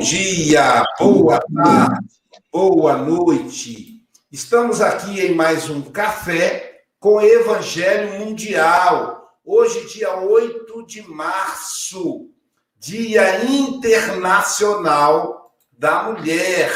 dia, 0.00 0.82
boa 0.98 1.38
tarde, 1.54 2.08
boa 2.50 2.96
noite. 2.96 4.02
Estamos 4.32 4.80
aqui 4.80 5.20
em 5.20 5.34
mais 5.34 5.68
um 5.68 5.82
café 5.82 6.84
com 6.98 7.20
Evangelho 7.20 8.18
Mundial. 8.18 9.30
Hoje, 9.44 9.86
dia 9.88 10.18
8 10.18 10.86
de 10.86 11.02
março, 11.02 12.30
Dia 12.78 13.44
Internacional 13.44 15.52
da 15.70 16.04
Mulher. 16.04 16.72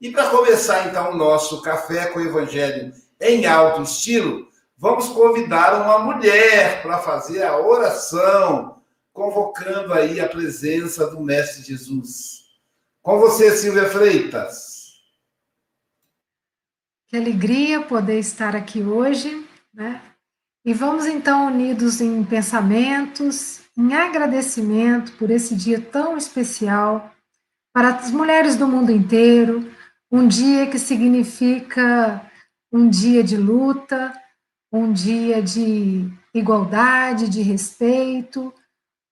E 0.00 0.12
para 0.12 0.30
começar 0.30 0.86
então 0.86 1.10
o 1.10 1.16
nosso 1.16 1.60
café 1.60 2.06
com 2.06 2.20
Evangelho 2.20 2.92
em 3.20 3.46
alto 3.46 3.82
estilo, 3.82 4.46
vamos 4.78 5.08
convidar 5.08 5.82
uma 5.82 5.98
mulher 5.98 6.82
para 6.82 6.98
fazer 6.98 7.42
a 7.42 7.58
oração 7.58 8.80
convocando 9.12 9.92
aí 9.92 10.20
a 10.20 10.28
presença 10.28 11.08
do 11.08 11.20
Mestre 11.20 11.64
Jesus. 11.64 12.33
Com 13.04 13.18
você, 13.18 13.54
Silvia 13.54 13.86
Freitas. 13.86 14.94
Que 17.06 17.18
alegria 17.18 17.82
poder 17.82 18.18
estar 18.18 18.56
aqui 18.56 18.82
hoje, 18.82 19.46
né? 19.74 20.00
E 20.64 20.72
vamos 20.72 21.04
então 21.04 21.48
unidos 21.48 22.00
em 22.00 22.24
pensamentos, 22.24 23.60
em 23.76 23.92
agradecimento 23.92 25.12
por 25.18 25.30
esse 25.30 25.54
dia 25.54 25.78
tão 25.78 26.16
especial 26.16 27.14
para 27.74 27.90
as 27.90 28.10
mulheres 28.10 28.56
do 28.56 28.66
mundo 28.66 28.90
inteiro, 28.90 29.70
um 30.10 30.26
dia 30.26 30.66
que 30.66 30.78
significa 30.78 32.32
um 32.72 32.88
dia 32.88 33.22
de 33.22 33.36
luta, 33.36 34.18
um 34.72 34.90
dia 34.90 35.42
de 35.42 36.10
igualdade, 36.32 37.28
de 37.28 37.42
respeito, 37.42 38.50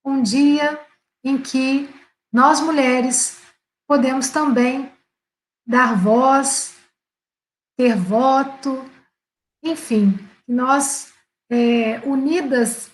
um 0.02 0.22
dia 0.22 0.80
em 1.22 1.36
que 1.36 1.90
nós 2.32 2.58
mulheres 2.58 3.41
podemos 3.86 4.30
também 4.30 4.92
dar 5.66 5.96
voz, 5.96 6.74
ter 7.76 7.96
voto, 7.96 8.84
enfim, 9.62 10.18
nós 10.46 11.12
é, 11.50 12.00
unidas 12.00 12.90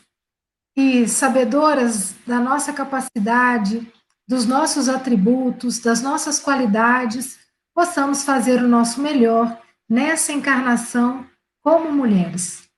e 0.76 1.08
sabedoras 1.08 2.14
da 2.26 2.38
nossa 2.38 2.72
capacidade, 2.72 3.92
dos 4.28 4.46
nossos 4.46 4.88
atributos, 4.88 5.78
das 5.78 6.02
nossas 6.02 6.38
qualidades, 6.38 7.38
possamos 7.74 8.22
fazer 8.22 8.62
o 8.62 8.68
nosso 8.68 9.00
melhor 9.00 9.60
nessa 9.88 10.32
encarnação 10.32 11.26
como 11.62 11.90
mulheres. 11.92 12.68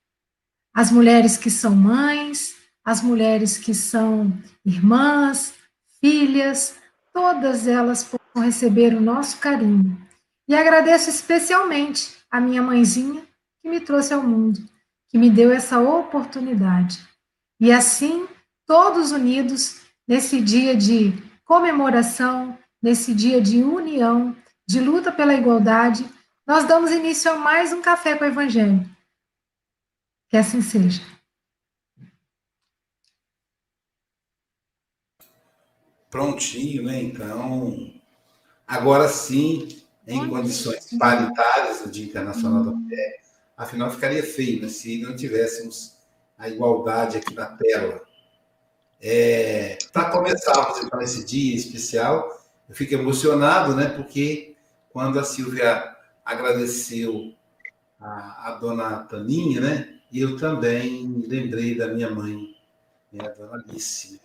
As 0.73 0.89
mulheres 0.91 1.37
que 1.37 1.49
são 1.49 1.75
mães, 1.75 2.55
as 2.83 3.01
mulheres 3.01 3.57
que 3.57 3.73
são 3.73 4.31
irmãs, 4.65 5.53
filhas, 5.99 6.75
todas 7.13 7.67
elas 7.67 8.03
possam 8.03 8.43
receber 8.43 8.93
o 8.93 9.01
nosso 9.01 9.37
carinho. 9.39 9.97
E 10.47 10.55
agradeço 10.55 11.09
especialmente 11.09 12.17
a 12.29 12.39
minha 12.39 12.61
mãezinha 12.61 13.23
que 13.61 13.69
me 13.69 13.79
trouxe 13.79 14.13
ao 14.13 14.23
mundo, 14.23 14.59
que 15.09 15.17
me 15.17 15.29
deu 15.29 15.51
essa 15.51 15.79
oportunidade. 15.79 16.99
E 17.59 17.71
assim, 17.71 18.27
todos 18.65 19.11
unidos 19.11 19.81
nesse 20.07 20.41
dia 20.41 20.75
de 20.75 21.13
comemoração, 21.45 22.57
nesse 22.81 23.13
dia 23.13 23.41
de 23.41 23.63
união, 23.63 24.35
de 24.67 24.79
luta 24.79 25.11
pela 25.11 25.33
igualdade, 25.33 26.09
nós 26.47 26.65
damos 26.65 26.91
início 26.91 27.31
a 27.31 27.37
mais 27.37 27.71
um 27.71 27.81
café 27.81 28.17
com 28.17 28.23
o 28.23 28.27
Evangelho. 28.27 28.89
Que 30.29 30.37
assim 30.37 30.61
seja. 30.61 31.01
Prontinho, 36.11 36.83
né? 36.83 37.01
Então, 37.01 37.89
agora 38.67 39.07
sim, 39.07 39.81
em 40.05 40.27
condições 40.27 40.89
paritárias 40.99 41.85
no 41.85 41.91
Dia 41.91 42.05
Internacional 42.05 42.65
da 42.65 42.71
Mulher, 42.71 43.21
afinal 43.55 43.89
ficaria 43.89 44.21
feio 44.21 44.61
né, 44.61 44.67
se 44.67 45.01
não 45.01 45.15
tivéssemos 45.15 45.95
a 46.37 46.49
igualdade 46.49 47.17
aqui 47.17 47.33
na 47.33 47.45
tela. 47.45 48.01
É, 49.01 49.77
Para 49.93 50.11
começarmos 50.11 50.83
então 50.83 51.01
esse 51.01 51.25
dia 51.25 51.55
especial, 51.55 52.29
eu 52.67 52.75
fico 52.75 52.93
emocionado, 52.93 53.73
né? 53.73 53.87
Porque 53.87 54.55
quando 54.91 55.17
a 55.17 55.23
Silvia 55.23 55.95
agradeceu 56.25 57.33
a, 57.99 58.49
a 58.49 58.57
dona 58.59 58.99
Taninha, 59.05 59.61
né? 59.61 59.95
Eu 60.13 60.35
também 60.37 61.23
lembrei 61.25 61.77
da 61.77 61.87
minha 61.87 62.09
mãe, 62.09 62.53
né, 63.13 63.25
a 63.25 63.29
dona 63.29 63.63
Alice, 63.63 64.19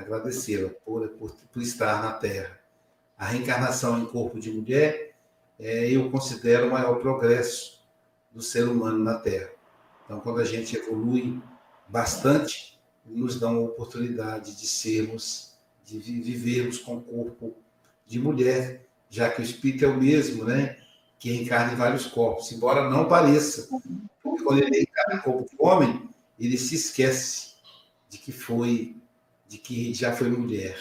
agradecê-la 0.00 0.70
por, 0.84 1.08
por, 1.10 1.34
por, 1.52 1.62
estar 1.62 2.02
na 2.02 2.12
Terra. 2.12 2.58
A 3.16 3.26
reencarnação 3.26 3.98
em 3.98 4.06
corpo 4.06 4.38
de 4.38 4.50
mulher, 4.50 5.14
é, 5.58 5.90
eu 5.90 6.10
considero 6.10 6.68
o 6.68 6.70
maior 6.70 7.00
progresso 7.00 7.84
do 8.32 8.42
ser 8.42 8.66
humano 8.68 8.98
na 8.98 9.18
Terra. 9.18 9.50
Então, 10.04 10.20
quando 10.20 10.40
a 10.40 10.44
gente 10.44 10.76
evolui 10.76 11.40
bastante, 11.88 12.80
nos 13.04 13.38
dá 13.38 13.48
uma 13.48 13.60
oportunidade 13.60 14.56
de 14.56 14.66
sermos, 14.66 15.54
de 15.84 15.98
vivermos 15.98 16.78
com 16.78 16.96
o 16.96 17.02
corpo 17.02 17.54
de 18.06 18.18
mulher, 18.18 18.86
já 19.08 19.28
que 19.30 19.40
o 19.40 19.44
espírito 19.44 19.84
é 19.84 19.88
o 19.88 19.96
mesmo, 19.96 20.44
né? 20.44 20.78
Que 21.18 21.30
reencarna 21.32 21.72
em 21.72 21.76
vários 21.76 22.06
corpos, 22.06 22.50
embora 22.52 22.88
não 22.88 23.08
pareça. 23.08 23.68
Porque 24.22 24.42
quando 24.42 24.62
ele 24.62 24.70
reencarna 24.70 25.14
em 25.14 25.20
corpo 25.22 25.50
de 25.50 25.56
homem, 25.58 26.08
ele 26.38 26.56
se 26.56 26.74
esquece 26.74 27.54
de 28.08 28.18
que 28.18 28.32
foi 28.32 28.99
de 29.50 29.58
que 29.58 29.92
já 29.92 30.12
foi 30.12 30.28
mulher, 30.28 30.78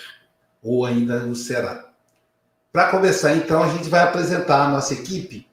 ou 0.62 0.85
ainda 0.85 1.19
não 1.22 1.34
será. 1.34 1.91
Para 2.72 2.91
começar, 2.91 3.35
então, 3.35 3.63
a 3.63 3.69
gente 3.69 3.90
vai 3.90 4.02
apresentar 4.02 4.63
a 4.63 4.69
nossa 4.69 4.94
equipe. 4.94 5.47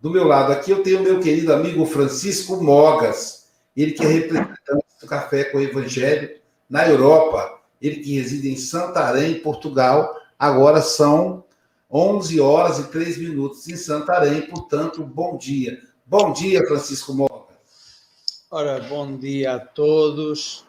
Do 0.00 0.10
meu 0.10 0.24
lado 0.24 0.50
aqui, 0.50 0.72
eu 0.72 0.82
tenho 0.82 1.00
meu 1.00 1.20
querido 1.20 1.52
amigo 1.52 1.86
Francisco 1.86 2.60
Mogas, 2.60 3.46
ele 3.76 3.92
que 3.92 4.02
é 4.02 4.08
representante 4.08 4.84
do 5.00 5.06
Café 5.06 5.44
com 5.44 5.58
o 5.58 5.62
Evangelho 5.62 6.40
na 6.68 6.88
Europa, 6.88 7.60
ele 7.80 8.00
que 8.00 8.18
reside 8.18 8.50
em 8.50 8.56
Santarém, 8.56 9.38
Portugal. 9.38 10.12
Agora 10.36 10.82
são 10.82 11.44
11 11.88 12.40
horas 12.40 12.80
e 12.80 12.88
3 12.88 13.18
minutos 13.18 13.68
em 13.68 13.76
Santarém, 13.76 14.42
portanto, 14.42 15.04
bom 15.04 15.38
dia. 15.38 15.80
Bom 16.04 16.32
dia, 16.32 16.66
Francisco 16.66 17.14
Mogas. 17.14 17.36
Ora, 18.50 18.80
bom 18.80 19.16
dia 19.16 19.54
a 19.54 19.60
todos 19.60 20.65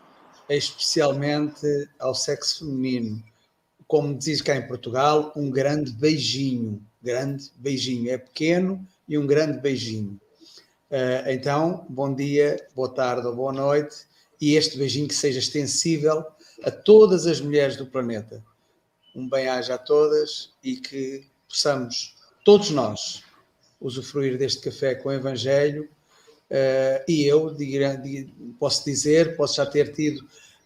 especialmente 0.55 1.89
ao 1.99 2.15
sexo 2.15 2.59
feminino. 2.59 3.23
Como 3.87 4.17
diz 4.17 4.41
cá 4.41 4.55
em 4.55 4.67
Portugal, 4.67 5.31
um 5.35 5.49
grande 5.49 5.91
beijinho. 5.91 6.81
Grande 7.01 7.51
beijinho. 7.55 8.11
É 8.11 8.17
pequeno 8.17 8.85
e 9.07 9.17
um 9.17 9.25
grande 9.25 9.59
beijinho. 9.59 10.19
Uh, 10.89 11.29
então, 11.29 11.85
bom 11.89 12.13
dia, 12.13 12.65
boa 12.75 12.89
tarde 12.89 13.27
ou 13.27 13.35
boa 13.35 13.51
noite. 13.51 14.05
E 14.39 14.55
este 14.55 14.77
beijinho 14.77 15.07
que 15.07 15.15
seja 15.15 15.39
extensível 15.39 16.25
a 16.63 16.71
todas 16.71 17.25
as 17.25 17.41
mulheres 17.41 17.75
do 17.75 17.85
planeta. 17.85 18.43
Um 19.15 19.29
bem-aja 19.29 19.75
a 19.75 19.77
todas 19.77 20.51
e 20.63 20.75
que 20.77 21.25
possamos, 21.47 22.15
todos 22.45 22.69
nós, 22.69 23.23
usufruir 23.79 24.37
deste 24.37 24.61
café 24.61 24.95
com 24.95 25.09
o 25.09 25.13
Evangelho 25.13 25.89
Uh, 26.49 27.03
e 27.09 27.25
eu 27.25 27.53
posso 28.57 28.85
dizer, 28.85 29.35
posso 29.35 29.55
já 29.55 29.65
ter 29.65 29.91
tido 29.91 30.25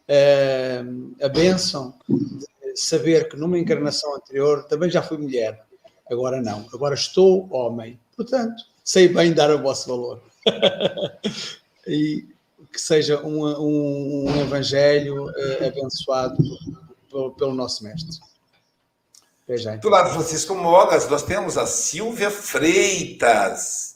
uh, 0.09 1.15
a 1.23 1.29
benção 1.29 1.93
de 2.07 2.79
saber 2.79 3.29
que 3.29 3.37
numa 3.37 3.59
encarnação 3.59 4.15
anterior 4.15 4.63
também 4.65 4.89
já 4.89 5.01
fui 5.01 5.17
mulher. 5.17 5.65
Agora 6.09 6.41
não, 6.41 6.67
agora 6.73 6.95
estou 6.95 7.47
homem. 7.51 7.99
Portanto, 8.15 8.63
sei 8.83 9.07
bem 9.07 9.33
dar 9.33 9.51
o 9.51 9.61
vosso 9.61 9.89
valor. 9.89 10.21
e 11.87 12.25
que 12.71 12.79
seja 12.79 13.21
um, 13.21 13.45
um, 13.45 14.29
um 14.29 14.41
evangelho 14.41 15.25
uh, 15.25 15.67
abençoado 15.67 16.37
pelo, 17.09 17.31
pelo 17.31 17.53
nosso 17.53 17.83
mestre. 17.83 18.19
Do 19.81 19.89
lado 19.89 20.11
Francisco 20.11 20.55
Mogas, 20.55 21.09
nós 21.09 21.23
temos 21.23 21.57
a 21.57 21.67
Silvia 21.67 22.31
Freitas 22.31 23.91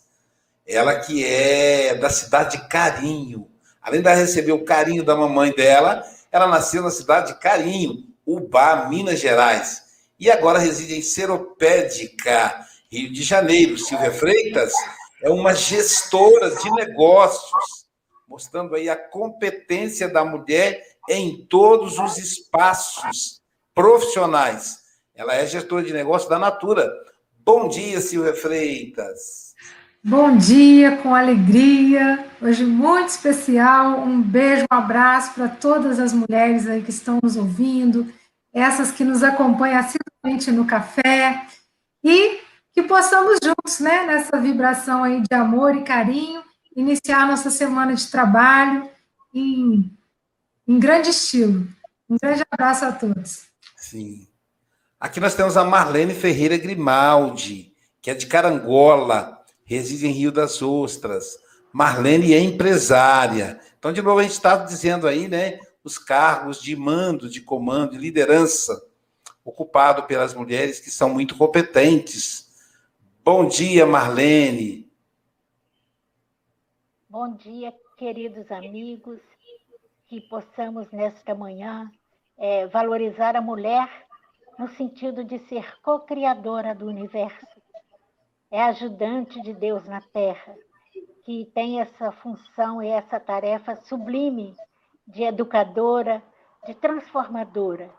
ela 0.66 1.00
que 1.00 1.24
é 1.24 1.96
da 1.96 2.10
cidade 2.10 2.58
de 2.58 2.68
Carinho. 2.68 3.48
Além 3.86 4.02
de 4.02 4.12
receber 4.16 4.52
o 4.52 4.66
carinho 4.66 5.04
da 5.04 5.16
mamãe 5.16 5.54
dela, 5.54 6.04
ela 6.32 6.48
nasceu 6.48 6.82
na 6.82 6.90
cidade 6.90 7.34
de 7.34 7.40
Carinho, 7.40 8.04
Ubá, 8.26 8.88
Minas 8.90 9.20
Gerais. 9.20 9.84
E 10.20 10.32
agora 10.32 10.58
reside 10.58 10.98
em 10.98 11.04
Seropédica, 11.04 12.66
Rio 12.92 13.14
de 13.14 13.22
Janeiro. 13.22 13.78
Silvia 13.78 14.12
Freitas 14.12 14.74
é 15.22 15.30
uma 15.30 15.54
gestora 15.54 16.50
de 16.50 16.72
negócios, 16.72 17.86
mostrando 18.28 18.74
aí 18.74 18.90
a 18.90 18.96
competência 18.96 20.10
da 20.10 20.26
mulher 20.26 20.82
em 21.08 21.46
todos 21.46 22.00
os 22.00 22.18
espaços 22.18 23.40
profissionais. 23.76 24.80
Ela 25.14 25.36
é 25.36 25.46
gestora 25.46 25.84
de 25.84 25.94
negócios 25.94 26.28
da 26.28 26.40
Natura. 26.40 26.92
Bom 27.38 27.68
dia, 27.68 28.02
Silvia 28.02 28.34
Freitas. 28.34 29.45
Bom 30.08 30.38
dia, 30.38 30.98
com 30.98 31.16
alegria. 31.16 32.30
Hoje 32.40 32.64
muito 32.64 33.10
especial. 33.10 34.02
Um 34.02 34.22
beijo, 34.22 34.64
um 34.72 34.76
abraço 34.76 35.34
para 35.34 35.50
todas 35.50 36.00
as 36.00 36.14
mulheres 36.14 36.68
aí 36.68 36.84
que 36.84 36.92
estão 36.92 37.18
nos 37.24 37.36
ouvindo, 37.36 38.14
essas 38.54 38.92
que 38.92 39.04
nos 39.04 39.24
acompanham 39.24 39.80
a 39.80 40.30
gente 40.30 40.52
no 40.52 40.64
café 40.64 41.48
e 42.04 42.40
que 42.72 42.84
possamos 42.84 43.40
juntos, 43.44 43.80
né, 43.80 44.06
nessa 44.06 44.40
vibração 44.40 45.04
aí 45.04 45.24
de 45.28 45.36
amor 45.36 45.76
e 45.76 45.82
carinho, 45.82 46.44
iniciar 46.76 47.26
nossa 47.26 47.50
semana 47.50 47.96
de 47.96 48.06
trabalho 48.06 48.88
em, 49.34 49.92
em 50.68 50.80
grande 50.80 51.10
estilo. 51.10 51.68
Um 52.08 52.18
grande 52.22 52.44
abraço 52.52 52.86
a 52.86 52.92
todos. 52.92 53.48
Sim. 53.76 54.28
Aqui 55.00 55.20
nós 55.20 55.34
temos 55.34 55.58
a 55.58 55.64
Marlene 55.64 56.14
Ferreira 56.14 56.58
Grimaldi, 56.58 57.74
que 58.04 58.12
é 58.12 58.14
de 58.14 58.28
Carangola, 58.28 59.35
reside 59.66 60.08
em 60.08 60.12
Rio 60.12 60.32
das 60.32 60.62
Ostras. 60.62 61.38
Marlene 61.74 62.34
é 62.34 62.40
empresária. 62.40 63.60
Então, 63.78 63.92
de 63.92 64.02
novo, 64.02 64.20
a 64.20 64.24
gente 64.24 64.32
estava 64.32 64.64
dizendo 64.66 65.08
aí, 65.08 65.28
né, 65.28 65.60
os 65.84 65.98
cargos 65.98 66.62
de 66.62 66.76
mando, 66.76 67.30
de 67.30 67.42
comando, 67.42 67.92
de 67.92 67.98
liderança, 67.98 68.88
ocupado 69.44 70.04
pelas 70.04 70.34
mulheres 70.34 70.80
que 70.80 70.90
são 70.90 71.10
muito 71.10 71.38
competentes. 71.38 72.50
Bom 73.24 73.48
dia, 73.48 73.86
Marlene. 73.86 74.90
Bom 77.10 77.34
dia, 77.36 77.74
queridos 77.98 78.52
amigos, 78.52 79.20
que 80.08 80.22
possamos 80.22 80.92
nesta 80.92 81.34
manhã 81.34 81.92
é, 82.38 82.68
valorizar 82.68 83.36
a 83.36 83.42
mulher 83.42 83.90
no 84.58 84.68
sentido 84.70 85.24
de 85.24 85.40
ser 85.48 85.80
co-criadora 85.82 86.74
do 86.74 86.86
universo, 86.86 87.46
é 88.56 88.64
ajudante 88.64 89.42
de 89.42 89.54
Deus 89.54 89.86
na 89.86 90.00
Terra 90.00 90.56
que 91.26 91.52
tem 91.54 91.82
essa 91.82 92.10
função 92.10 92.82
e 92.82 92.88
essa 92.88 93.20
tarefa 93.20 93.76
sublime 93.76 94.56
de 95.06 95.24
educadora, 95.24 96.24
de 96.66 96.74
transformadora. 96.74 97.90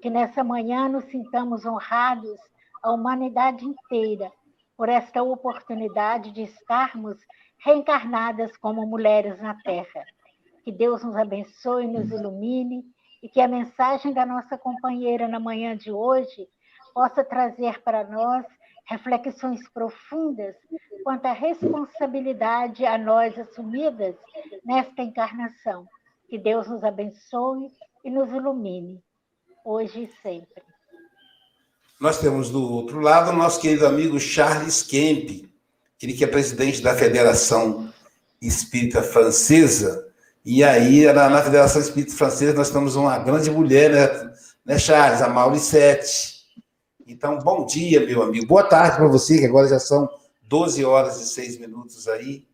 Que 0.00 0.08
nessa 0.08 0.42
manhã 0.42 0.88
nos 0.88 1.04
sintamos 1.04 1.66
honrados, 1.66 2.38
a 2.82 2.90
humanidade 2.90 3.66
inteira, 3.66 4.32
por 4.78 4.88
esta 4.88 5.22
oportunidade 5.22 6.32
de 6.32 6.42
estarmos 6.42 7.18
reencarnadas 7.58 8.56
como 8.56 8.86
mulheres 8.86 9.38
na 9.42 9.60
Terra. 9.62 10.06
Que 10.64 10.72
Deus 10.72 11.04
nos 11.04 11.16
abençoe, 11.16 11.86
nos 11.86 12.10
ilumine 12.10 12.82
e 13.22 13.28
que 13.28 13.42
a 13.42 13.48
mensagem 13.48 14.14
da 14.14 14.24
nossa 14.24 14.56
companheira 14.56 15.28
na 15.28 15.38
manhã 15.38 15.76
de 15.76 15.92
hoje 15.92 16.48
possa 16.94 17.22
trazer 17.22 17.82
para 17.82 18.04
nós 18.04 18.46
reflexões 18.88 19.60
profundas 19.68 20.54
quanto 21.04 21.26
à 21.26 21.32
responsabilidade 21.32 22.86
a 22.86 22.96
nós 22.96 23.38
assumidas 23.38 24.14
nesta 24.64 25.02
encarnação. 25.02 25.86
Que 26.28 26.38
Deus 26.38 26.66
nos 26.66 26.82
abençoe 26.82 27.70
e 28.04 28.10
nos 28.10 28.30
ilumine, 28.30 29.02
hoje 29.64 30.04
e 30.04 30.22
sempre. 30.22 30.62
Nós 32.00 32.18
temos 32.18 32.50
do 32.50 32.62
outro 32.72 33.00
lado 33.00 33.30
o 33.30 33.36
nosso 33.36 33.60
querido 33.60 33.86
amigo 33.86 34.18
Charles 34.18 34.82
Kemp, 34.82 35.48
ele 36.00 36.12
que 36.12 36.24
é 36.24 36.28
presidente 36.28 36.80
da 36.80 36.94
Federação 36.94 37.92
Espírita 38.40 39.02
Francesa. 39.02 40.06
E 40.44 40.62
aí, 40.62 41.12
na, 41.12 41.42
Federação 41.42 41.82
Espírita 41.82 42.14
Francesa, 42.14 42.54
nós 42.54 42.70
temos 42.70 42.94
uma 42.94 43.18
grande 43.18 43.50
mulher, 43.50 43.90
né, 43.90 44.32
né 44.64 44.78
Charles? 44.78 45.20
A 45.20 45.28
Mauricete 45.28 46.37
então, 47.08 47.38
bom 47.38 47.64
dia, 47.64 48.04
meu 48.04 48.22
amigo. 48.22 48.46
Boa 48.46 48.62
tarde 48.62 48.98
para 48.98 49.08
você, 49.08 49.38
que 49.38 49.46
agora 49.46 49.66
já 49.66 49.78
são 49.78 50.06
12 50.42 50.84
horas 50.84 51.18
e 51.18 51.26
6 51.26 51.58
minutos 51.58 52.06
aí. 52.06 52.44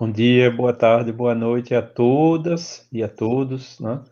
Bom 0.00 0.10
dia, 0.10 0.50
boa 0.50 0.72
tarde, 0.72 1.12
boa 1.12 1.32
noite 1.32 1.72
a 1.72 1.80
todas 1.80 2.88
e 2.92 3.04
a 3.04 3.08
todos, 3.08 3.78
né? 3.78 4.02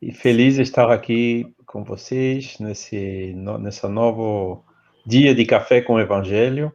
E 0.00 0.12
feliz 0.12 0.54
de 0.54 0.62
estar 0.62 0.92
aqui 0.92 1.52
com 1.66 1.82
vocês 1.82 2.56
nesse 2.60 3.34
nessa 3.60 3.88
novo 3.88 4.64
dia 5.04 5.34
de 5.34 5.44
café 5.44 5.80
com 5.80 5.94
o 5.94 6.00
Evangelho, 6.00 6.72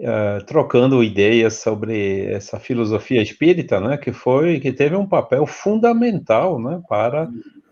uh, 0.00 0.44
trocando 0.44 1.02
ideias 1.02 1.54
sobre 1.54 2.26
essa 2.26 2.60
filosofia 2.60 3.22
espírita, 3.22 3.80
né? 3.80 3.96
Que 3.96 4.12
foi 4.12 4.60
que 4.60 4.70
teve 4.70 4.96
um 4.96 5.06
papel 5.06 5.46
fundamental, 5.46 6.60
né? 6.60 6.82
Para 6.86 7.26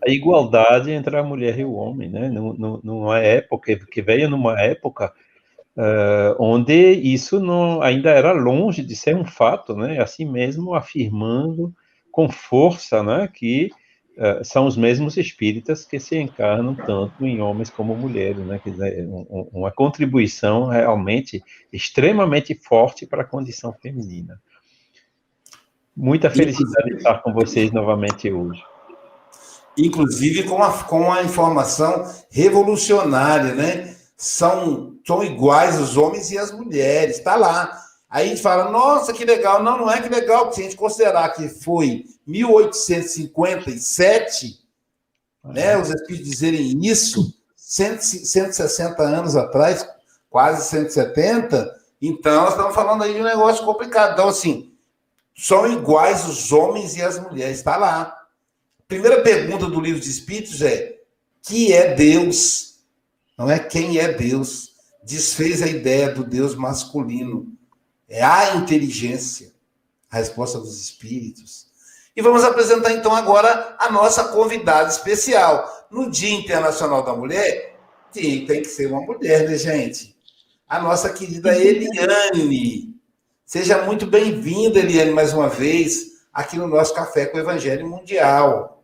a 0.07 0.11
igualdade 0.11 0.93
entre 0.93 1.17
a 1.17 1.23
mulher 1.23 1.59
e 1.59 1.65
o 1.65 1.75
homem, 1.75 2.09
né? 2.09 2.29
Numa 2.29 3.19
época 3.19 3.77
que 3.77 4.01
veio 4.01 4.31
numa 4.31 4.61
época 4.61 5.13
uh, 5.77 6.37
onde 6.39 6.93
isso 6.93 7.41
não, 7.41 7.83
ainda 7.83 8.11
era 8.11 8.33
longe 8.33 8.83
de 8.83 8.95
ser 8.95 9.17
um 9.17 9.25
fato, 9.25 9.75
né? 9.75 10.01
Assim 10.01 10.25
mesmo 10.25 10.75
afirmando 10.75 11.75
com 12.13 12.29
força, 12.29 13.03
né? 13.03 13.29
Que 13.33 13.71
uh, 14.17 14.45
são 14.45 14.65
os 14.67 14.77
mesmos 14.77 15.17
espíritas 15.17 15.85
que 15.85 15.99
se 15.99 16.17
encarnam 16.17 16.77
tanto 16.77 17.27
em 17.27 17.41
homens 17.41 17.69
como 17.69 17.97
mulheres, 17.97 18.47
né? 18.47 18.61
Quer 18.63 18.71
dizer, 18.71 19.09
um, 19.09 19.49
uma 19.53 19.73
contribuição 19.73 20.67
realmente 20.67 21.43
extremamente 21.73 22.55
forte 22.55 23.05
para 23.05 23.23
a 23.23 23.27
condição 23.27 23.73
feminina. 23.73 24.41
Muita 25.97 26.31
felicidade 26.31 26.91
de 26.91 26.97
estar 26.99 27.23
com 27.23 27.33
vocês 27.33 27.73
novamente 27.73 28.31
hoje 28.31 28.63
inclusive 29.77 30.45
com 30.45 30.63
a, 30.63 30.73
com 30.85 31.13
a 31.13 31.23
informação 31.23 32.11
revolucionária, 32.31 33.55
né? 33.55 33.95
São, 34.17 34.95
são 35.07 35.23
iguais 35.23 35.79
os 35.79 35.95
homens 35.97 36.31
e 36.31 36.39
as 36.39 36.51
mulheres, 36.51 37.19
está 37.19 37.37
lá. 37.37 37.83
Aí 38.09 38.27
a 38.27 38.29
gente 38.31 38.41
fala, 38.41 38.71
nossa, 38.71 39.13
que 39.13 39.25
legal. 39.25 39.61
Não, 39.63 39.77
não 39.79 39.91
é 39.91 40.01
que 40.01 40.09
legal, 40.09 40.53
se 40.53 40.61
a 40.61 40.65
gente 40.65 40.77
considerar 40.77 41.29
que 41.31 41.49
foi 41.49 42.05
1857, 42.27 44.61
né, 45.45 45.77
os 45.77 45.91
espíritos 45.91 46.31
dizerem 46.31 46.79
isso, 46.83 47.35
160 47.57 49.03
anos 49.03 49.37
atrás, 49.37 49.87
quase 50.31 50.67
170, 50.69 51.77
então 52.01 52.43
nós 52.43 52.53
estamos 52.53 52.75
falando 52.75 53.05
aí 53.05 53.13
de 53.13 53.21
um 53.21 53.25
negócio 53.25 53.63
complicado. 53.65 54.13
Então, 54.13 54.29
assim, 54.29 54.73
são 55.37 55.71
iguais 55.71 56.27
os 56.27 56.53
homens 56.53 56.97
e 56.97 57.03
as 57.03 57.19
mulheres, 57.19 57.59
está 57.59 57.77
lá 57.77 58.26
primeira 58.89 59.23
pergunta 59.23 59.67
do 59.67 59.81
livro 59.81 60.01
de 60.01 60.11
Espíritos 60.11 60.63
é: 60.63 60.97
que 61.43 61.73
é 61.73 61.95
Deus? 61.95 62.81
Não 63.37 63.51
é 63.51 63.59
quem 63.59 63.99
é 63.99 64.13
Deus. 64.13 64.75
Desfez 65.03 65.63
a 65.63 65.67
ideia 65.67 66.11
do 66.11 66.25
Deus 66.25 66.55
masculino. 66.55 67.53
É 68.09 68.23
a 68.23 68.57
inteligência. 68.57 69.53
A 70.11 70.17
resposta 70.17 70.59
dos 70.59 70.81
Espíritos. 70.81 71.67
E 72.17 72.23
vamos 72.23 72.43
apresentar 72.45 72.93
então 72.93 73.15
agora 73.15 73.77
a 73.79 73.91
nossa 73.91 74.25
convidada 74.29 74.89
especial. 74.89 75.87
No 75.91 76.11
Dia 76.11 76.31
Internacional 76.31 77.05
da 77.05 77.15
Mulher, 77.15 77.77
tem, 78.11 78.47
tem 78.47 78.63
que 78.63 78.69
ser 78.69 78.87
uma 78.87 79.03
mulher, 79.03 79.49
né, 79.49 79.57
gente? 79.59 80.17
A 80.67 80.81
nossa 80.81 81.13
querida 81.13 81.57
Eliane. 81.57 82.95
Seja 83.45 83.83
muito 83.83 84.07
bem-vinda, 84.07 84.79
Eliane, 84.79 85.13
mais 85.13 85.33
uma 85.33 85.49
vez, 85.49 86.25
aqui 86.33 86.57
no 86.57 86.67
nosso 86.67 86.95
Café 86.95 87.27
com 87.27 87.37
o 87.37 87.41
Evangelho 87.41 87.87
Mundial. 87.87 88.76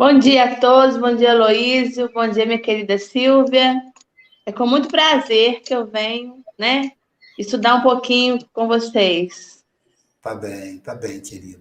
Bom 0.00 0.18
dia 0.18 0.44
a 0.44 0.56
todos, 0.56 0.96
bom 0.96 1.14
dia, 1.14 1.32
Aloísio, 1.32 2.10
bom 2.14 2.26
dia, 2.26 2.46
minha 2.46 2.58
querida 2.58 2.96
Silvia. 2.96 3.78
É 4.46 4.50
com 4.50 4.66
muito 4.66 4.88
prazer 4.88 5.60
que 5.60 5.74
eu 5.74 5.86
venho, 5.86 6.42
né, 6.58 6.92
estudar 7.38 7.74
um 7.74 7.82
pouquinho 7.82 8.38
com 8.50 8.66
vocês. 8.66 9.62
Tá 10.22 10.34
bem, 10.34 10.78
tá 10.78 10.94
bem, 10.94 11.20
querida. 11.20 11.60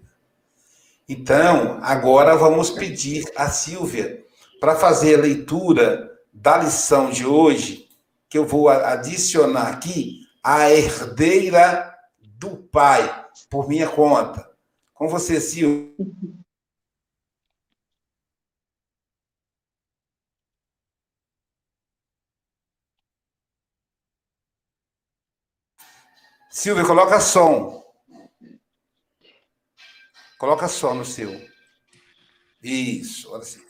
Então, 1.10 1.79
agora 1.81 2.38
vamos 2.38 2.69
pedir 2.69 3.25
a 3.36 3.50
Silvia 3.50 4.24
para 4.62 4.77
fazer 4.77 5.19
a 5.19 5.22
leitura 5.22 6.10
da 6.31 6.60
lição 6.60 7.10
de 7.10 7.25
hoje, 7.25 7.89
que 8.29 8.38
eu 8.38 8.46
vou 8.46 8.69
adicionar 8.69 9.67
aqui, 9.67 10.22
a 10.41 10.72
herdeira 10.72 11.93
do 12.24 12.55
pai, 12.55 13.25
por 13.50 13.67
minha 13.67 13.89
conta. 13.89 14.50
Com 14.93 15.10
você, 15.10 15.41
Silvia. 15.41 15.91
Silvia, 26.59 26.83
coloca 26.83 27.21
som. 27.21 27.81
Coloca 30.37 30.67
som 30.67 30.93
no 30.93 31.05
seu. 31.05 31.31
Isso, 32.61 33.31
olha 33.31 33.43
assim. 33.43 33.61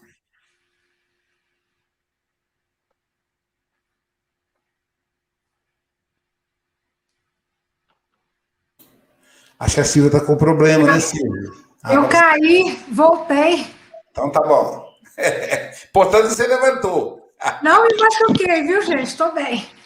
Acho 9.60 9.76
que 9.76 9.82
a 9.82 9.86
Silvia 9.86 10.08
está 10.08 10.26
com 10.26 10.36
problema, 10.36 10.92
né, 10.92 11.00
Silvia? 11.00 11.52
Ah, 11.84 11.94
Eu 11.94 12.10
caí, 12.10 12.84
voltei. 12.92 13.68
Então 14.10 14.32
tá 14.32 14.42
bom. 14.42 14.92
Portanto, 15.94 16.30
você 16.30 16.48
levantou. 16.48 17.32
Não 17.62 17.84
me 17.84 17.96
machuquei, 17.96 18.64
viu, 18.64 18.82
gente? 18.82 19.10
Estou 19.10 19.32
bem. 19.32 19.78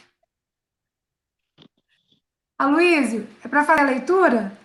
Aloysio, 2.64 3.28
é 3.44 3.48
para 3.48 3.66
fazer 3.66 3.82
a 3.82 3.86
leitura? 3.86 4.58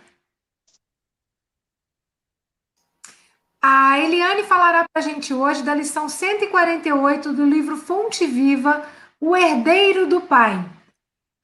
A 3.61 3.99
Eliane 3.99 4.45
falará 4.45 4.87
para 4.89 5.03
a 5.03 5.05
gente 5.05 5.35
hoje 5.35 5.65
da 5.65 5.75
lição 5.75 6.09
148 6.09 7.33
do 7.33 7.45
livro 7.45 7.77
Fonte 7.77 8.25
Viva, 8.25 8.89
O 9.21 9.37
Herdeiro 9.37 10.07
do 10.07 10.21
Pai. 10.21 10.55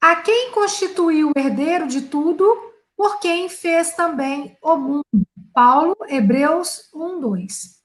A 0.01 0.15
quem 0.15 0.51
constituiu 0.51 1.29
o 1.35 1.39
herdeiro 1.39 1.87
de 1.87 2.03
tudo, 2.03 2.45
por 2.95 3.19
quem 3.19 3.49
fez 3.49 3.93
também 3.93 4.57
o 4.61 4.77
mundo. 4.77 5.05
Paulo, 5.53 5.95
Hebreus 6.07 6.89
1, 6.93 7.19
2. 7.19 7.75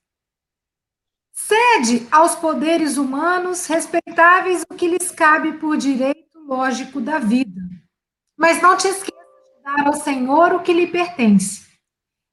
Cede 1.32 2.06
aos 2.12 2.36
poderes 2.36 2.96
humanos, 2.96 3.66
respeitáveis 3.66 4.64
o 4.70 4.74
que 4.74 4.86
lhes 4.86 5.10
cabe 5.10 5.54
por 5.54 5.76
direito 5.76 6.38
lógico 6.46 7.00
da 7.00 7.18
vida. 7.18 7.69
Mas 8.40 8.62
não 8.62 8.75
te 8.75 8.88
esqueça 8.88 9.12
de 9.12 9.62
dar 9.62 9.87
ao 9.87 9.92
Senhor 9.92 10.54
o 10.54 10.61
que 10.61 10.73
lhe 10.73 10.87
pertence. 10.87 11.68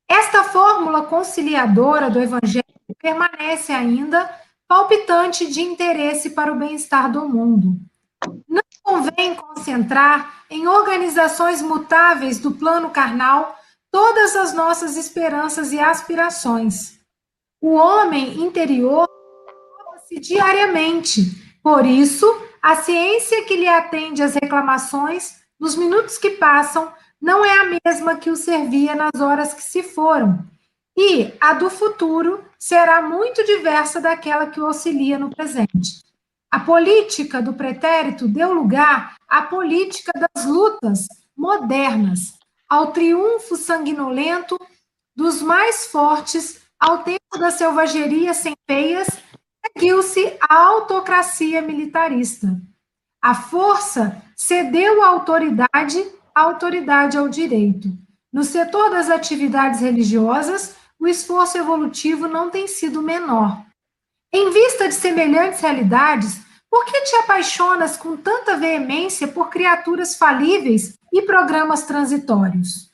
Esta 0.10 0.42
fórmula 0.46 1.04
conciliadora 1.04 2.10
do 2.10 2.22
Evangelho 2.22 2.64
permanece 2.98 3.74
ainda 3.74 4.34
palpitante 4.70 5.52
de 5.52 5.62
interesse 5.62 6.30
para 6.30 6.54
o 6.54 6.56
bem-estar 6.56 7.12
do 7.12 7.28
mundo. 7.28 7.78
Não 8.48 8.62
convém 8.82 9.36
concentrar 9.36 10.46
em 10.50 10.66
organizações 10.66 11.62
mutáveis 11.62 12.40
do 12.40 12.52
plano 12.52 12.90
carnal 12.90 13.60
todas 13.92 14.34
as 14.38 14.54
nossas 14.54 14.96
esperanças 14.96 15.74
e 15.74 15.80
aspirações. 15.80 17.02
O 17.60 17.74
homem 17.74 18.40
interior 18.40 19.10
se 20.08 20.22
diariamente. 20.22 21.60
Por 21.62 21.86
isso, 21.86 22.26
a 22.62 22.78
ciência 22.78 23.44
que 23.44 23.58
lhe 23.58 23.68
atende 23.68 24.24
às 24.24 24.36
reclamações 24.36 25.46
nos 25.60 25.76
minutos 25.76 26.18
que 26.18 26.32
passam 26.32 26.92
não 27.22 27.44
é 27.44 27.60
a 27.60 27.80
mesma 27.86 28.16
que 28.16 28.30
o 28.30 28.36
servia 28.36 28.96
nas 28.96 29.20
horas 29.20 29.54
que 29.54 29.64
se 29.64 29.82
foram. 29.82 30.46
E 30.96 31.34
a 31.40 31.54
do 31.54 31.70
futuro 31.70 32.44
será 32.58 33.02
muito 33.02 33.44
diversa 33.44 34.02
daquela 34.02 34.48
que 34.48 34.60
o 34.60 34.66
auxilia 34.66 35.18
no 35.18 35.30
presente. 35.30 36.04
A 36.50 36.60
política 36.60 37.42
do 37.42 37.54
pretérito 37.54 38.28
deu 38.28 38.54
lugar 38.54 39.16
à 39.28 39.42
política 39.44 40.12
das 40.14 40.46
lutas 40.46 41.08
modernas, 41.36 42.34
ao 42.68 42.92
triunfo 42.92 43.56
sanguinolento 43.56 44.58
dos 45.16 45.42
mais 45.42 45.88
fortes, 45.88 46.62
ao 46.80 47.04
tempo 47.04 47.38
da 47.40 47.52
selvageria 47.52 48.34
sem 48.34 48.56
peias, 48.66 49.08
seguiu-se 49.66 50.38
a 50.40 50.56
autocracia 50.56 51.62
militarista. 51.62 52.60
A 53.22 53.36
força 53.36 54.22
cedeu 54.38 55.02
à 55.02 55.08
autoridade, 55.08 56.06
a 56.34 56.42
autoridade 56.42 57.18
ao 57.18 57.28
direito. 57.28 57.90
No 58.32 58.44
setor 58.44 58.92
das 58.92 59.10
atividades 59.10 59.82
religiosas, 59.82 60.76
o 61.00 61.08
esforço 61.08 61.58
evolutivo 61.58 62.28
não 62.28 62.52
tem 62.52 62.68
sido 62.68 63.02
menor. 63.02 63.66
Em 64.32 64.52
vista 64.52 64.88
de 64.88 64.94
semelhantes 64.94 65.60
realidades, 65.60 66.40
por 66.70 66.86
que 66.86 67.02
te 67.02 67.16
apaixonas 67.16 67.98
com 67.98 68.16
tanta 68.16 68.58
veemência 68.58 69.28
por 69.28 69.50
criaturas 69.50 70.16
falíveis 70.16 70.94
e 71.12 71.24
programas 71.24 71.84
transitórios? 71.84 72.92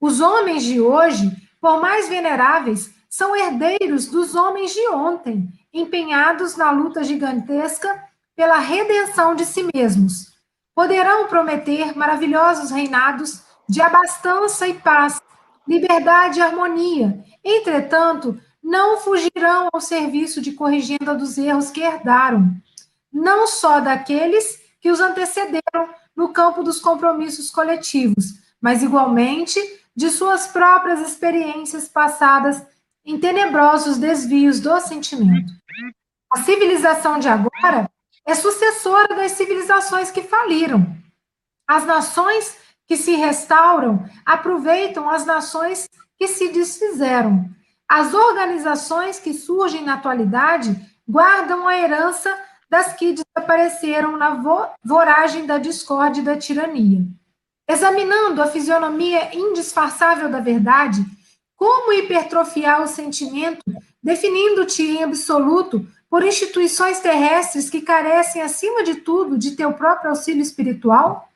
Os 0.00 0.20
homens 0.20 0.62
de 0.62 0.80
hoje, 0.80 1.30
por 1.60 1.80
mais 1.80 2.08
veneráveis, 2.08 2.94
são 3.08 3.34
herdeiros 3.34 4.06
dos 4.06 4.36
homens 4.36 4.72
de 4.72 4.86
ontem, 4.88 5.48
empenhados 5.72 6.56
na 6.56 6.70
luta 6.70 7.02
gigantesca 7.02 8.04
pela 8.36 8.58
redenção 8.58 9.34
de 9.34 9.44
si 9.44 9.68
mesmos. 9.74 10.29
Poderão 10.80 11.28
prometer 11.28 11.94
maravilhosos 11.94 12.70
reinados 12.70 13.42
de 13.68 13.82
abastança 13.82 14.66
e 14.66 14.72
paz, 14.72 15.20
liberdade 15.68 16.38
e 16.38 16.42
harmonia. 16.42 17.22
Entretanto, 17.44 18.40
não 18.64 18.96
fugirão 18.96 19.68
ao 19.70 19.78
serviço 19.78 20.40
de 20.40 20.52
corrigenda 20.52 21.14
dos 21.14 21.36
erros 21.36 21.70
que 21.70 21.82
herdaram, 21.82 22.50
não 23.12 23.46
só 23.46 23.78
daqueles 23.78 24.58
que 24.80 24.90
os 24.90 25.00
antecederam 25.00 25.90
no 26.16 26.30
campo 26.30 26.62
dos 26.62 26.80
compromissos 26.80 27.50
coletivos, 27.50 28.36
mas 28.58 28.82
igualmente 28.82 29.60
de 29.94 30.08
suas 30.08 30.46
próprias 30.46 31.06
experiências 31.06 31.90
passadas 31.90 32.66
em 33.04 33.20
tenebrosos 33.20 33.98
desvios 33.98 34.60
do 34.60 34.80
sentimento. 34.80 35.52
A 36.34 36.40
civilização 36.40 37.18
de 37.18 37.28
agora 37.28 37.86
é 38.30 38.34
sucessora 38.34 39.16
das 39.16 39.32
civilizações 39.32 40.10
que 40.10 40.22
faliram. 40.22 40.86
As 41.66 41.84
nações 41.84 42.56
que 42.86 42.96
se 42.96 43.12
restauram 43.16 44.04
aproveitam 44.24 45.10
as 45.10 45.26
nações 45.26 45.88
que 46.16 46.28
se 46.28 46.48
desfizeram. 46.48 47.50
As 47.88 48.14
organizações 48.14 49.18
que 49.18 49.34
surgem 49.34 49.82
na 49.82 49.94
atualidade 49.94 50.76
guardam 51.08 51.66
a 51.66 51.76
herança 51.76 52.32
das 52.68 52.92
que 52.92 53.14
desapareceram 53.14 54.16
na 54.16 54.40
voragem 54.84 55.44
da 55.44 55.58
discórdia 55.58 56.20
e 56.20 56.24
da 56.24 56.36
tirania. 56.36 57.04
Examinando 57.68 58.40
a 58.40 58.46
fisionomia 58.46 59.34
indisfarçável 59.36 60.30
da 60.30 60.38
verdade, 60.38 61.04
como 61.56 61.92
hipertrofiar 61.92 62.80
o 62.80 62.86
sentimento, 62.86 63.60
definindo-te 64.00 64.82
em 64.82 65.02
absoluto 65.02 65.84
por 66.10 66.24
instituições 66.24 66.98
terrestres 66.98 67.70
que 67.70 67.80
carecem, 67.80 68.42
acima 68.42 68.82
de 68.82 68.96
tudo, 68.96 69.38
de 69.38 69.52
teu 69.52 69.72
próprio 69.72 70.10
auxílio 70.10 70.42
espiritual? 70.42 71.28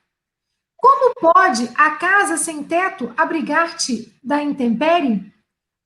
Como 0.76 1.14
pode 1.14 1.70
a 1.76 1.92
casa 1.92 2.36
sem 2.36 2.64
teto 2.64 3.14
abrigar-te 3.16 4.12
da 4.22 4.42
intempérie? 4.42 5.32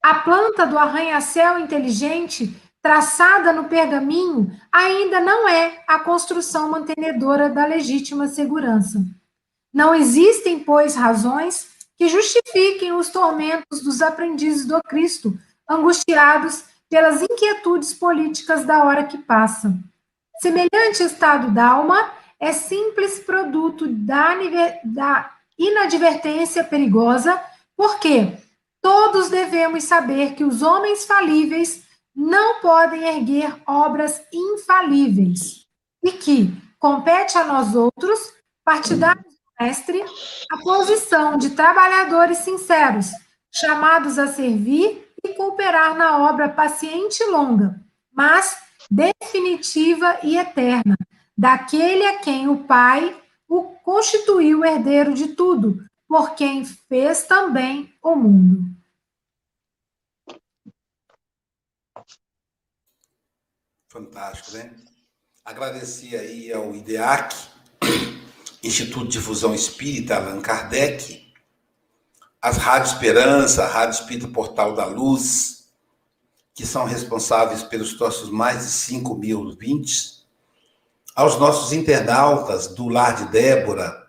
A 0.02 0.14
planta 0.14 0.66
do 0.66 0.78
arranha-céu 0.78 1.58
inteligente 1.58 2.52
traçada 2.80 3.52
no 3.52 3.64
pergaminho, 3.64 4.50
ainda 4.72 5.20
não 5.20 5.48
é 5.48 5.82
a 5.86 5.98
construção 5.98 6.70
mantenedora 6.70 7.50
da 7.50 7.66
legítima 7.66 8.28
segurança. 8.28 9.04
Não 9.72 9.94
existem, 9.94 10.60
pois, 10.60 10.94
razões 10.94 11.68
que 11.96 12.08
justifiquem 12.08 12.92
os 12.92 13.10
tormentos 13.10 13.82
dos 13.82 14.00
aprendizes 14.00 14.64
do 14.64 14.80
Cristo, 14.82 15.36
angustiados 15.68 16.64
pelas 16.88 17.22
inquietudes 17.22 17.92
políticas 17.94 18.64
da 18.64 18.84
hora 18.84 19.04
que 19.04 19.18
passa. 19.18 19.74
Semelhante 20.40 21.02
estado 21.02 21.50
d'alma 21.50 22.12
é 22.40 22.52
simples 22.52 23.18
produto 23.18 23.86
da, 23.88 24.34
da 24.84 25.30
inadvertência 25.58 26.62
perigosa, 26.62 27.40
porque 27.76 28.32
todos 28.80 29.28
devemos 29.28 29.84
saber 29.84 30.34
que 30.34 30.44
os 30.44 30.62
homens 30.62 31.04
falíveis 31.04 31.82
não 32.14 32.60
podem 32.60 33.02
erguer 33.04 33.54
obras 33.66 34.22
infalíveis 34.32 35.66
e 36.02 36.12
que 36.12 36.52
compete 36.78 37.36
a 37.36 37.44
nós 37.44 37.74
outros, 37.74 38.32
partidários 38.64 39.24
do 39.24 39.64
mestre, 39.64 40.04
a 40.52 40.58
posição 40.58 41.36
de 41.36 41.50
trabalhadores 41.50 42.38
sinceros, 42.38 43.10
chamados 43.52 44.18
a 44.18 44.28
servir 44.28 45.07
e 45.24 45.34
cooperar 45.34 45.96
na 45.96 46.28
obra 46.28 46.48
paciente 46.48 47.24
longa, 47.24 47.80
mas 48.12 48.60
definitiva 48.90 50.18
e 50.22 50.36
eterna, 50.36 50.96
daquele 51.36 52.04
a 52.06 52.18
quem 52.18 52.48
o 52.48 52.64
Pai 52.64 53.20
o 53.48 53.64
constituiu 53.82 54.64
herdeiro 54.64 55.14
de 55.14 55.28
tudo, 55.28 55.82
por 56.06 56.34
quem 56.34 56.64
fez 56.64 57.24
também 57.24 57.94
o 58.02 58.14
mundo. 58.14 58.78
Fantástico, 63.90 64.52
né? 64.52 64.74
Agradecer 65.44 66.14
aí 66.16 66.52
ao 66.52 66.74
IDEAC, 66.74 67.34
Instituto 68.62 69.06
de 69.06 69.12
Difusão 69.12 69.54
Espírita, 69.54 70.16
Allan 70.16 70.42
Kardec, 70.42 71.27
as 72.40 72.56
Rádio 72.56 72.92
Esperança, 72.92 73.64
a 73.64 73.68
Rádio 73.68 74.00
Espírita 74.00 74.28
Portal 74.28 74.74
da 74.74 74.86
Luz, 74.86 75.68
que 76.54 76.64
são 76.64 76.84
responsáveis 76.84 77.62
pelos 77.62 77.98
nossos 77.98 78.30
mais 78.30 78.64
de 78.64 78.70
5 78.70 79.14
mil 79.16 79.40
ouvintes, 79.40 80.24
aos 81.14 81.38
nossos 81.38 81.72
internautas 81.72 82.68
do 82.68 82.88
Lar 82.88 83.16
de 83.16 83.32
Débora, 83.32 84.06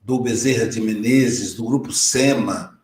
do 0.00 0.20
Bezerra 0.20 0.66
de 0.66 0.80
Menezes, 0.80 1.54
do 1.54 1.64
Grupo 1.64 1.92
SEMA, 1.92 2.80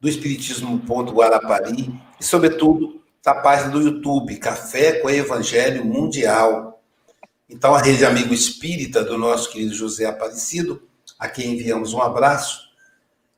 do 0.00 0.08
Espiritismo 0.08 0.78
Ponto 0.80 1.12
Guarapari 1.12 1.92
e, 2.18 2.24
sobretudo, 2.24 3.02
da 3.22 3.34
página 3.34 3.70
do 3.70 3.82
YouTube, 3.82 4.36
Café 4.36 5.00
com 5.00 5.10
Evangelho 5.10 5.84
Mundial. 5.84 6.82
Então, 7.48 7.74
a 7.74 7.82
rede 7.82 8.06
Amigo 8.06 8.32
Espírita 8.32 9.04
do 9.04 9.18
nosso 9.18 9.50
querido 9.50 9.74
José 9.74 10.06
Aparecido, 10.06 10.82
a 11.18 11.28
quem 11.28 11.52
enviamos 11.52 11.92
um 11.92 12.00
abraço, 12.00 12.70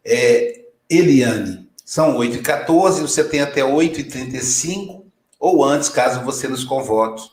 é 0.05 0.62
Eliane. 0.97 1.69
São 1.85 2.17
8h14, 2.19 3.01
você 3.01 3.25
tem 3.25 3.41
até 3.41 3.63
8h35, 3.63 5.05
ou 5.39 5.65
antes, 5.65 5.89
caso 5.89 6.25
você 6.25 6.47
nos 6.47 6.65
convoque. 6.65 7.31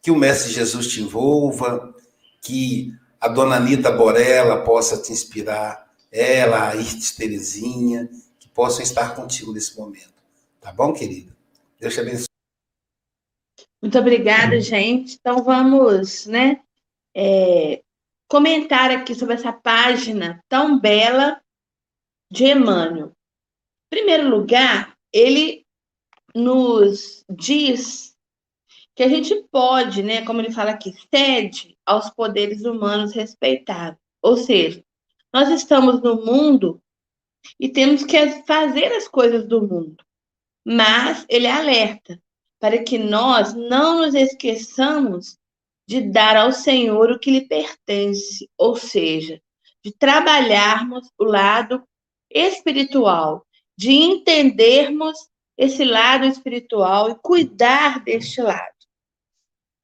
Que 0.00 0.10
o 0.10 0.16
Mestre 0.16 0.52
Jesus 0.52 0.86
te 0.86 1.02
envolva, 1.02 1.94
que 2.40 2.94
a 3.20 3.28
dona 3.28 3.56
Anitta 3.56 3.90
Borella 3.92 4.64
possa 4.64 4.96
te 5.00 5.12
inspirar, 5.12 5.86
ela, 6.10 6.70
a 6.70 6.76
Irtes 6.76 7.12
Terezinha, 7.14 8.08
que 8.38 8.48
possam 8.48 8.82
estar 8.82 9.14
contigo 9.14 9.52
nesse 9.52 9.78
momento. 9.78 10.14
Tá 10.60 10.72
bom, 10.72 10.92
querida? 10.92 11.36
Deus 11.78 11.94
te 11.94 12.00
abençoe. 12.00 12.26
Muito 13.80 13.98
obrigada, 13.98 14.60
gente. 14.60 15.16
Então 15.20 15.42
vamos, 15.42 16.26
né, 16.26 16.60
é, 17.14 17.82
comentar 18.28 18.90
aqui 18.90 19.14
sobre 19.14 19.34
essa 19.34 19.52
página 19.52 20.42
tão 20.48 20.78
bela 20.78 21.40
de 22.30 22.44
Emmanuel. 22.44 23.08
Em 23.08 23.96
primeiro 23.96 24.28
lugar, 24.28 24.96
ele 25.12 25.66
nos 26.34 27.24
diz 27.28 28.16
que 28.94 29.02
a 29.02 29.08
gente 29.08 29.34
pode, 29.50 30.02
né, 30.02 30.24
como 30.24 30.40
ele 30.40 30.52
fala 30.52 30.70
aqui, 30.70 30.92
cede 31.12 31.76
aos 31.84 32.10
poderes 32.10 32.64
humanos 32.64 33.12
respeitáveis. 33.12 33.98
Ou 34.22 34.36
seja, 34.36 34.84
nós 35.32 35.48
estamos 35.48 36.00
no 36.02 36.24
mundo 36.24 36.80
e 37.58 37.68
temos 37.68 38.04
que 38.04 38.42
fazer 38.42 38.92
as 38.92 39.08
coisas 39.08 39.46
do 39.46 39.62
mundo. 39.62 40.04
Mas 40.64 41.24
ele 41.28 41.46
alerta 41.46 42.20
para 42.60 42.82
que 42.82 42.98
nós 42.98 43.54
não 43.54 44.02
nos 44.02 44.14
esqueçamos 44.14 45.38
de 45.88 46.02
dar 46.02 46.36
ao 46.36 46.52
Senhor 46.52 47.10
o 47.10 47.18
que 47.18 47.30
lhe 47.30 47.48
pertence, 47.48 48.48
ou 48.56 48.76
seja, 48.76 49.40
de 49.82 49.92
trabalharmos 49.92 51.08
o 51.18 51.24
lado 51.24 51.82
espiritual, 52.30 53.46
de 53.76 53.92
entendermos 53.92 55.18
esse 55.56 55.84
lado 55.84 56.24
espiritual 56.24 57.10
e 57.10 57.14
cuidar 57.16 58.02
deste 58.02 58.40
lado. 58.40 58.74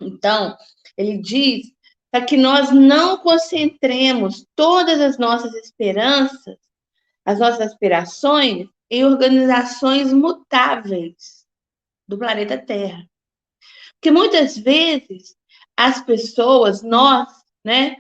Então, 0.01 0.57
ele 0.97 1.19
diz 1.19 1.67
para 2.11 2.25
que 2.25 2.37
nós 2.37 2.71
não 2.71 3.19
concentremos 3.19 4.47
todas 4.55 5.01
as 5.01 5.19
nossas 5.19 5.53
esperanças, 5.55 6.57
as 7.25 7.39
nossas 7.39 7.61
aspirações 7.61 8.69
em 8.91 9.05
organizações 9.05 10.13
mutáveis 10.13 11.45
do 12.07 12.17
planeta 12.17 12.57
Terra. 12.57 13.07
Porque 13.95 14.11
muitas 14.11 14.57
vezes 14.57 15.37
as 15.77 16.03
pessoas, 16.03 16.83
nós, 16.83 17.29
né, 17.65 17.99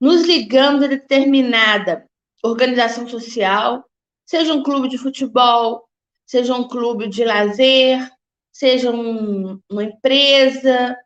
nos 0.00 0.22
ligamos 0.22 0.82
a 0.82 0.86
determinada 0.86 2.07
organização 2.42 3.08
social, 3.08 3.84
seja 4.26 4.52
um 4.52 4.62
clube 4.62 4.88
de 4.88 4.98
futebol, 4.98 5.88
seja 6.26 6.54
um 6.54 6.68
clube 6.68 7.08
de 7.08 7.24
lazer, 7.24 8.10
seja 8.52 8.90
um, 8.90 9.60
uma 9.70 9.84
empresa, 9.84 10.96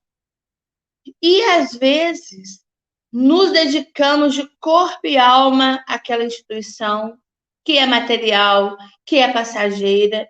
e 1.21 1.43
às 1.43 1.75
vezes 1.75 2.63
nos 3.13 3.53
dedicamos 3.53 4.35
de 4.35 4.49
corpo 4.59 5.07
e 5.07 5.19
alma 5.19 5.85
àquela 5.87 6.25
instituição 6.25 7.19
que 7.65 7.79
é 7.79 7.87
material, 7.87 8.77
que 9.05 9.17
é 9.19 9.33
passageira, 9.33 10.29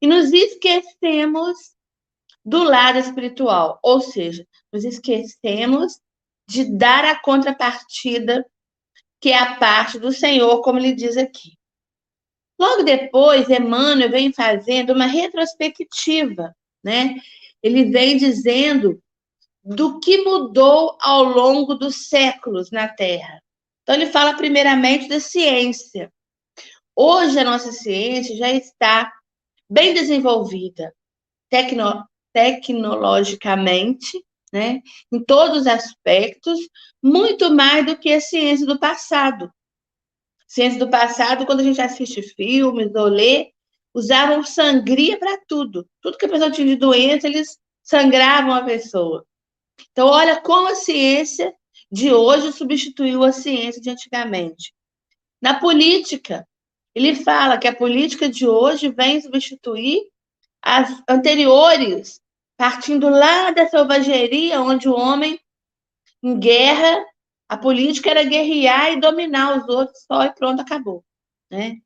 e 0.00 0.06
nos 0.06 0.32
esquecemos 0.32 1.56
do 2.44 2.62
lado 2.62 2.98
espiritual, 2.98 3.78
ou 3.82 4.00
seja, 4.00 4.46
nos 4.72 4.84
esquecemos 4.84 5.98
de 6.46 6.76
dar 6.76 7.04
a 7.06 7.18
contrapartida 7.20 8.44
que 9.20 9.30
é 9.30 9.38
a 9.38 9.56
parte 9.56 9.98
do 9.98 10.12
Senhor, 10.12 10.60
como 10.62 10.78
ele 10.78 10.92
diz 10.94 11.16
aqui. 11.16 11.56
Logo 12.58 12.82
depois, 12.82 13.48
Emmanuel 13.48 14.10
vem 14.10 14.32
fazendo 14.32 14.92
uma 14.92 15.06
retrospectiva, 15.06 16.54
né? 16.82 17.16
Ele 17.62 17.90
vem 17.90 18.16
dizendo 18.16 19.02
do 19.64 19.98
que 19.98 20.22
mudou 20.22 20.96
ao 21.00 21.24
longo 21.24 21.74
dos 21.74 22.08
séculos 22.08 22.70
na 22.70 22.86
Terra. 22.88 23.42
Então, 23.82 23.94
ele 23.94 24.06
fala 24.06 24.36
primeiramente 24.36 25.08
da 25.08 25.18
ciência. 25.18 26.12
Hoje, 26.94 27.38
a 27.38 27.44
nossa 27.44 27.72
ciência 27.72 28.36
já 28.36 28.50
está 28.50 29.10
bem 29.68 29.94
desenvolvida 29.94 30.94
tecno, 31.54 32.04
tecnologicamente, 32.32 34.24
né, 34.54 34.80
em 35.10 35.20
todos 35.24 35.62
os 35.62 35.66
aspectos, 35.66 36.60
muito 37.02 37.52
mais 37.52 37.84
do 37.84 37.98
que 37.98 38.12
a 38.12 38.20
ciência 38.20 38.64
do 38.64 38.78
passado. 38.78 39.52
Ciência 40.46 40.78
do 40.78 40.88
passado, 40.88 41.44
quando 41.44 41.58
a 41.58 41.64
gente 41.64 41.80
assiste 41.80 42.22
filmes 42.22 42.94
ou 42.94 43.06
lê, 43.06 43.50
usavam 43.92 44.44
sangria 44.44 45.18
para 45.18 45.40
tudo. 45.48 45.84
Tudo 46.00 46.16
que 46.16 46.26
a 46.26 46.28
pessoa 46.28 46.52
tinha 46.52 46.68
de 46.68 46.76
doença, 46.76 47.26
eles 47.26 47.58
sangravam 47.82 48.54
a 48.54 48.62
pessoa. 48.62 49.26
Então, 49.90 50.06
olha 50.06 50.40
como 50.40 50.68
a 50.68 50.76
ciência 50.76 51.52
de 51.90 52.12
hoje 52.12 52.52
substituiu 52.52 53.24
a 53.24 53.32
ciência 53.32 53.82
de 53.82 53.90
antigamente. 53.90 54.72
Na 55.42 55.58
política, 55.58 56.46
ele 56.94 57.16
fala 57.16 57.58
que 57.58 57.66
a 57.66 57.74
política 57.74 58.28
de 58.28 58.46
hoje 58.46 58.88
vem 58.88 59.20
substituir 59.20 60.00
as 60.62 61.02
anteriores, 61.08 62.20
partindo 62.56 63.08
lá 63.08 63.50
da 63.50 63.66
selvageria, 63.66 64.60
onde 64.60 64.88
o 64.88 64.94
homem, 64.94 65.38
em 66.22 66.38
guerra, 66.38 67.04
a 67.48 67.56
política 67.56 68.10
era 68.10 68.24
guerrear 68.24 68.92
e 68.92 69.00
dominar 69.00 69.58
os 69.58 69.68
outros 69.68 70.04
só 70.06 70.24
e 70.24 70.32
pronto, 70.32 70.60
acabou. 70.60 71.04
Né? 71.50 71.76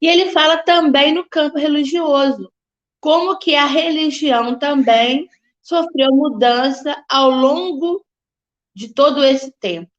E 0.00 0.06
ele 0.06 0.30
fala 0.30 0.58
também 0.58 1.14
no 1.14 1.28
campo 1.28 1.58
religioso, 1.58 2.52
como 3.00 3.38
que 3.38 3.54
a 3.54 3.66
religião 3.66 4.58
também 4.58 5.28
sofreu 5.62 6.10
mudança 6.10 7.02
ao 7.08 7.30
longo 7.30 8.04
de 8.74 8.92
todo 8.92 9.24
esse 9.24 9.52
tempo. 9.60 9.90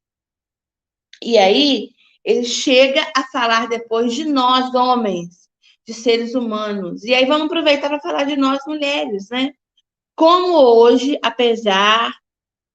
E 1.22 1.38
aí, 1.38 1.90
ele 2.24 2.44
chega 2.44 3.02
a 3.16 3.22
falar 3.24 3.68
depois 3.68 4.14
de 4.14 4.24
nós, 4.24 4.74
homens, 4.74 5.48
de 5.86 5.94
seres 5.94 6.34
humanos. 6.34 7.04
E 7.04 7.14
aí 7.14 7.26
vamos 7.26 7.46
aproveitar 7.46 7.88
para 7.88 8.00
falar 8.00 8.24
de 8.24 8.36
nós, 8.36 8.60
mulheres, 8.66 9.28
né? 9.30 9.52
Como 10.16 10.56
hoje, 10.58 11.18
apesar 11.22 12.12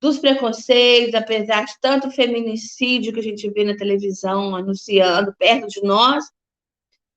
dos 0.02 0.18
preconceitos, 0.18 1.14
apesar 1.14 1.66
de 1.66 1.74
tanto 1.82 2.10
feminicídio 2.12 3.14
que 3.14 3.20
a 3.20 3.24
gente 3.24 3.50
vê 3.50 3.64
na 3.64 3.76
televisão 3.76 4.56
anunciando 4.56 5.36
perto 5.38 5.68
de 5.68 5.82
nós, 5.84 6.26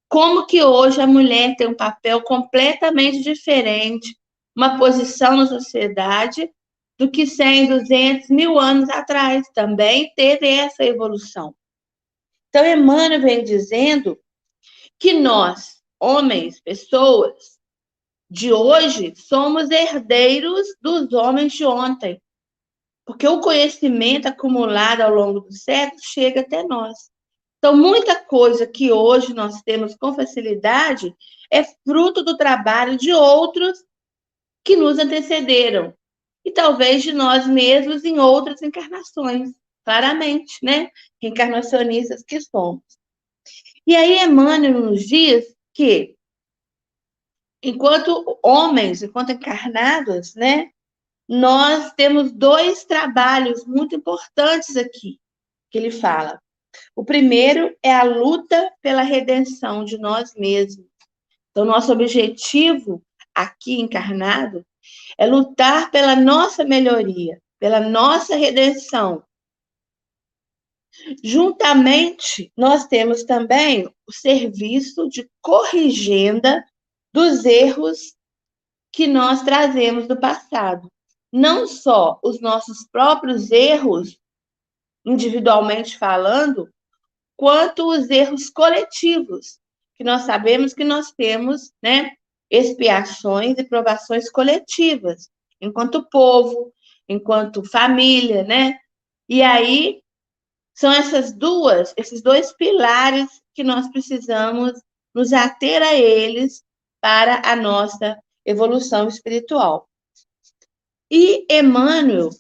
como 0.09 0.47
que 0.47 0.63
hoje 0.63 1.01
a 1.01 1.07
mulher 1.07 1.57
tem 1.57 1.69
um 1.69 1.77
papel 1.77 2.23
completamente 2.23 3.23
diferente, 3.23 4.17
uma 4.55 4.79
posição 4.79 5.37
na 5.37 5.47
sociedade 5.47 6.51
do 6.99 7.11
que 7.11 7.27
100, 7.27 7.69
200, 7.69 8.29
mil 8.29 8.59
anos 8.59 8.89
atrás. 8.91 9.49
Também 9.55 10.13
teve 10.15 10.47
essa 10.47 10.85
evolução. 10.85 11.55
Então, 12.49 12.67
Emmanuel 12.67 13.23
vem 13.23 13.43
dizendo 13.43 14.19
que 14.99 15.15
nós, 15.15 15.83
homens, 15.99 16.61
pessoas 16.61 17.52
de 18.33 18.51
hoje, 18.51 19.13
somos 19.15 19.71
herdeiros 19.71 20.67
dos 20.81 21.13
homens 21.13 21.53
de 21.53 21.67
ontem. 21.67 22.19
Porque 23.05 23.29
o 23.29 23.41
conhecimento 23.41 24.27
acumulado 24.27 25.03
ao 25.03 25.15
longo 25.15 25.41
dos 25.41 25.63
séculos 25.63 26.03
chega 26.03 26.41
até 26.41 26.63
nós. 26.65 26.97
Então, 27.59 27.77
muita 27.77 28.25
coisa 28.25 28.67
que 28.67 28.91
hoje 28.91 29.35
nós 29.35 29.61
temos 29.61 29.95
com 29.95 30.15
facilidade 30.15 31.15
é 31.51 31.63
fruto 31.85 32.25
do 32.25 32.35
trabalho 32.35 32.97
de 32.97 33.13
outros 33.13 33.85
que 34.65 34.77
nos 34.77 34.99
antecederam. 34.99 35.95
E 36.43 36.51
talvez 36.51 37.03
de 37.03 37.13
nós 37.13 37.47
mesmos 37.47 38.03
em 38.03 38.19
outras 38.19 38.63
encarnações 38.63 39.51
claramente, 39.85 40.55
né? 40.63 40.91
Reencarnacionistas 41.21 42.25
que 42.25 42.41
somos. 42.41 42.83
E 43.87 43.95
aí 43.95 44.25
Emmanuel 44.25 44.81
nos 44.81 45.03
diz 45.03 45.55
que, 45.75 46.17
enquanto 47.63 48.39
homens, 48.43 49.03
enquanto 49.03 49.33
encarnados, 49.33 50.35
né? 50.35 50.71
Nós 51.29 51.93
temos 51.95 52.33
dois 52.33 52.85
trabalhos 52.85 53.65
muito 53.65 53.95
importantes 53.95 54.77
aqui, 54.77 55.19
que 55.71 55.79
ele 55.79 55.91
fala. 55.91 56.41
O 56.97 57.05
primeiro 57.05 57.75
é 57.83 57.95
a 57.95 58.03
luta 58.03 58.73
pela 58.83 59.03
redenção 59.03 59.85
de 59.85 59.99
nós 59.99 60.35
mesmos. 60.35 60.87
Então, 61.51 61.65
nosso 61.65 61.93
objetivo 61.93 63.03
aqui 63.35 63.81
encarnado 63.81 64.65
é 65.17 65.27
lutar 65.27 65.91
pela 65.91 66.17
nossa 66.17 66.65
melhoria, 66.65 67.41
pela 67.61 67.81
nossa 67.81 68.35
redenção, 68.37 69.23
Juntamente, 71.23 72.53
nós 72.57 72.87
temos 72.87 73.25
também 73.25 73.87
o 74.07 74.13
serviço 74.13 75.09
de 75.09 75.29
corrigenda 75.41 76.63
dos 77.13 77.45
erros 77.45 78.15
que 78.91 79.07
nós 79.07 79.43
trazemos 79.43 80.07
do 80.07 80.19
passado. 80.19 80.91
Não 81.33 81.67
só 81.67 82.19
os 82.23 82.41
nossos 82.41 82.87
próprios 82.91 83.51
erros, 83.51 84.19
individualmente 85.05 85.99
falando, 85.99 86.69
quanto 87.37 87.89
os 87.89 88.11
erros 88.11 88.51
coletivos, 88.51 89.59
que 89.97 90.05
nós 90.05 90.23
sabemos 90.23 90.75
que 90.75 90.85
nós 90.85 91.13
temos, 91.13 91.73
né, 91.83 92.13
expiações 92.51 93.59
e 93.59 93.65
provações 93.65 94.31
coletivas, 94.31 95.31
enquanto 95.61 96.09
povo, 96.09 96.73
enquanto 97.09 97.65
família, 97.65 98.45
né? 98.45 98.79
E 99.29 99.43
aí 99.43 100.03
são 100.75 100.93
essas 100.93 101.33
duas, 101.33 101.95
esses 101.97 102.23
dois 102.23 102.53
pilares 102.53 103.29
que 103.55 103.65
nós 103.65 103.89
precisamos 103.91 104.73
nos 105.15 105.33
ater 105.33 105.83
a 105.83 105.95
eles 105.95 106.63
para 107.03 107.43
a 107.45 107.57
nossa 107.57 108.17
evolução 108.47 109.09
espiritual. 109.09 109.89
E 111.11 111.45
Emmanuel 111.51 112.31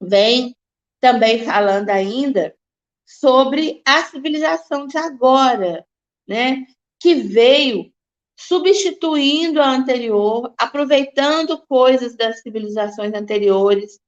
vem 0.00 0.56
também 1.00 1.44
falando 1.44 1.90
ainda 1.90 2.56
sobre 3.04 3.82
a 3.84 4.04
civilização 4.04 4.86
de 4.86 4.96
agora, 4.96 5.84
né? 6.26 6.64
Que 7.00 7.14
veio 7.14 7.92
substituindo 8.38 9.60
a 9.60 9.68
anterior, 9.68 10.54
aproveitando 10.56 11.60
coisas 11.66 12.16
das 12.16 12.42
civilizações 12.42 13.12
anteriores, 13.14 13.98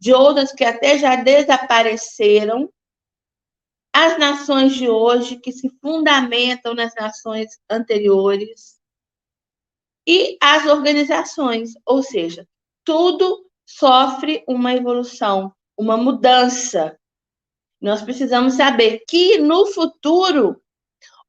de 0.00 0.12
outras 0.12 0.52
que 0.52 0.64
até 0.64 0.98
já 0.98 1.16
desapareceram, 1.16 2.72
as 3.94 4.18
nações 4.18 4.74
de 4.74 4.88
hoje 4.88 5.36
que 5.36 5.52
se 5.52 5.68
fundamentam 5.80 6.74
nas 6.74 6.94
nações 6.94 7.60
anteriores 7.68 8.71
e 10.06 10.36
as 10.40 10.66
organizações, 10.66 11.72
ou 11.86 12.02
seja, 12.02 12.46
tudo 12.84 13.46
sofre 13.64 14.44
uma 14.46 14.74
evolução, 14.74 15.52
uma 15.76 15.96
mudança. 15.96 16.98
Nós 17.80 18.02
precisamos 18.02 18.54
saber 18.54 19.02
que 19.08 19.38
no 19.38 19.66
futuro 19.66 20.60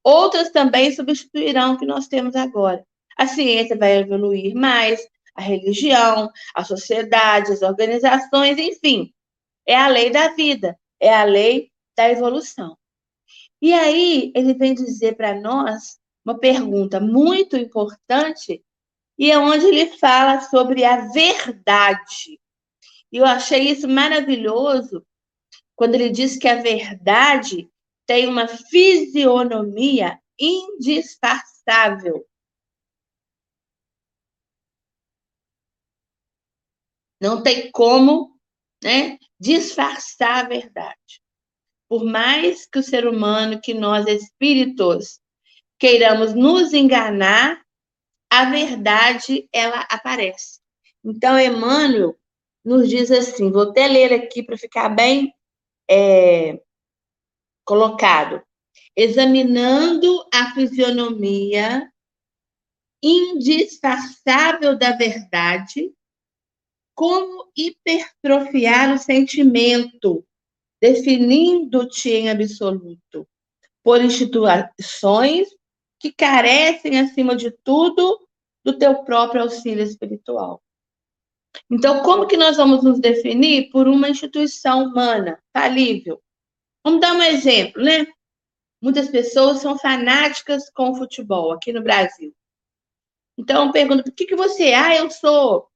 outras 0.04 0.50
também 0.50 0.92
substituirão 0.92 1.74
o 1.74 1.78
que 1.78 1.86
nós 1.86 2.08
temos 2.08 2.36
agora. 2.36 2.86
A 3.18 3.28
ciência 3.28 3.78
vai 3.78 3.98
evoluir 3.98 4.56
mais, 4.56 5.00
a 5.36 5.42
religião, 5.42 6.30
a 6.54 6.64
sociedade, 6.64 7.52
as 7.52 7.62
organizações, 7.62 8.58
enfim. 8.58 9.14
É 9.66 9.76
a 9.76 9.88
lei 9.88 10.12
da 10.12 10.30
vida, 10.30 10.78
é 11.00 11.14
a 11.14 11.24
lei 11.24 11.72
da 11.96 12.10
evolução. 12.10 12.78
E 13.62 13.74
aí 13.74 14.32
ele 14.36 14.54
vem 14.54 14.74
dizer 14.74 15.16
para 15.16 15.40
nós 15.40 15.98
uma 16.26 16.38
pergunta 16.38 17.00
muito 17.00 17.58
importante 17.58 18.64
e 19.18 19.32
é 19.32 19.38
onde 19.38 19.66
ele 19.66 19.98
fala 19.98 20.42
sobre 20.42 20.84
a 20.84 21.08
verdade. 21.08 22.40
E 23.12 23.18
eu 23.18 23.26
achei 23.26 23.70
isso 23.70 23.88
maravilhoso 23.88 25.06
quando 25.76 25.96
ele 25.96 26.10
diz 26.10 26.38
que 26.38 26.48
a 26.48 26.62
verdade 26.62 27.70
tem 28.06 28.28
uma 28.28 28.48
fisionomia 28.48 30.20
indisfarçável. 30.40 32.28
Não 37.22 37.42
tem 37.42 37.72
como 37.72 38.38
né, 38.84 39.18
disfarçar 39.40 40.46
a 40.46 40.48
verdade. 40.48 41.22
Por 41.88 42.04
mais 42.04 42.66
que 42.66 42.80
o 42.80 42.84
ser 42.84 43.08
humano, 43.08 43.62
que 43.62 43.74
nós 43.74 44.08
espíritos, 44.08 45.22
queiramos 45.84 46.34
nos 46.34 46.74
enganar, 46.74 47.62
a 48.32 48.46
verdade 48.50 49.50
ela 49.52 49.86
aparece. 49.92 50.62
Então, 51.04 51.38
Emmanuel 51.38 52.18
nos 52.64 52.88
diz 52.88 53.12
assim, 53.12 53.52
vou 53.52 53.64
até 53.64 53.86
ler 53.90 54.14
aqui 54.14 54.42
para 54.42 54.58
ficar 54.58 54.88
bem 54.88 55.34
é, 55.92 56.58
colocado. 57.66 58.42
Examinando 58.96 60.26
a 60.34 60.54
fisionomia 60.54 61.92
indisfarçável 63.04 64.78
da 64.78 64.94
verdade, 64.94 65.94
como 66.96 67.52
hipertrofiar 67.58 68.96
o 68.96 68.98
sentimento, 68.98 70.26
definindo-te 70.82 72.10
em 72.10 72.30
absoluto, 72.30 73.28
por 73.84 74.02
instituições 74.02 75.50
que 76.04 76.12
carecem, 76.12 77.00
acima 77.00 77.34
de 77.34 77.50
tudo, 77.50 78.28
do 78.62 78.78
teu 78.78 79.06
próprio 79.06 79.42
auxílio 79.42 79.82
espiritual. 79.82 80.62
Então, 81.72 82.04
como 82.04 82.28
que 82.28 82.36
nós 82.36 82.58
vamos 82.58 82.84
nos 82.84 83.00
definir? 83.00 83.70
Por 83.70 83.88
uma 83.88 84.10
instituição 84.10 84.84
humana, 84.84 85.42
falível. 85.54 86.22
Vamos 86.84 87.00
dar 87.00 87.14
um 87.14 87.24
exemplo, 87.24 87.82
né? 87.82 88.06
Muitas 88.82 89.08
pessoas 89.08 89.60
são 89.60 89.80
fanáticas 89.80 90.70
com 90.72 90.92
o 90.92 90.96
futebol 90.96 91.54
aqui 91.54 91.72
no 91.72 91.82
Brasil. 91.82 92.36
Então, 93.38 93.72
pergunto, 93.72 94.04
por 94.04 94.12
que, 94.12 94.26
que 94.26 94.36
você... 94.36 94.74
Ah, 94.74 94.98
eu 94.98 95.10
sou 95.10 95.70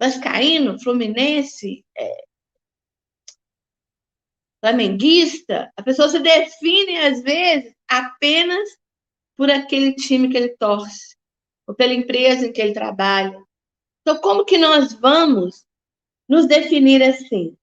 vascaíno, 0.00 0.80
fluminense, 0.80 1.84
é, 1.96 2.24
flamenguista. 4.60 5.72
A 5.76 5.82
pessoa 5.84 6.08
se 6.08 6.18
define, 6.18 6.98
às 6.98 7.22
vezes, 7.22 7.72
apenas 7.88 8.68
por 9.38 9.52
aquele 9.52 9.94
time 9.94 10.28
que 10.28 10.36
ele 10.36 10.56
torce, 10.56 11.16
ou 11.64 11.72
pela 11.72 11.94
empresa 11.94 12.44
em 12.44 12.52
que 12.52 12.60
ele 12.60 12.74
trabalha. 12.74 13.40
Então, 14.00 14.20
como 14.20 14.44
que 14.44 14.58
nós 14.58 14.92
vamos 14.94 15.64
nos 16.28 16.44
definir 16.46 17.00
assim? 17.04 17.56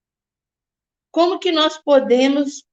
Como 1.12 1.38
que 1.38 1.52
nós 1.52 1.78
podemos 1.78 2.64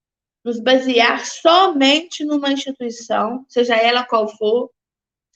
nos 0.44 0.60
basear 0.60 1.26
somente 1.26 2.24
numa 2.24 2.52
instituição, 2.52 3.44
seja 3.48 3.74
ela 3.74 4.04
qual 4.04 4.28
for, 4.28 4.70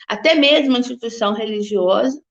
até 0.07 0.37
mesmo 0.37 0.69
uma 0.69 0.79
instituição 0.79 1.33
religiosa, 1.33 2.23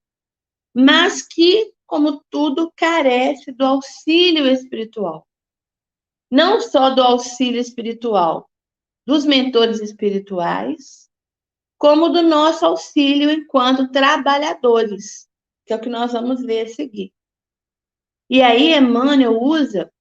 mas 0.73 1.21
que, 1.21 1.73
como 1.85 2.23
tudo, 2.29 2.71
carece 2.77 3.51
do 3.51 3.65
auxílio 3.65 4.47
espiritual. 4.47 5.27
Não 6.31 6.61
só 6.61 6.91
do 6.91 7.01
auxílio 7.01 7.59
espiritual 7.59 8.49
dos 9.05 9.25
mentores 9.25 9.81
espirituais, 9.81 11.04
como 11.85 12.09
do 12.09 12.23
nosso 12.23 12.65
auxílio 12.65 13.29
enquanto 13.29 13.91
trabalhadores, 13.91 15.29
que 15.67 15.71
é 15.71 15.75
o 15.75 15.79
que 15.79 15.87
nós 15.87 16.13
vamos 16.13 16.41
ver 16.43 16.65
a 16.65 16.67
seguir. 16.67 17.13
E 18.27 18.41
aí 18.41 18.73
Emmanuel 18.73 19.39
usa 19.39 19.93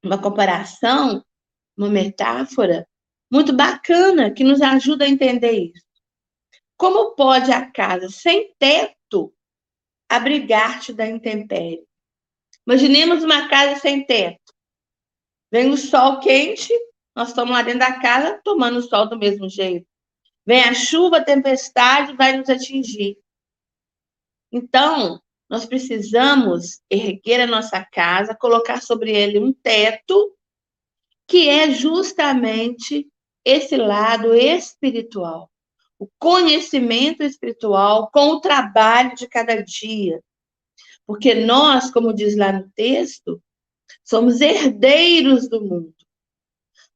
uma 0.00 0.16
comparação, 0.16 1.24
uma 1.76 1.88
metáfora 1.88 2.88
muito 3.28 3.52
bacana 3.52 4.32
que 4.32 4.44
nos 4.44 4.62
ajuda 4.62 5.04
a 5.04 5.08
entender 5.08 5.72
isso. 5.74 5.84
Como 6.76 7.16
pode 7.16 7.50
a 7.50 7.68
casa 7.68 8.08
sem 8.08 8.54
teto 8.56 9.34
abrigar-te 10.08 10.92
da 10.92 11.04
intempérie? 11.04 11.84
Imaginemos 12.64 13.24
uma 13.24 13.48
casa 13.48 13.80
sem 13.80 14.06
teto. 14.06 14.54
Vem 15.50 15.68
o 15.68 15.76
sol 15.76 16.20
quente, 16.20 16.72
nós 17.12 17.30
estamos 17.30 17.50
lá 17.50 17.62
dentro 17.62 17.80
da 17.80 17.98
casa 18.00 18.40
tomando 18.44 18.76
o 18.76 18.82
sol 18.82 19.08
do 19.08 19.18
mesmo 19.18 19.50
jeito. 19.50 19.91
Vem 20.44 20.62
a 20.62 20.74
chuva, 20.74 21.18
a 21.18 21.24
tempestade 21.24 22.16
vai 22.16 22.36
nos 22.36 22.48
atingir. 22.48 23.16
Então, 24.50 25.20
nós 25.48 25.64
precisamos 25.64 26.80
erguer 26.90 27.40
a 27.40 27.46
nossa 27.46 27.84
casa, 27.84 28.34
colocar 28.34 28.82
sobre 28.82 29.12
ele 29.12 29.38
um 29.38 29.52
teto, 29.52 30.34
que 31.26 31.48
é 31.48 31.70
justamente 31.70 33.06
esse 33.44 33.76
lado 33.76 34.34
espiritual. 34.34 35.50
O 35.98 36.08
conhecimento 36.18 37.22
espiritual 37.22 38.10
com 38.10 38.30
o 38.30 38.40
trabalho 38.40 39.14
de 39.14 39.28
cada 39.28 39.62
dia. 39.62 40.22
Porque 41.06 41.34
nós, 41.34 41.90
como 41.90 42.12
diz 42.12 42.36
lá 42.36 42.52
no 42.52 42.70
texto, 42.74 43.42
somos 44.02 44.40
herdeiros 44.40 45.48
do 45.48 45.60
mundo. 45.60 45.94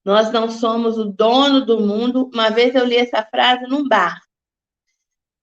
Nós 0.07 0.31
não 0.31 0.49
somos 0.49 0.97
o 0.97 1.05
dono 1.07 1.67
do 1.67 1.81
mundo. 1.81 2.31
Uma 2.33 2.49
vez 2.49 2.77
eu 2.77 2.85
li 2.85 2.95
essa 2.95 3.25
frase 3.25 3.67
num 3.67 3.89
bar. 3.89 4.23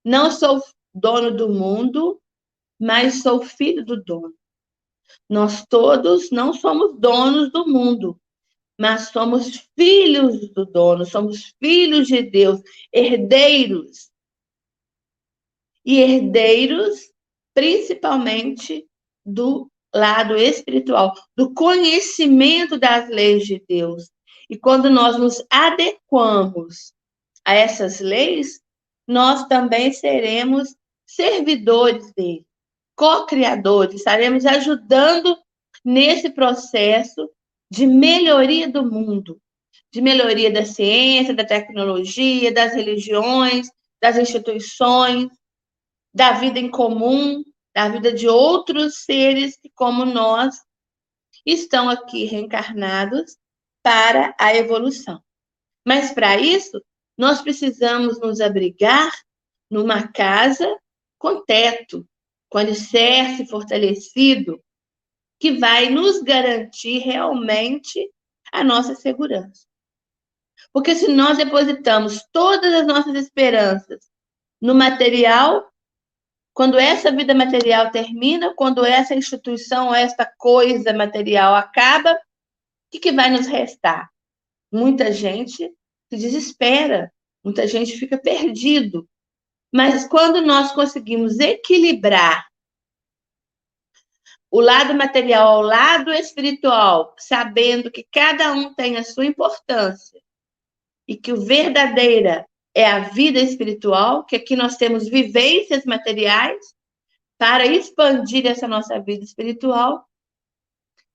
Não 0.02 0.30
sou 0.30 0.58
dono 0.94 1.36
do 1.36 1.50
mundo, 1.50 2.18
mas 2.80 3.20
sou 3.20 3.42
filho 3.42 3.84
do 3.84 4.02
dono. 4.02 4.32
Nós 5.28 5.66
todos 5.66 6.30
não 6.30 6.54
somos 6.54 6.98
donos 6.98 7.52
do 7.52 7.68
mundo, 7.68 8.18
mas 8.80 9.10
somos 9.10 9.68
filhos 9.78 10.50
do 10.52 10.64
dono, 10.64 11.04
somos 11.04 11.54
filhos 11.62 12.08
de 12.08 12.22
Deus, 12.22 12.62
herdeiros. 12.90 14.10
E 15.84 16.00
herdeiros, 16.00 17.12
principalmente, 17.52 18.88
do 19.26 19.70
lado 19.94 20.34
espiritual, 20.36 21.12
do 21.36 21.52
conhecimento 21.52 22.78
das 22.78 23.10
leis 23.10 23.44
de 23.44 23.62
Deus, 23.68 24.13
e 24.48 24.56
quando 24.56 24.90
nós 24.90 25.18
nos 25.18 25.44
adequamos 25.50 26.92
a 27.44 27.54
essas 27.54 28.00
leis, 28.00 28.60
nós 29.06 29.46
também 29.46 29.92
seremos 29.92 30.74
servidores 31.06 32.12
dele, 32.14 32.46
co-criadores, 32.96 33.96
estaremos 33.96 34.46
ajudando 34.46 35.36
nesse 35.84 36.30
processo 36.30 37.30
de 37.70 37.86
melhoria 37.86 38.68
do 38.68 38.84
mundo, 38.84 39.40
de 39.92 40.00
melhoria 40.00 40.50
da 40.50 40.64
ciência, 40.64 41.34
da 41.34 41.44
tecnologia, 41.44 42.52
das 42.52 42.74
religiões, 42.74 43.68
das 44.00 44.16
instituições, 44.16 45.28
da 46.12 46.32
vida 46.32 46.58
em 46.58 46.70
comum, 46.70 47.42
da 47.74 47.88
vida 47.88 48.12
de 48.12 48.28
outros 48.28 49.04
seres 49.04 49.56
que, 49.56 49.70
como 49.74 50.04
nós, 50.04 50.56
estão 51.44 51.90
aqui 51.90 52.24
reencarnados 52.24 53.36
para 53.84 54.34
a 54.40 54.56
evolução. 54.56 55.22
Mas 55.86 56.10
para 56.12 56.38
isso, 56.38 56.82
nós 57.16 57.42
precisamos 57.42 58.18
nos 58.18 58.40
abrigar 58.40 59.12
numa 59.70 60.08
casa 60.08 60.66
com 61.18 61.44
teto, 61.44 62.08
com 62.48 62.56
alicerce 62.58 63.46
fortalecido, 63.46 64.58
que 65.38 65.52
vai 65.58 65.90
nos 65.90 66.22
garantir 66.22 66.98
realmente 66.98 68.10
a 68.50 68.64
nossa 68.64 68.94
segurança. 68.94 69.66
Porque 70.72 70.94
se 70.94 71.08
nós 71.08 71.36
depositamos 71.36 72.24
todas 72.32 72.72
as 72.72 72.86
nossas 72.86 73.14
esperanças 73.14 74.10
no 74.60 74.74
material, 74.74 75.70
quando 76.54 76.78
essa 76.78 77.12
vida 77.12 77.34
material 77.34 77.90
termina, 77.90 78.54
quando 78.54 78.84
essa 78.84 79.14
instituição, 79.14 79.94
esta 79.94 80.24
coisa 80.24 80.92
material 80.92 81.54
acaba, 81.54 82.18
que, 82.94 83.00
que 83.00 83.12
vai 83.12 83.30
nos 83.30 83.46
restar? 83.46 84.08
Muita 84.70 85.10
gente 85.12 85.56
se 86.08 86.16
desespera, 86.16 87.12
muita 87.42 87.66
gente 87.66 87.96
fica 87.96 88.16
perdido. 88.16 89.08
Mas 89.72 90.06
quando 90.06 90.40
nós 90.40 90.72
conseguimos 90.72 91.40
equilibrar 91.40 92.46
o 94.48 94.60
lado 94.60 94.94
material 94.94 95.48
ao 95.48 95.62
lado 95.62 96.12
espiritual, 96.12 97.12
sabendo 97.18 97.90
que 97.90 98.06
cada 98.12 98.52
um 98.52 98.72
tem 98.72 98.96
a 98.96 99.02
sua 99.02 99.26
importância 99.26 100.20
e 101.08 101.16
que 101.16 101.32
o 101.32 101.44
verdadeira 101.44 102.46
é 102.72 102.86
a 102.86 103.00
vida 103.00 103.40
espiritual, 103.40 104.24
que 104.24 104.36
aqui 104.36 104.54
nós 104.54 104.76
temos 104.76 105.08
vivências 105.08 105.84
materiais 105.84 106.64
para 107.36 107.66
expandir 107.66 108.46
essa 108.46 108.68
nossa 108.68 109.00
vida 109.00 109.24
espiritual, 109.24 110.08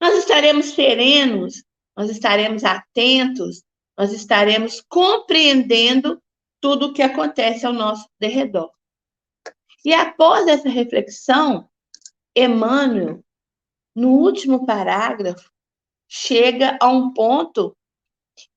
nós 0.02 0.18
estaremos 0.18 0.72
serenos, 0.72 1.64
nós 2.00 2.10
estaremos 2.10 2.64
atentos, 2.64 3.62
nós 3.98 4.14
estaremos 4.14 4.80
compreendendo 4.88 6.24
tudo 6.62 6.86
o 6.86 6.94
que 6.94 7.02
acontece 7.02 7.66
ao 7.66 7.74
nosso 7.74 8.08
derredor. 8.18 8.72
E 9.84 9.94
após 9.94 10.48
essa 10.48 10.70
reflexão, 10.70 11.70
Emmanuel, 12.34 13.22
no 13.94 14.12
último 14.12 14.66
parágrafo, 14.66 15.52
chega 16.08 16.78
a 16.82 16.88
um 16.88 17.14
ponto 17.14 17.76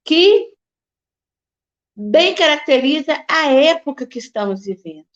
que 0.05 0.55
bem 1.97 2.37
caracteriza 2.37 3.25
a 3.29 3.49
época 3.49 4.07
que 4.07 4.21
estamos 4.21 4.67
vivendo. 4.67 5.09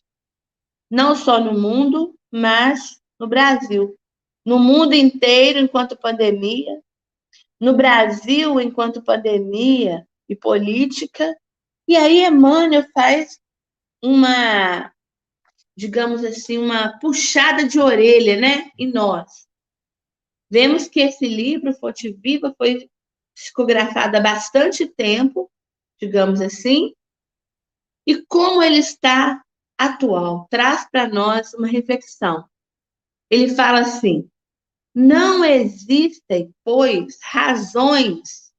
Não 0.90 1.14
só 1.14 1.38
no 1.40 1.56
mundo, 1.56 2.18
mas 2.28 3.00
no 3.20 3.28
Brasil. 3.28 3.96
No 4.44 4.58
mundo 4.58 4.94
inteiro, 4.94 5.60
enquanto 5.60 5.96
pandemia, 5.96 6.82
no 7.60 7.76
Brasil, 7.76 8.60
enquanto 8.60 9.02
pandemia 9.02 10.06
e 10.28 10.36
política. 10.36 11.34
E 11.88 11.96
aí, 11.96 12.24
Emmanuel 12.24 12.84
faz 12.92 13.40
uma, 14.02 14.92
digamos 15.76 16.24
assim, 16.24 16.58
uma 16.58 16.98
puxada 16.98 17.66
de 17.66 17.80
orelha, 17.80 18.36
né? 18.36 18.70
Em 18.78 18.92
nós. 18.92 19.46
Vemos 20.50 20.88
que 20.88 21.00
esse 21.00 21.26
livro, 21.26 21.74
Fonte 21.74 22.12
Viva, 22.12 22.54
foi 22.56 22.88
psicografado 23.34 24.16
há 24.16 24.20
bastante 24.20 24.86
tempo, 24.86 25.50
digamos 26.00 26.40
assim, 26.40 26.94
e 28.06 28.22
como 28.26 28.62
ele 28.62 28.78
está 28.78 29.42
atual. 29.76 30.46
Traz 30.48 30.88
para 30.90 31.08
nós 31.08 31.52
uma 31.54 31.66
reflexão. 31.66 32.48
Ele 33.28 33.54
fala 33.54 33.80
assim: 33.80 34.28
não 34.98 35.44
existem, 35.44 36.54
pois, 36.64 37.18
razões 37.22 38.50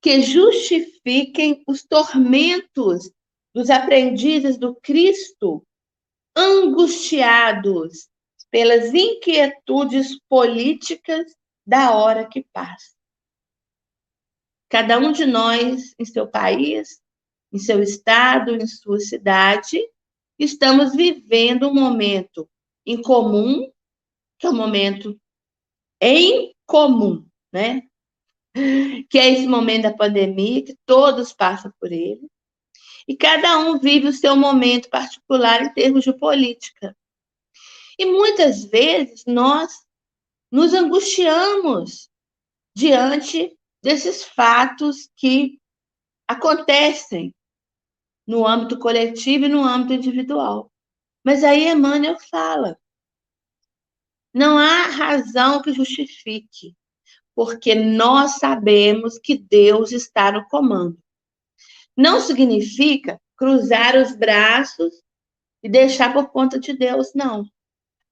que 0.00 0.22
justifiquem 0.22 1.64
os 1.66 1.82
tormentos 1.82 3.10
dos 3.52 3.70
aprendizes 3.70 4.56
do 4.56 4.76
Cristo 4.76 5.66
angustiados 6.36 8.08
pelas 8.52 8.94
inquietudes 8.94 10.16
políticas 10.28 11.34
da 11.66 11.92
hora 11.96 12.28
que 12.28 12.46
passa. 12.52 12.94
Cada 14.68 14.96
um 14.96 15.10
de 15.10 15.26
nós, 15.26 15.92
em 15.98 16.04
seu 16.04 16.28
país, 16.28 17.02
em 17.52 17.58
seu 17.58 17.82
estado, 17.82 18.54
em 18.54 18.64
sua 18.64 19.00
cidade, 19.00 19.84
estamos 20.38 20.94
vivendo 20.94 21.68
um 21.68 21.74
momento 21.74 22.48
em 22.86 23.02
comum, 23.02 23.68
que 24.40 24.46
é 24.46 24.50
um 24.50 24.56
momento 24.56 25.20
em 26.00 26.54
comum, 26.66 27.24
né? 27.52 27.82
Que 29.08 29.18
é 29.18 29.30
esse 29.32 29.46
momento 29.46 29.82
da 29.82 29.96
pandemia, 29.96 30.64
que 30.64 30.76
todos 30.86 31.32
passam 31.32 31.70
por 31.78 31.92
ele. 31.92 32.26
E 33.06 33.16
cada 33.16 33.58
um 33.58 33.78
vive 33.78 34.08
o 34.08 34.12
seu 34.12 34.34
momento 34.34 34.88
particular 34.88 35.62
em 35.62 35.72
termos 35.74 36.04
de 36.04 36.12
política. 36.12 36.96
E 37.98 38.06
muitas 38.06 38.64
vezes 38.64 39.24
nós 39.26 39.70
nos 40.50 40.72
angustiamos 40.72 42.08
diante 42.74 43.56
desses 43.82 44.24
fatos 44.24 45.10
que 45.16 45.60
acontecem 46.26 47.34
no 48.26 48.46
âmbito 48.46 48.78
coletivo 48.78 49.44
e 49.44 49.48
no 49.48 49.62
âmbito 49.62 49.92
individual. 49.92 50.72
Mas 51.24 51.44
aí 51.44 51.68
Emmanuel 51.68 52.18
fala: 52.30 52.78
não 54.32 54.58
há 54.58 54.82
razão 54.84 55.60
que 55.60 55.72
justifique, 55.72 56.74
porque 57.34 57.74
nós 57.74 58.36
sabemos 58.38 59.18
que 59.18 59.36
Deus 59.36 59.92
está 59.92 60.30
no 60.30 60.46
comando. 60.48 60.98
Não 61.96 62.20
significa 62.20 63.20
cruzar 63.36 63.96
os 63.96 64.14
braços 64.14 64.92
e 65.62 65.68
deixar 65.68 66.12
por 66.12 66.28
conta 66.28 66.58
de 66.58 66.72
Deus, 66.72 67.12
não. 67.14 67.44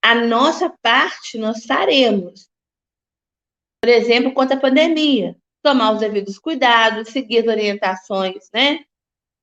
A 0.02 0.14
nossa 0.14 0.70
parte 0.82 1.38
nós 1.38 1.64
faremos. 1.64 2.48
Por 3.82 3.90
exemplo, 3.90 4.32
quanto 4.32 4.52
à 4.52 4.56
pandemia 4.56 5.36
tomar 5.62 5.92
os 5.92 6.00
devidos 6.00 6.38
cuidados, 6.38 7.10
seguir 7.10 7.40
as 7.40 7.46
orientações, 7.46 8.48
né, 8.52 8.84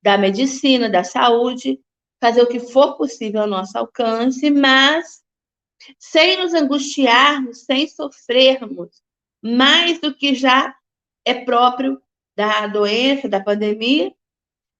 da 0.02 0.18
medicina, 0.18 0.88
da 0.88 1.04
saúde, 1.04 1.80
fazer 2.20 2.42
o 2.42 2.48
que 2.48 2.60
for 2.60 2.96
possível 2.96 3.42
ao 3.42 3.46
nosso 3.46 3.76
alcance, 3.76 4.50
mas 4.50 5.22
sem 5.98 6.38
nos 6.38 6.54
angustiarmos, 6.54 7.64
sem 7.64 7.86
sofrermos 7.88 9.02
mais 9.42 10.00
do 10.00 10.14
que 10.14 10.34
já 10.34 10.74
é 11.24 11.34
próprio 11.34 12.00
da 12.36 12.66
doença, 12.66 13.28
da 13.28 13.42
pandemia, 13.42 14.14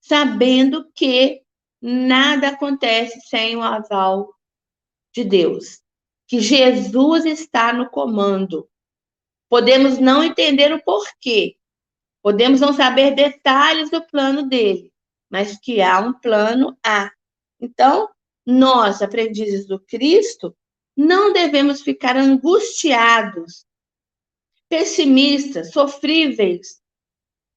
sabendo 0.01 0.91
que 0.93 1.43
nada 1.81 2.49
acontece 2.49 3.21
sem 3.29 3.57
o 3.57 3.63
aval 3.63 4.35
de 5.15 5.25
Deus, 5.25 5.81
que 6.27 6.41
Jesus 6.41 7.25
está 7.25 7.73
no 7.73 7.89
comando, 7.89 8.69
Podemos 9.49 9.99
não 9.99 10.25
entender 10.25 10.73
o 10.73 10.83
porquê, 10.83 11.57
podemos 12.23 12.61
não 12.61 12.73
saber 12.73 13.15
detalhes 13.15 13.91
do 13.91 14.05
plano 14.05 14.49
dele, 14.49 14.93
mas 15.31 15.59
que 15.59 15.81
há 15.81 16.01
um 16.01 16.13
plano 16.13 16.77
A. 16.85 17.11
Então, 17.61 18.09
nós, 18.45 19.03
aprendizes 19.03 19.67
do 19.67 19.79
Cristo, 19.79 20.57
não 20.97 21.33
devemos 21.33 21.83
ficar 21.83 22.17
angustiados, 22.17 23.67
pessimistas, 24.69 25.71
sofríveis, 25.73 26.81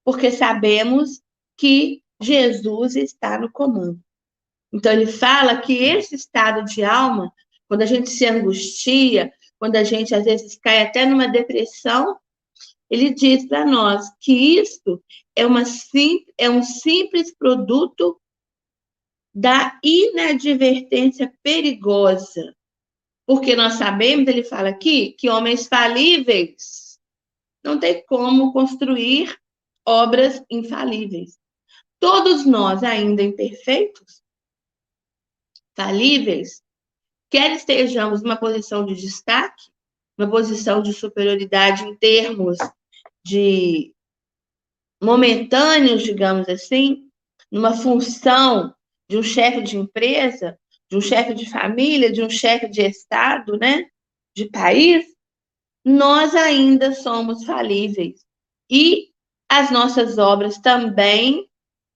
porque 0.04 0.32
sabemos 0.32 1.22
que 1.58 2.04
Jesus 2.22 2.96
está 2.96 3.40
no 3.40 3.52
comando. 3.52 4.00
Então, 4.72 4.92
ele 4.92 5.08
fala 5.08 5.62
que 5.62 5.74
esse 5.74 6.16
estado 6.16 6.64
de 6.66 6.84
alma, 6.84 7.32
quando 7.68 7.82
a 7.82 7.86
gente 7.86 8.10
se 8.10 8.26
angustia, 8.26 9.32
quando 9.58 9.76
a 9.76 9.84
gente 9.84 10.14
às 10.14 10.26
vezes 10.26 10.58
cai 10.58 10.82
até 10.82 11.06
numa 11.06 11.28
depressão, 11.28 12.18
ele 12.90 13.14
diz 13.14 13.48
para 13.48 13.66
nós 13.66 14.06
que 14.20 14.60
isto 14.60 15.04
é, 15.36 15.46
uma 15.46 15.64
é 16.38 16.50
um 16.50 16.64
simples 16.64 17.36
produto 17.36 18.20
da 19.34 19.80
inadvertência 19.84 21.32
perigosa. 21.44 22.56
Porque 23.30 23.56
nós 23.56 23.74
sabemos, 23.74 24.28
ele 24.28 24.44
fala 24.44 24.70
aqui, 24.70 25.12
que 25.12 25.30
homens 25.30 25.68
falíveis 25.68 27.00
não 27.64 27.80
tem 27.80 28.04
como 28.08 28.52
construir 28.52 29.40
obras 29.86 30.44
infalíveis. 30.50 31.38
Todos 32.00 32.44
nós, 32.44 32.82
ainda 32.82 33.22
imperfeitos, 33.22 34.24
falíveis, 35.76 36.64
quer 37.30 37.52
estejamos 37.52 38.24
numa 38.24 38.36
posição 38.36 38.84
de 38.84 38.96
destaque, 38.96 39.70
uma 40.18 40.28
posição 40.28 40.82
de 40.82 40.92
superioridade 40.92 41.84
em 41.84 41.96
termos 41.98 42.58
de 43.24 43.94
momentâneos, 45.00 46.02
digamos 46.02 46.50
assim, 46.50 47.08
numa 47.52 47.78
função 47.78 48.74
de 49.08 49.18
um 49.20 49.24
chefe 49.24 49.62
de 49.62 49.78
empresa, 49.78 50.59
de 50.90 50.98
um 50.98 51.02
chefe 51.02 51.34
de 51.34 51.50
família, 51.50 52.12
de 52.12 52.24
um 52.24 52.30
chefe 52.30 52.68
de 52.68 52.82
estado, 52.82 53.58
né, 53.58 53.86
de 54.36 54.50
país, 54.50 55.06
nós 55.86 56.36
ainda 56.36 56.94
somos 56.94 57.46
falíveis. 57.46 58.26
E 58.70 59.10
as 59.48 59.72
nossas 59.72 60.18
obras 60.18 60.58
também 60.60 61.48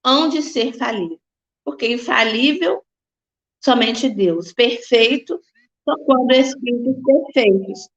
hão 0.03 0.29
de 0.29 0.41
ser 0.41 0.73
falíveis. 0.73 1.19
Porque 1.63 1.87
infalível 1.87 2.83
somente 3.63 4.09
Deus. 4.09 4.53
Perfeito 4.53 5.39
só 5.83 5.95
quando 6.05 6.31
espíritos 6.31 6.95
perfeitos. 7.05 7.89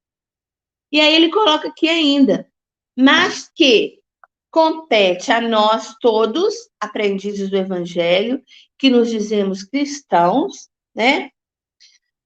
E 0.90 1.00
aí 1.00 1.14
ele 1.14 1.30
coloca 1.30 1.68
aqui 1.68 1.88
ainda, 1.88 2.50
mas 2.96 3.50
que 3.54 4.00
compete 4.50 5.30
a 5.30 5.40
nós 5.40 5.94
todos, 6.00 6.54
aprendizes 6.80 7.50
do 7.50 7.56
Evangelho, 7.56 8.42
que 8.78 8.88
nos 8.88 9.10
dizemos 9.10 9.64
cristãos, 9.64 10.68
né? 10.96 11.30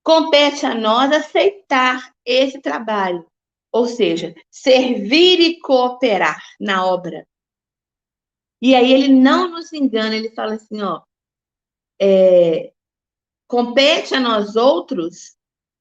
Compete 0.03 0.65
a 0.65 0.75
nós 0.75 1.13
aceitar 1.13 2.15
esse 2.25 2.61
trabalho, 2.61 3.27
ou 3.73 3.87
seja, 3.87 4.35
servir 4.49 5.41
e 5.41 5.59
cooperar 5.59 6.41
na 6.59 6.87
obra. 6.87 7.27
E 8.63 8.75
aí 8.75 8.93
ele 8.93 9.09
não 9.09 9.51
nos 9.51 9.73
engana, 9.73 10.15
ele 10.15 10.31
fala 10.31 10.55
assim, 10.55 10.81
ó, 10.81 11.03
é, 12.01 12.73
compete 13.49 14.15
a 14.15 14.21
nós 14.21 14.55
outros, 14.55 15.37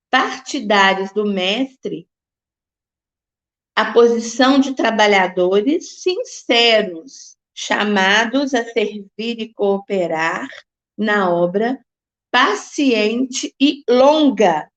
partidários 0.10 1.12
do 1.14 1.26
mestre, 1.26 2.10
a 3.76 3.94
posição 3.94 4.60
de 4.60 4.74
trabalhadores 4.74 6.02
sinceros, 6.02 7.38
chamados 7.54 8.54
a 8.54 8.64
servir 8.64 9.40
e 9.40 9.54
cooperar 9.54 10.48
na 10.98 11.30
obra 11.30 11.80
paciente 12.32 13.54
e 13.60 13.84
longa, 13.90 14.70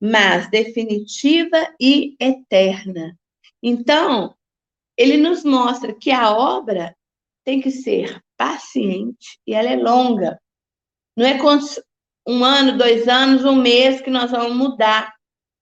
mas 0.00 0.48
definitiva 0.50 1.74
e 1.80 2.16
eterna. 2.20 3.18
Então, 3.62 4.36
ele 4.96 5.16
nos 5.16 5.44
mostra 5.44 5.94
que 5.94 6.10
a 6.10 6.30
obra 6.30 6.96
tem 7.44 7.60
que 7.60 7.70
ser 7.70 8.22
paciente 8.36 9.38
e 9.46 9.54
ela 9.54 9.70
é 9.70 9.76
longa. 9.76 10.40
Não 11.16 11.26
é 11.26 11.38
um 12.26 12.44
ano, 12.44 12.78
dois 12.78 13.06
anos, 13.08 13.44
um 13.44 13.56
mês 13.56 14.00
que 14.00 14.10
nós 14.10 14.30
vamos 14.30 14.56
mudar 14.56 15.14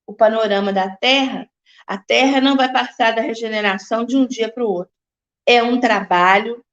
o 0.07 0.15
panorama 0.15 0.73
da 0.73 0.97
Terra. 0.97 1.49
A 1.87 1.99
Terra 1.99 2.41
não 2.41 2.57
vai 2.57 2.73
passar 2.73 3.15
da 3.15 3.23
regeneração 3.23 4.05
de 4.05 4.17
um 4.17 4.27
dia 4.27 4.51
para 4.51 4.65
o 4.65 4.71
outro. 4.71 4.93
É 5.47 5.63
um 5.63 5.81
trabalho 5.81 6.65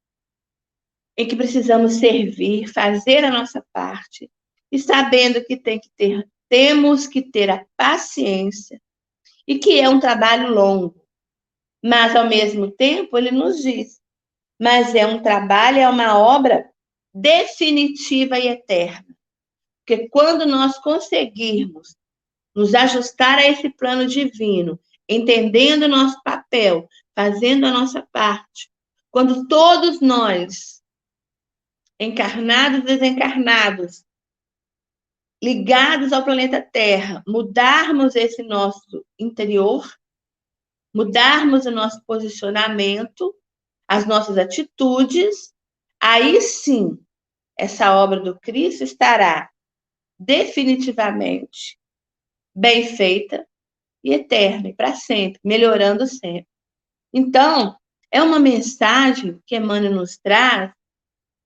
em 1.20 1.28
que 1.28 1.36
precisamos 1.36 1.96
servir, 1.96 2.72
fazer 2.72 3.26
a 3.26 3.30
nossa 3.30 3.62
parte 3.74 4.32
e 4.72 4.80
sabendo 4.80 5.44
que 5.44 5.58
tem 5.58 5.78
que 5.78 5.90
ter, 5.98 6.26
temos 6.48 7.08
que 7.08 7.22
ter 7.22 7.50
a 7.50 7.66
paciência 7.76 8.82
e 9.46 9.60
que 9.60 9.82
é 9.82 9.90
um 9.90 10.00
trabalho 10.00 10.50
longo. 10.54 11.06
Mas 11.84 12.16
ao 12.16 12.30
mesmo 12.30 12.72
tempo 12.72 13.18
ele 13.18 13.32
nos 13.32 13.62
diz, 13.62 14.00
mas 14.58 14.96
é 14.96 15.06
um 15.06 15.22
trabalho, 15.22 15.80
é 15.80 15.90
uma 15.90 16.18
obra 16.18 16.72
definitiva 17.14 18.40
e 18.40 18.48
eterna. 18.48 19.14
Porque 19.86 20.08
quando 20.08 20.46
nós 20.46 20.78
conseguirmos 20.78 21.98
nos 22.56 22.74
ajustar 22.74 23.40
a 23.40 23.46
esse 23.46 23.70
plano 23.70 24.08
divino, 24.08 24.80
entendendo 25.08 25.84
o 25.84 25.90
nosso 25.90 26.18
papel, 26.24 26.88
fazendo 27.14 27.66
a 27.66 27.72
nossa 27.72 28.08
parte, 28.10 28.72
quando 29.12 29.46
todos 29.50 30.00
nós 30.00 30.79
encarnados 32.00 32.80
e 32.80 32.84
desencarnados, 32.84 34.06
ligados 35.44 36.14
ao 36.14 36.24
planeta 36.24 36.62
Terra, 36.62 37.24
mudarmos 37.28 38.16
esse 38.16 38.42
nosso 38.44 39.06
interior, 39.18 39.88
mudarmos 40.94 41.66
o 41.66 41.72
nosso 41.72 42.04
posicionamento, 42.06 43.36
as 43.88 44.06
nossas 44.06 44.38
atitudes, 44.38 45.54
aí 46.00 46.42
sim, 46.42 46.98
essa 47.58 47.96
obra 47.96 48.20
do 48.20 48.40
Cristo 48.40 48.84
estará 48.84 49.50
definitivamente 50.18 51.78
bem 52.56 52.86
feita 52.86 53.48
e 54.04 54.14
eterna, 54.14 54.70
e 54.70 54.74
para 54.74 54.96
sempre, 54.96 55.40
melhorando 55.44 56.06
sempre. 56.08 56.48
Então, 57.14 57.78
é 58.12 58.22
uma 58.22 58.40
mensagem 58.40 59.42
que 59.46 59.56
Emmanuel 59.56 59.94
nos 59.94 60.18
traz 60.18 60.72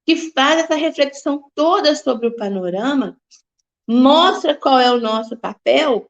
que 0.06 0.32
faz 0.32 0.64
essa 0.64 0.76
reflexão 0.76 1.50
toda 1.56 1.96
sobre 1.96 2.28
o 2.28 2.36
panorama, 2.36 3.18
mostra 3.88 4.56
qual 4.56 4.80
é 4.80 4.92
o 4.92 5.00
nosso 5.00 5.38
papel 5.38 6.10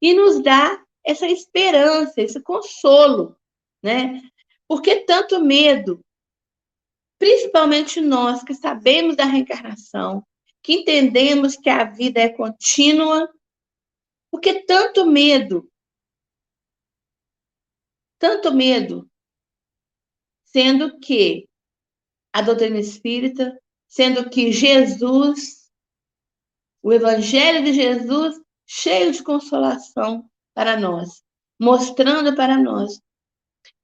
e 0.00 0.14
nos 0.14 0.42
dá 0.42 0.82
essa 1.04 1.26
esperança, 1.26 2.20
esse 2.20 2.40
consolo, 2.40 3.36
né? 3.82 4.22
Porque 4.66 5.04
tanto 5.04 5.40
medo, 5.40 6.00
principalmente 7.18 8.00
nós 8.00 8.42
que 8.42 8.54
sabemos 8.54 9.16
da 9.16 9.24
reencarnação, 9.24 10.24
que 10.62 10.74
entendemos 10.74 11.56
que 11.56 11.68
a 11.68 11.84
vida 11.84 12.20
é 12.20 12.30
contínua, 12.30 13.30
porque 14.30 14.62
tanto 14.64 15.04
medo, 15.04 15.70
tanto 18.18 18.52
medo, 18.52 19.08
sendo 20.46 20.98
que 20.98 21.46
a 22.34 22.42
doutrina 22.42 22.80
espírita, 22.80 23.56
sendo 23.86 24.28
que 24.28 24.50
Jesus, 24.50 25.70
o 26.82 26.92
Evangelho 26.92 27.64
de 27.64 27.72
Jesus, 27.72 28.40
cheio 28.66 29.12
de 29.12 29.22
consolação 29.22 30.28
para 30.52 30.76
nós, 30.76 31.22
mostrando 31.60 32.34
para 32.34 32.58
nós. 32.58 33.00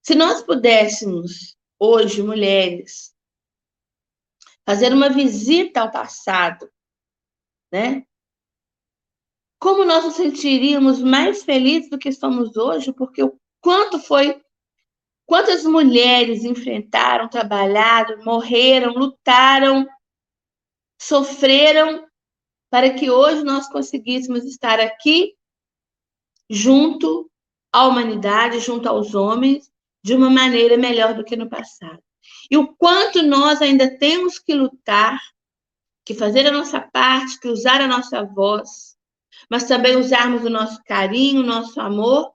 Se 0.03 0.17
nós 0.17 0.43
pudéssemos, 0.43 1.57
hoje, 1.79 2.25
mulheres, 2.25 3.15
fazer 4.67 4.93
uma 4.93 5.11
visita 5.11 5.83
ao 5.83 5.93
passado, 5.93 6.69
né? 7.73 8.05
Como 9.61 9.85
nós 9.85 10.05
nos 10.05 10.15
sentiríamos 10.15 11.01
mais 11.01 11.45
felizes 11.45 11.89
do 11.89 11.99
que 11.99 12.11
somos 12.11 12.57
hoje, 12.57 12.93
porque 12.93 13.23
o 13.23 13.39
quanto 13.61 14.01
foi 14.01 14.43
Quantas 15.31 15.62
mulheres 15.62 16.43
enfrentaram, 16.43 17.29
trabalharam, 17.29 18.21
morreram, 18.25 18.95
lutaram, 18.95 19.87
sofreram 21.01 22.05
para 22.69 22.93
que 22.93 23.12
hoje 23.12 23.45
nós 23.45 23.69
conseguíssemos 23.69 24.43
estar 24.45 24.81
aqui 24.81 25.37
junto 26.51 27.31
à 27.73 27.87
humanidade, 27.87 28.59
junto 28.59 28.88
aos 28.88 29.14
homens, 29.14 29.71
de 30.03 30.16
uma 30.16 30.29
maneira 30.29 30.77
melhor 30.77 31.14
do 31.14 31.23
que 31.23 31.37
no 31.37 31.49
passado. 31.49 32.03
E 32.51 32.57
o 32.57 32.75
quanto 32.75 33.23
nós 33.23 33.62
ainda 33.62 33.88
temos 33.99 34.37
que 34.37 34.53
lutar, 34.53 35.16
que 36.05 36.12
fazer 36.12 36.45
a 36.49 36.53
nossa 36.53 36.81
parte, 36.81 37.38
que 37.38 37.47
usar 37.47 37.81
a 37.81 37.87
nossa 37.87 38.25
voz, 38.25 38.97
mas 39.49 39.62
também 39.62 39.95
usarmos 39.97 40.45
o 40.45 40.51
nosso 40.51 40.83
carinho, 40.83 41.43
o 41.43 41.47
nosso 41.47 41.81
amor 41.81 42.35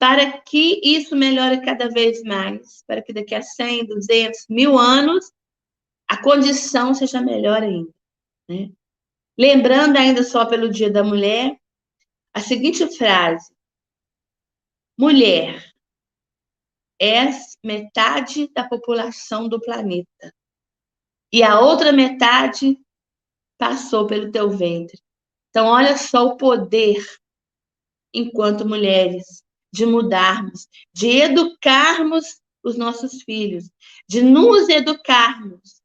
para 0.00 0.40
que 0.40 0.80
isso 0.82 1.14
melhore 1.14 1.60
cada 1.60 1.90
vez 1.90 2.22
mais, 2.22 2.82
para 2.86 3.02
que 3.02 3.12
daqui 3.12 3.34
a 3.34 3.42
100, 3.42 3.84
200, 3.84 4.46
mil 4.48 4.78
anos, 4.78 5.30
a 6.08 6.22
condição 6.22 6.94
seja 6.94 7.20
melhor 7.20 7.62
ainda. 7.62 7.92
Né? 8.48 8.72
Lembrando 9.38 9.98
ainda 9.98 10.22
só 10.24 10.46
pelo 10.46 10.70
Dia 10.70 10.90
da 10.90 11.04
Mulher, 11.04 11.54
a 12.32 12.40
seguinte 12.40 12.86
frase: 12.96 13.52
Mulher, 14.98 15.70
és 16.98 17.58
metade 17.62 18.48
da 18.54 18.66
população 18.66 19.50
do 19.50 19.60
planeta, 19.60 20.34
e 21.30 21.42
a 21.42 21.60
outra 21.60 21.92
metade 21.92 22.80
passou 23.58 24.06
pelo 24.06 24.32
teu 24.32 24.48
ventre. 24.48 24.98
Então, 25.50 25.66
olha 25.66 25.98
só 25.98 26.24
o 26.24 26.36
poder 26.38 27.04
enquanto 28.14 28.66
mulheres 28.66 29.44
de 29.72 29.86
mudarmos, 29.86 30.68
de 30.92 31.08
educarmos 31.08 32.40
os 32.62 32.76
nossos 32.76 33.22
filhos, 33.22 33.70
de 34.08 34.22
nos 34.22 34.68
educarmos, 34.68 35.80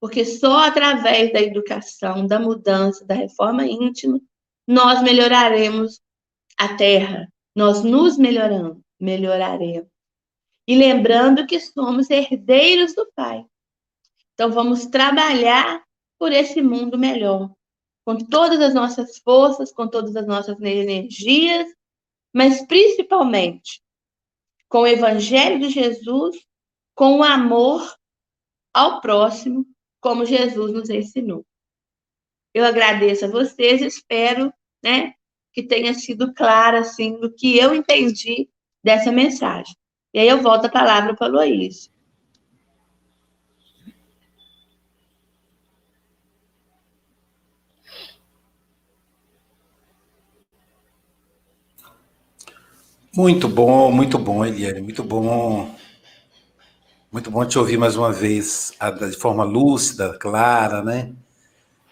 porque 0.00 0.24
só 0.24 0.66
através 0.66 1.32
da 1.32 1.40
educação, 1.40 2.26
da 2.26 2.38
mudança, 2.38 3.04
da 3.04 3.14
reforma 3.14 3.66
íntima, 3.66 4.20
nós 4.66 5.02
melhoraremos 5.02 6.00
a 6.58 6.74
terra, 6.76 7.32
nós 7.54 7.82
nos 7.82 8.18
melhoramos, 8.18 8.82
melhoraremos. 9.00 9.88
E 10.66 10.74
lembrando 10.74 11.46
que 11.46 11.60
somos 11.60 12.10
herdeiros 12.10 12.94
do 12.94 13.10
Pai. 13.14 13.44
Então 14.34 14.50
vamos 14.50 14.86
trabalhar 14.86 15.82
por 16.18 16.32
esse 16.32 16.60
mundo 16.60 16.98
melhor, 16.98 17.50
com 18.04 18.16
todas 18.16 18.60
as 18.60 18.74
nossas 18.74 19.18
forças, 19.18 19.72
com 19.72 19.86
todas 19.86 20.16
as 20.16 20.26
nossas 20.26 20.60
energias 20.60 21.66
mas 22.36 22.60
principalmente 22.66 23.80
com 24.68 24.80
o 24.80 24.86
Evangelho 24.86 25.58
de 25.58 25.70
Jesus, 25.70 26.36
com 26.94 27.20
o 27.20 27.22
amor 27.22 27.96
ao 28.74 29.00
próximo, 29.00 29.64
como 30.02 30.26
Jesus 30.26 30.70
nos 30.70 30.90
ensinou. 30.90 31.46
Eu 32.52 32.66
agradeço 32.66 33.24
a 33.24 33.28
vocês, 33.28 33.80
espero, 33.80 34.52
né, 34.84 35.14
que 35.50 35.62
tenha 35.62 35.94
sido 35.94 36.34
claro 36.34 36.76
assim 36.76 37.18
do 37.18 37.32
que 37.32 37.56
eu 37.56 37.74
entendi 37.74 38.50
dessa 38.84 39.10
mensagem. 39.10 39.74
E 40.12 40.18
aí 40.18 40.28
eu 40.28 40.42
volto 40.42 40.66
a 40.66 40.70
palavra 40.70 41.16
para 41.16 41.32
o 41.32 41.36
Luiz. 41.36 41.90
Muito 53.16 53.48
bom, 53.48 53.90
muito 53.90 54.18
bom, 54.18 54.44
Eliane, 54.44 54.82
muito 54.82 55.02
bom. 55.02 55.74
Muito 57.10 57.30
bom 57.30 57.46
te 57.46 57.58
ouvir 57.58 57.78
mais 57.78 57.96
uma 57.96 58.12
vez, 58.12 58.74
de 59.10 59.16
forma 59.16 59.42
lúcida, 59.42 60.18
clara, 60.18 60.82
né? 60.82 61.14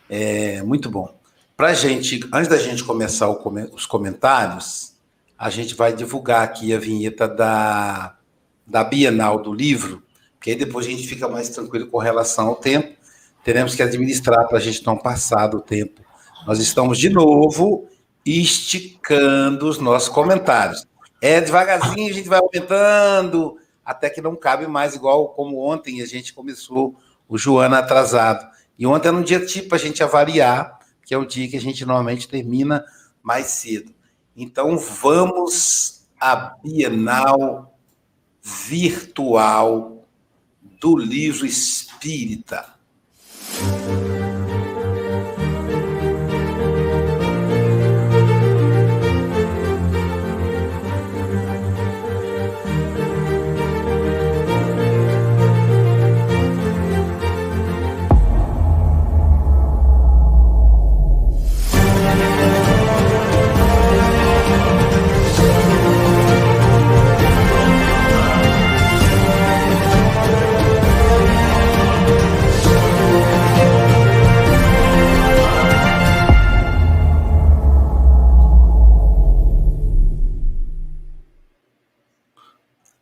É, 0.06 0.62
muito 0.62 0.90
bom. 0.90 1.18
Para 1.56 1.72
gente, 1.72 2.20
antes 2.30 2.46
da 2.46 2.58
gente 2.58 2.84
começar 2.84 3.30
os 3.30 3.86
comentários, 3.86 4.96
a 5.38 5.48
gente 5.48 5.74
vai 5.74 5.94
divulgar 5.94 6.42
aqui 6.42 6.74
a 6.74 6.78
vinheta 6.78 7.26
da, 7.26 8.18
da 8.66 8.84
Bienal 8.84 9.42
do 9.42 9.54
livro, 9.54 10.02
porque 10.34 10.50
aí 10.50 10.56
depois 10.56 10.84
a 10.86 10.90
gente 10.90 11.08
fica 11.08 11.26
mais 11.26 11.48
tranquilo 11.48 11.86
com 11.86 11.96
relação 11.96 12.48
ao 12.48 12.56
tempo. 12.56 12.98
Teremos 13.42 13.74
que 13.74 13.82
administrar 13.82 14.46
para 14.46 14.58
a 14.58 14.60
gente 14.60 14.84
não 14.84 14.98
passar 14.98 15.46
do 15.46 15.62
tempo. 15.62 16.02
Nós 16.46 16.58
estamos 16.58 16.98
de 16.98 17.08
novo 17.08 17.88
esticando 18.26 19.66
os 19.66 19.78
nossos 19.78 20.10
comentários. 20.10 20.86
É 21.26 21.40
devagarzinho, 21.40 22.10
a 22.10 22.12
gente 22.12 22.28
vai 22.28 22.38
aumentando, 22.38 23.56
até 23.82 24.10
que 24.10 24.20
não 24.20 24.36
cabe 24.36 24.66
mais, 24.66 24.94
igual 24.94 25.30
como 25.30 25.58
ontem 25.58 26.02
a 26.02 26.06
gente 26.06 26.34
começou 26.34 26.96
o 27.26 27.38
Joana 27.38 27.78
atrasado. 27.78 28.46
E 28.78 28.86
ontem 28.86 29.08
era 29.08 29.16
um 29.16 29.22
dia 29.22 29.42
tipo 29.42 29.74
a 29.74 29.78
gente 29.78 30.02
avaliar, 30.02 30.78
que 31.02 31.14
é 31.14 31.16
o 31.16 31.24
dia 31.24 31.48
que 31.48 31.56
a 31.56 31.60
gente 31.62 31.82
normalmente 31.86 32.28
termina 32.28 32.84
mais 33.22 33.46
cedo. 33.46 33.90
Então 34.36 34.76
vamos 34.76 36.06
à 36.20 36.56
Bienal 36.62 37.74
Virtual 38.42 40.06
do 40.78 40.94
Livro 40.94 41.46
Espírita. 41.46 42.66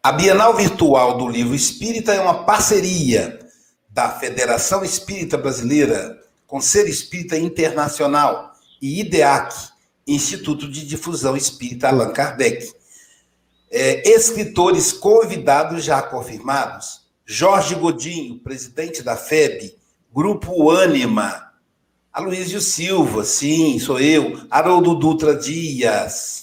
A 0.05 0.11
Bienal 0.11 0.57
Virtual 0.57 1.17
do 1.17 1.29
Livro 1.29 1.55
Espírita 1.55 2.13
é 2.13 2.21
uma 2.21 2.43
parceria 2.43 3.39
da 3.89 4.09
Federação 4.09 4.83
Espírita 4.83 5.39
Brasileira, 5.39 6.21
Conselho 6.45 6.89
Espírita 6.89 7.39
Internacional 7.39 8.51
e 8.81 8.99
IDEAC, 8.99 9.55
Instituto 10.05 10.69
de 10.69 10.85
Difusão 10.85 11.37
Espírita 11.37 11.87
Allan 11.87 12.13
Kardec. 12.13 12.73
É, 13.71 14.11
escritores 14.11 14.93
convidados 14.93 15.85
já 15.85 16.03
confirmados: 16.03 17.03
Jorge 17.25 17.77
Godinho, 17.77 18.41
presidente 18.41 19.05
da 19.05 19.17
FEB, 19.17 19.79
Grupo 20.13 20.69
Ânima, 20.69 21.53
Aloysio 22.13 22.61
Silva, 22.61 23.25
sim, 23.25 23.79
sou 23.79 24.01
eu, 24.01 24.45
Haroldo 24.51 24.97
Dutra 24.97 25.37
Dias, 25.37 26.42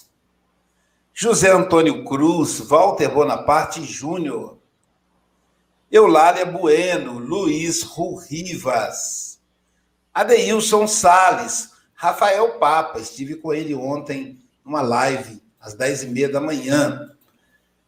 José 1.22 1.51
Antônio 1.51 2.05
Cruz, 2.05 2.61
Walter 2.61 3.09
Bonaparte 3.09 3.84
Júnior, 3.84 4.57
Eulália 5.91 6.45
Bueno, 6.45 7.20
Luiz 7.20 7.84
Rivas, 8.30 9.38
Adeilson 10.13 10.88
Sales, 10.88 11.72
Rafael 11.93 12.57
Papa, 12.57 13.01
estive 13.01 13.36
com 13.36 13.53
ele 13.53 13.76
ontem 13.76 14.39
numa 14.63 14.82
live, 14.82 15.43
às 15.59 15.74
dez 15.74 16.03
e 16.03 16.07
meia 16.07 16.30
da 16.30 16.39
manhã. 16.39 17.11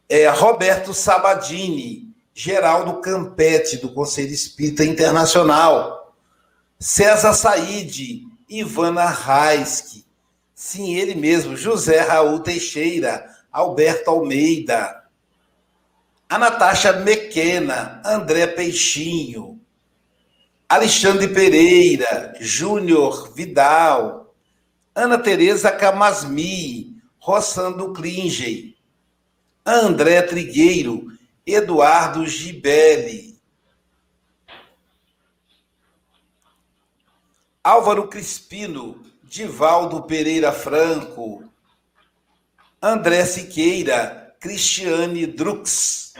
É, 0.09 0.27
Roberto 0.27 0.93
Sabadini, 0.93 2.13
Geraldo 2.33 2.99
Campete, 2.99 3.77
do 3.77 3.93
Conselho 3.93 4.33
Espírita 4.33 4.83
Internacional, 4.83 6.13
César 6.77 7.33
Said, 7.33 8.25
Ivana 8.49 9.05
Raiski, 9.05 10.05
Sim, 10.63 10.93
ele 10.93 11.15
mesmo, 11.15 11.57
José 11.57 12.01
Raul 12.01 12.39
Teixeira, 12.41 13.27
Alberto 13.51 14.11
Almeida, 14.11 15.09
a 16.29 16.37
Natasha 16.37 16.93
Mequena, 16.93 17.99
André 18.05 18.45
Peixinho, 18.45 19.59
Alexandre 20.69 21.29
Pereira, 21.29 22.35
Júnior 22.39 23.33
Vidal, 23.33 24.35
Ana 24.93 25.17
Tereza 25.17 25.71
Camasmi, 25.71 26.95
Rossando 27.17 27.91
Klinge, 27.91 28.77
André 29.65 30.21
Trigueiro, 30.21 31.07
Eduardo 31.43 32.27
Gibelli, 32.27 33.35
Álvaro 37.63 38.07
Crispino, 38.07 39.10
Divaldo 39.31 40.03
Pereira 40.03 40.51
Franco, 40.51 41.45
André 42.81 43.23
Siqueira, 43.23 44.35
Cristiane 44.41 45.25
Drux, 45.25 46.15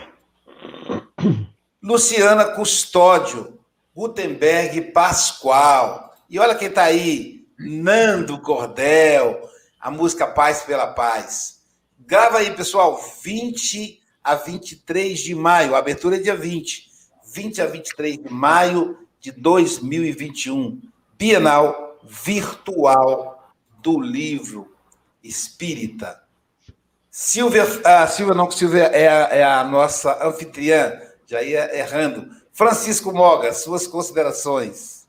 Luciana 1.83 2.45
Custódio, 2.45 3.59
Gutenberg 3.93 4.93
Pascoal. 4.93 6.15
E 6.29 6.39
olha 6.39 6.55
quem 6.55 6.69
está 6.69 6.83
aí, 6.83 7.45
Nando 7.59 8.39
Cordel, 8.39 9.41
a 9.77 9.91
música 9.91 10.25
Paz 10.25 10.61
pela 10.61 10.87
Paz. 10.87 11.63
Grava 11.99 12.37
aí, 12.37 12.55
pessoal, 12.55 12.97
20 13.21 14.01
a 14.23 14.35
23 14.35 15.19
de 15.19 15.35
maio, 15.35 15.75
a 15.75 15.79
abertura 15.79 16.15
é 16.15 16.19
dia 16.19 16.37
20, 16.37 16.89
20 17.25 17.61
a 17.61 17.65
23 17.65 18.23
de 18.23 18.31
maio 18.31 18.97
de 19.19 19.33
2021, 19.33 20.81
Bienal 21.17 21.90
virtual 22.03 23.53
do 23.81 23.99
livro 23.99 24.73
espírita. 25.23 26.21
Silvia, 27.09 27.63
a 27.83 28.07
Silvia 28.07 28.33
não, 28.33 28.49
Silvia 28.49 28.85
é 28.85 29.07
a, 29.07 29.35
é 29.35 29.43
a 29.43 29.63
nossa 29.63 30.25
anfitriã, 30.25 30.99
já 31.27 31.41
ia 31.41 31.77
errando. 31.77 32.29
Francisco 32.53 33.11
Moga, 33.11 33.53
suas 33.53 33.85
considerações. 33.85 35.07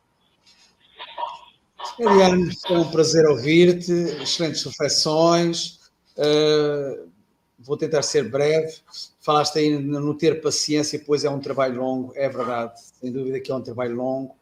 Eliane, 1.98 2.54
foi 2.66 2.78
um 2.78 2.90
prazer 2.90 3.26
ouvir-te, 3.26 3.92
excelentes 4.22 4.64
reflexões. 4.64 5.80
Uh, 6.16 7.08
vou 7.58 7.76
tentar 7.76 8.02
ser 8.02 8.28
breve. 8.28 8.78
Falaste 9.20 9.58
aí 9.58 9.78
no 9.78 10.14
ter 10.14 10.40
paciência, 10.40 11.02
pois 11.06 11.24
é 11.24 11.30
um 11.30 11.40
trabalho 11.40 11.80
longo, 11.80 12.12
é 12.16 12.28
verdade, 12.28 12.80
sem 13.00 13.12
dúvida 13.12 13.38
que 13.38 13.52
é 13.52 13.54
um 13.54 13.62
trabalho 13.62 13.94
longo 13.94 14.36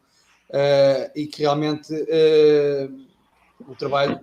uh, 0.51 1.11
e 1.15 1.25
que 1.25 1.41
realmente 1.41 1.93
uh, 1.93 3.71
o 3.71 3.75
trabalho 3.75 4.19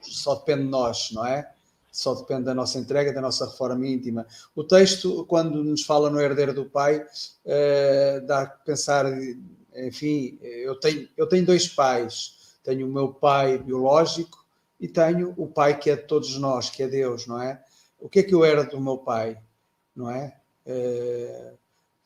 só 0.00 0.36
depende 0.36 0.64
de 0.64 0.68
nós, 0.68 1.10
não 1.12 1.26
é? 1.26 1.50
Só 1.90 2.14
depende 2.14 2.44
da 2.44 2.54
nossa 2.54 2.78
entrega, 2.78 3.12
da 3.12 3.20
nossa 3.20 3.46
reforma 3.46 3.86
íntima. 3.86 4.26
O 4.54 4.64
texto, 4.64 5.24
quando 5.26 5.62
nos 5.62 5.84
fala 5.84 6.10
no 6.10 6.20
herdeiro 6.20 6.52
do 6.52 6.64
pai, 6.64 6.98
uh, 6.98 8.26
dá 8.26 8.42
a 8.42 8.46
pensar, 8.46 9.06
enfim, 9.76 10.38
eu 10.42 10.78
tenho, 10.78 11.08
eu 11.16 11.28
tenho 11.28 11.46
dois 11.46 11.68
pais. 11.68 12.56
Tenho 12.64 12.86
o 12.86 12.92
meu 12.92 13.12
pai 13.12 13.58
biológico 13.58 14.44
e 14.80 14.88
tenho 14.88 15.34
o 15.36 15.46
pai 15.46 15.78
que 15.78 15.90
é 15.90 15.96
de 15.96 16.02
todos 16.02 16.36
nós, 16.38 16.70
que 16.70 16.82
é 16.82 16.88
Deus, 16.88 17.26
não 17.26 17.40
é? 17.40 17.62
O 18.00 18.08
que 18.08 18.20
é 18.20 18.22
que 18.22 18.34
eu 18.34 18.44
era 18.44 18.64
do 18.64 18.80
meu 18.80 18.98
pai, 18.98 19.38
não 19.94 20.10
é? 20.10 20.36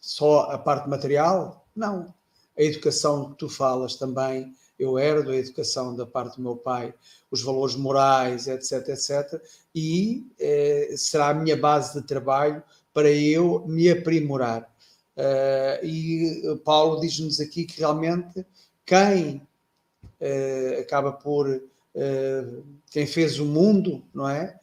só 0.00 0.50
a 0.50 0.58
parte 0.58 0.88
material? 0.88 1.64
Não 1.74 2.12
a 2.58 2.62
educação 2.62 3.30
que 3.30 3.38
tu 3.38 3.48
falas 3.48 3.94
também, 3.94 4.52
eu 4.78 4.98
herdo 4.98 5.30
a 5.30 5.36
educação 5.36 5.94
da 5.94 6.06
parte 6.06 6.36
do 6.36 6.42
meu 6.42 6.56
pai, 6.56 6.92
os 7.30 7.42
valores 7.42 7.76
morais, 7.76 8.46
etc, 8.46 8.88
etc, 8.88 9.42
e 9.74 10.26
eh, 10.38 10.94
será 10.96 11.28
a 11.28 11.34
minha 11.34 11.56
base 11.56 12.00
de 12.00 12.06
trabalho 12.06 12.62
para 12.92 13.10
eu 13.10 13.64
me 13.66 13.88
aprimorar. 13.90 14.68
Uh, 15.18 15.84
e 15.84 16.58
Paulo 16.64 17.00
diz-nos 17.00 17.40
aqui 17.40 17.64
que 17.64 17.80
realmente 17.80 18.46
quem 18.86 19.42
uh, 20.20 20.80
acaba 20.80 21.12
por 21.12 21.48
uh, 21.48 22.64
quem 22.90 23.06
fez 23.06 23.38
o 23.38 23.44
mundo, 23.44 24.04
não 24.14 24.28
é? 24.28 24.58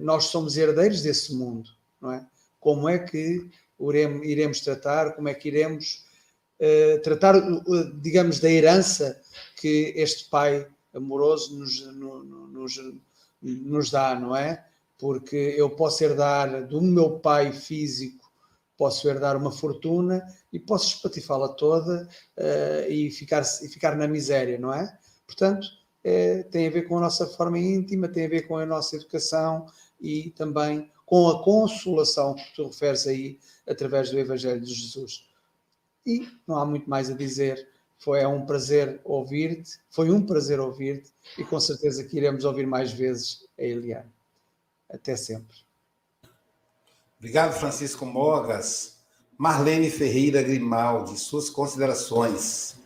nós 0.00 0.24
somos 0.24 0.56
herdeiros 0.56 1.02
desse 1.02 1.34
mundo, 1.34 1.68
não 2.00 2.10
é? 2.10 2.26
Como 2.58 2.88
é 2.88 2.98
que 2.98 3.50
iremos 4.22 4.60
tratar, 4.60 5.14
como 5.14 5.28
é 5.28 5.34
que 5.34 5.48
iremos 5.48 6.06
eh, 6.60 6.98
tratar, 6.98 7.34
digamos, 8.00 8.38
da 8.38 8.50
herança 8.50 9.20
que 9.56 9.92
este 9.96 10.28
pai 10.28 10.66
amoroso 10.94 11.58
nos, 11.58 11.86
nos, 11.92 12.80
nos 13.42 13.90
dá, 13.90 14.14
não 14.18 14.36
é? 14.36 14.64
porque 15.00 15.54
eu 15.56 15.70
posso 15.70 16.04
herdar 16.04 16.66
do 16.68 16.82
meu 16.82 17.18
pai 17.18 17.52
físico, 17.52 18.30
posso 18.76 19.08
herdar 19.08 19.34
uma 19.34 19.50
fortuna 19.50 20.22
e 20.52 20.60
posso 20.60 20.94
espatifá-la 20.94 21.48
toda 21.48 22.06
uh, 22.36 22.90
e, 22.90 23.10
ficar, 23.10 23.42
e 23.62 23.68
ficar 23.68 23.96
na 23.96 24.06
miséria, 24.06 24.58
não 24.58 24.72
é? 24.74 24.94
Portanto, 25.26 25.66
é, 26.04 26.42
tem 26.44 26.66
a 26.66 26.70
ver 26.70 26.82
com 26.82 26.98
a 26.98 27.00
nossa 27.00 27.26
forma 27.26 27.58
íntima, 27.58 28.08
tem 28.08 28.26
a 28.26 28.28
ver 28.28 28.46
com 28.46 28.58
a 28.58 28.66
nossa 28.66 28.96
educação 28.96 29.64
e 29.98 30.30
também 30.30 30.90
com 31.06 31.28
a 31.28 31.42
consolação 31.42 32.34
que 32.34 32.54
tu 32.54 32.66
referes 32.66 33.06
aí 33.06 33.38
através 33.66 34.10
do 34.10 34.18
Evangelho 34.18 34.60
de 34.60 34.74
Jesus. 34.74 35.29
E 36.10 36.28
não 36.46 36.56
há 36.56 36.66
muito 36.66 36.90
mais 36.90 37.08
a 37.08 37.14
dizer. 37.14 37.68
Foi 37.98 38.20
é 38.20 38.26
um 38.26 38.44
prazer 38.44 39.00
ouvir-te, 39.04 39.78
foi 39.90 40.10
um 40.10 40.24
prazer 40.24 40.58
ouvir-te 40.58 41.10
e 41.38 41.44
com 41.44 41.60
certeza 41.60 42.02
que 42.02 42.16
iremos 42.16 42.44
ouvir 42.44 42.66
mais 42.66 42.90
vezes 42.90 43.46
a 43.58 43.62
Eliane. 43.62 44.10
Até 44.90 45.14
sempre. 45.14 45.56
Obrigado, 47.18 47.52
Francisco 47.52 48.04
Mogas. 48.06 48.98
Marlene 49.38 49.90
Ferreira 49.90 50.42
Grimaldi, 50.42 51.18
suas 51.18 51.48
considerações. 51.48 52.78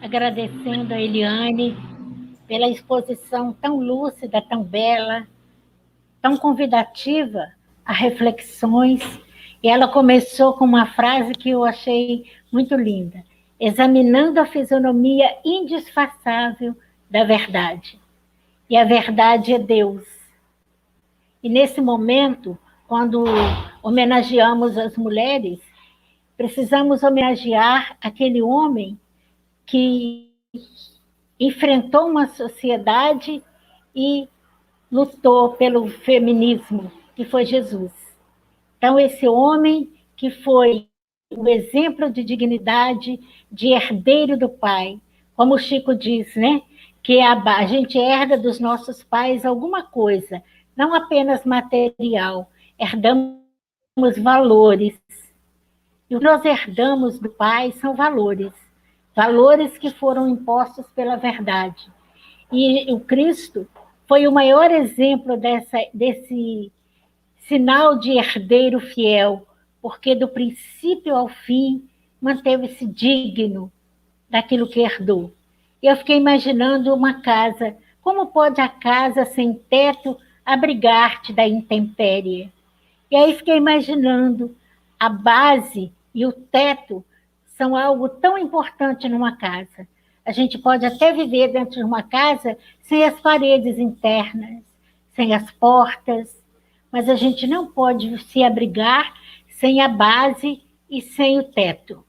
Agradecendo 0.00 0.94
a 0.94 1.00
Eliane 1.00 1.76
pela 2.46 2.68
exposição 2.68 3.52
tão 3.54 3.80
lúcida, 3.80 4.40
tão 4.48 4.62
bela, 4.62 5.26
tão 6.22 6.36
convidativa 6.36 7.52
a 7.84 7.92
reflexões. 7.92 9.02
E 9.66 9.68
ela 9.68 9.88
começou 9.88 10.52
com 10.52 10.64
uma 10.64 10.86
frase 10.86 11.32
que 11.32 11.50
eu 11.50 11.64
achei 11.64 12.30
muito 12.52 12.76
linda: 12.76 13.24
examinando 13.58 14.38
a 14.38 14.46
fisionomia 14.46 15.38
indisfaçável 15.44 16.72
da 17.10 17.24
verdade. 17.24 17.98
E 18.70 18.76
a 18.76 18.84
verdade 18.84 19.52
é 19.52 19.58
Deus. 19.58 20.04
E 21.42 21.48
nesse 21.48 21.80
momento, 21.80 22.56
quando 22.86 23.24
homenageamos 23.82 24.78
as 24.78 24.96
mulheres, 24.96 25.58
precisamos 26.36 27.02
homenagear 27.02 27.96
aquele 28.00 28.40
homem 28.40 28.96
que 29.66 30.30
enfrentou 31.40 32.06
uma 32.06 32.28
sociedade 32.28 33.42
e 33.92 34.28
lutou 34.92 35.54
pelo 35.54 35.88
feminismo, 35.88 36.88
que 37.16 37.24
foi 37.24 37.44
Jesus. 37.44 38.05
Então, 38.78 38.98
esse 38.98 39.26
homem 39.26 39.90
que 40.16 40.30
foi 40.30 40.88
o 41.30 41.48
exemplo 41.48 42.10
de 42.10 42.22
dignidade, 42.22 43.18
de 43.50 43.68
herdeiro 43.68 44.38
do 44.38 44.48
Pai, 44.48 45.00
como 45.34 45.54
o 45.54 45.58
Chico 45.58 45.94
diz, 45.94 46.34
né? 46.36 46.62
Que 47.02 47.20
a, 47.20 47.32
a 47.32 47.66
gente 47.66 47.98
herda 47.98 48.38
dos 48.38 48.58
nossos 48.58 49.02
pais 49.04 49.44
alguma 49.44 49.82
coisa, 49.82 50.42
não 50.76 50.94
apenas 50.94 51.44
material, 51.44 52.50
herdamos 52.78 53.38
valores. 54.22 54.98
E 56.08 56.16
o 56.16 56.18
que 56.18 56.24
nós 56.24 56.44
herdamos 56.44 57.18
do 57.18 57.28
Pai 57.28 57.72
são 57.72 57.94
valores, 57.94 58.52
valores 59.14 59.76
que 59.78 59.90
foram 59.90 60.28
impostos 60.28 60.86
pela 60.94 61.16
verdade. 61.16 61.90
E 62.52 62.92
o 62.92 63.00
Cristo 63.00 63.68
foi 64.06 64.26
o 64.26 64.32
maior 64.32 64.70
exemplo 64.70 65.36
dessa, 65.36 65.78
desse 65.92 66.72
sinal 67.48 67.98
de 67.98 68.12
herdeiro 68.12 68.80
fiel, 68.80 69.46
porque 69.80 70.14
do 70.14 70.26
princípio 70.26 71.14
ao 71.14 71.28
fim 71.28 71.88
manteve-se 72.20 72.84
digno 72.86 73.70
daquilo 74.28 74.68
que 74.68 74.80
herdou. 74.80 75.32
Eu 75.82 75.96
fiquei 75.96 76.16
imaginando 76.16 76.92
uma 76.92 77.20
casa. 77.20 77.76
Como 78.02 78.26
pode 78.26 78.60
a 78.60 78.68
casa 78.68 79.24
sem 79.24 79.54
teto 79.54 80.18
abrigar-te 80.44 81.32
da 81.32 81.46
intempérie? 81.46 82.50
E 83.10 83.16
aí 83.16 83.34
fiquei 83.34 83.56
imaginando 83.56 84.56
a 84.98 85.08
base 85.08 85.92
e 86.12 86.26
o 86.26 86.32
teto 86.32 87.04
são 87.56 87.76
algo 87.76 88.08
tão 88.08 88.36
importante 88.36 89.08
numa 89.08 89.36
casa. 89.36 89.86
A 90.24 90.32
gente 90.32 90.58
pode 90.58 90.84
até 90.84 91.12
viver 91.12 91.52
dentro 91.52 91.76
de 91.76 91.84
uma 91.84 92.02
casa 92.02 92.58
sem 92.82 93.04
as 93.04 93.20
paredes 93.20 93.78
internas, 93.78 94.62
sem 95.14 95.32
as 95.32 95.48
portas, 95.52 96.36
mas 96.96 97.10
a 97.10 97.14
gente 97.14 97.46
não 97.46 97.66
pode 97.66 98.18
se 98.20 98.42
abrigar 98.42 99.12
sem 99.48 99.82
a 99.82 99.86
base 99.88 100.62
e 100.88 101.02
sem 101.02 101.38
o 101.38 101.42
teto. 101.42 102.02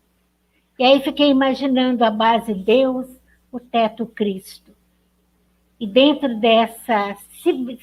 E 0.80 0.84
aí 0.86 1.02
fiquei 1.02 1.30
imaginando 1.30 2.06
a 2.06 2.10
base 2.10 2.54
Deus, 2.54 3.06
o 3.52 3.60
teto 3.60 4.06
Cristo. 4.06 4.72
E 5.78 5.86
dentro 5.86 6.40
dessa 6.40 7.18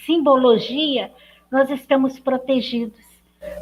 simbologia, 0.07 1.13
nós 1.53 1.69
estamos 1.71 2.19
protegidos, 2.19 3.05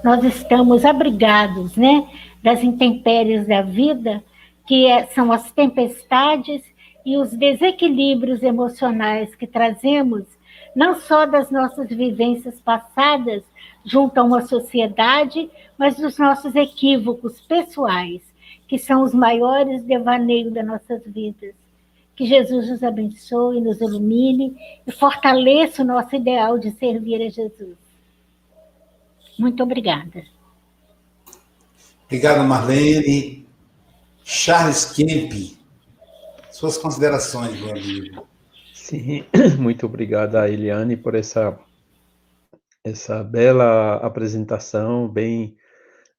nós 0.05 0.22
estamos 0.22 0.84
abrigados, 0.84 1.76
né, 1.76 2.09
das 2.45 2.62
intempéries 2.62 3.49
da 3.49 3.61
vida 3.61 4.22
que 4.68 4.86
é, 4.86 5.07
são 5.07 5.32
as 5.32 5.51
tempestades 5.51 6.62
e 7.05 7.16
os 7.16 7.32
desequilíbrios 7.32 8.40
emocionais 8.40 9.34
que 9.34 9.49
trazemos, 9.49 10.28
não 10.75 10.95
só 10.95 11.27
das 11.27 11.51
nossas 11.51 11.89
vivências 11.89 12.61
passadas 12.61 13.43
junto 13.85 14.18
a 14.18 14.23
uma 14.23 14.43
sociedade, 14.43 15.51
mas 15.77 15.97
dos 15.97 16.16
nossos 16.18 16.55
equívocos 16.55 17.41
pessoais, 17.41 18.23
que 18.66 18.79
são 18.79 19.03
os 19.03 19.12
maiores 19.12 19.83
devaneios 19.83 20.53
das 20.53 20.66
nossas 20.66 21.03
vidas. 21.05 21.55
Que 22.14 22.27
Jesus 22.27 22.68
nos 22.68 22.83
abençoe, 22.83 23.61
nos 23.61 23.81
ilumine 23.81 24.57
e 24.87 24.93
fortaleça 24.93 25.83
o 25.83 25.87
nosso 25.87 26.14
ideal 26.14 26.59
de 26.59 26.70
servir 26.73 27.23
a 27.23 27.29
Jesus. 27.29 27.77
Muito 29.39 29.62
obrigada. 29.62 30.23
Obrigado, 32.07 32.47
Marlene. 32.47 33.47
Charles 34.25 34.85
Kemp, 34.85 35.57
suas 36.51 36.79
considerações, 36.79 37.59
meu 37.61 37.70
amigo. 37.70 38.32
Sim, 38.93 39.24
muito 39.59 39.86
obrigado 39.86 40.36
a 40.36 40.51
Eliane 40.51 40.99
por 40.99 41.14
essa, 41.14 41.59
essa 42.84 43.24
bela 43.24 43.95
apresentação, 43.97 45.09
bem 45.09 45.57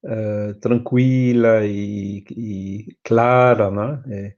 uh, 0.03 0.55
tranquila 0.55 1.63
e, 1.67 2.23
e, 2.31 2.97
clara, 3.03 3.69
né? 3.69 4.03
É, 4.09 4.33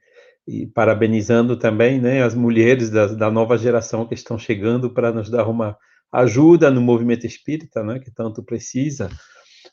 e 0.46 0.68
parabenizando 0.68 1.58
também 1.58 2.02
né, 2.02 2.24
as 2.24 2.36
mulheres 2.36 2.90
da, 2.90 3.08
da 3.08 3.32
nova 3.32 3.58
geração 3.58 4.06
que 4.06 4.16
estão 4.16 4.38
chegando 4.38 4.90
para 4.90 5.14
nos 5.14 5.30
dar 5.30 5.48
uma 5.48 5.78
ajuda 6.12 6.70
no 6.70 6.82
movimento 6.82 7.26
espírita, 7.26 7.82
né, 7.84 8.00
que 8.00 8.12
tanto 8.12 8.44
precisa 8.44 9.10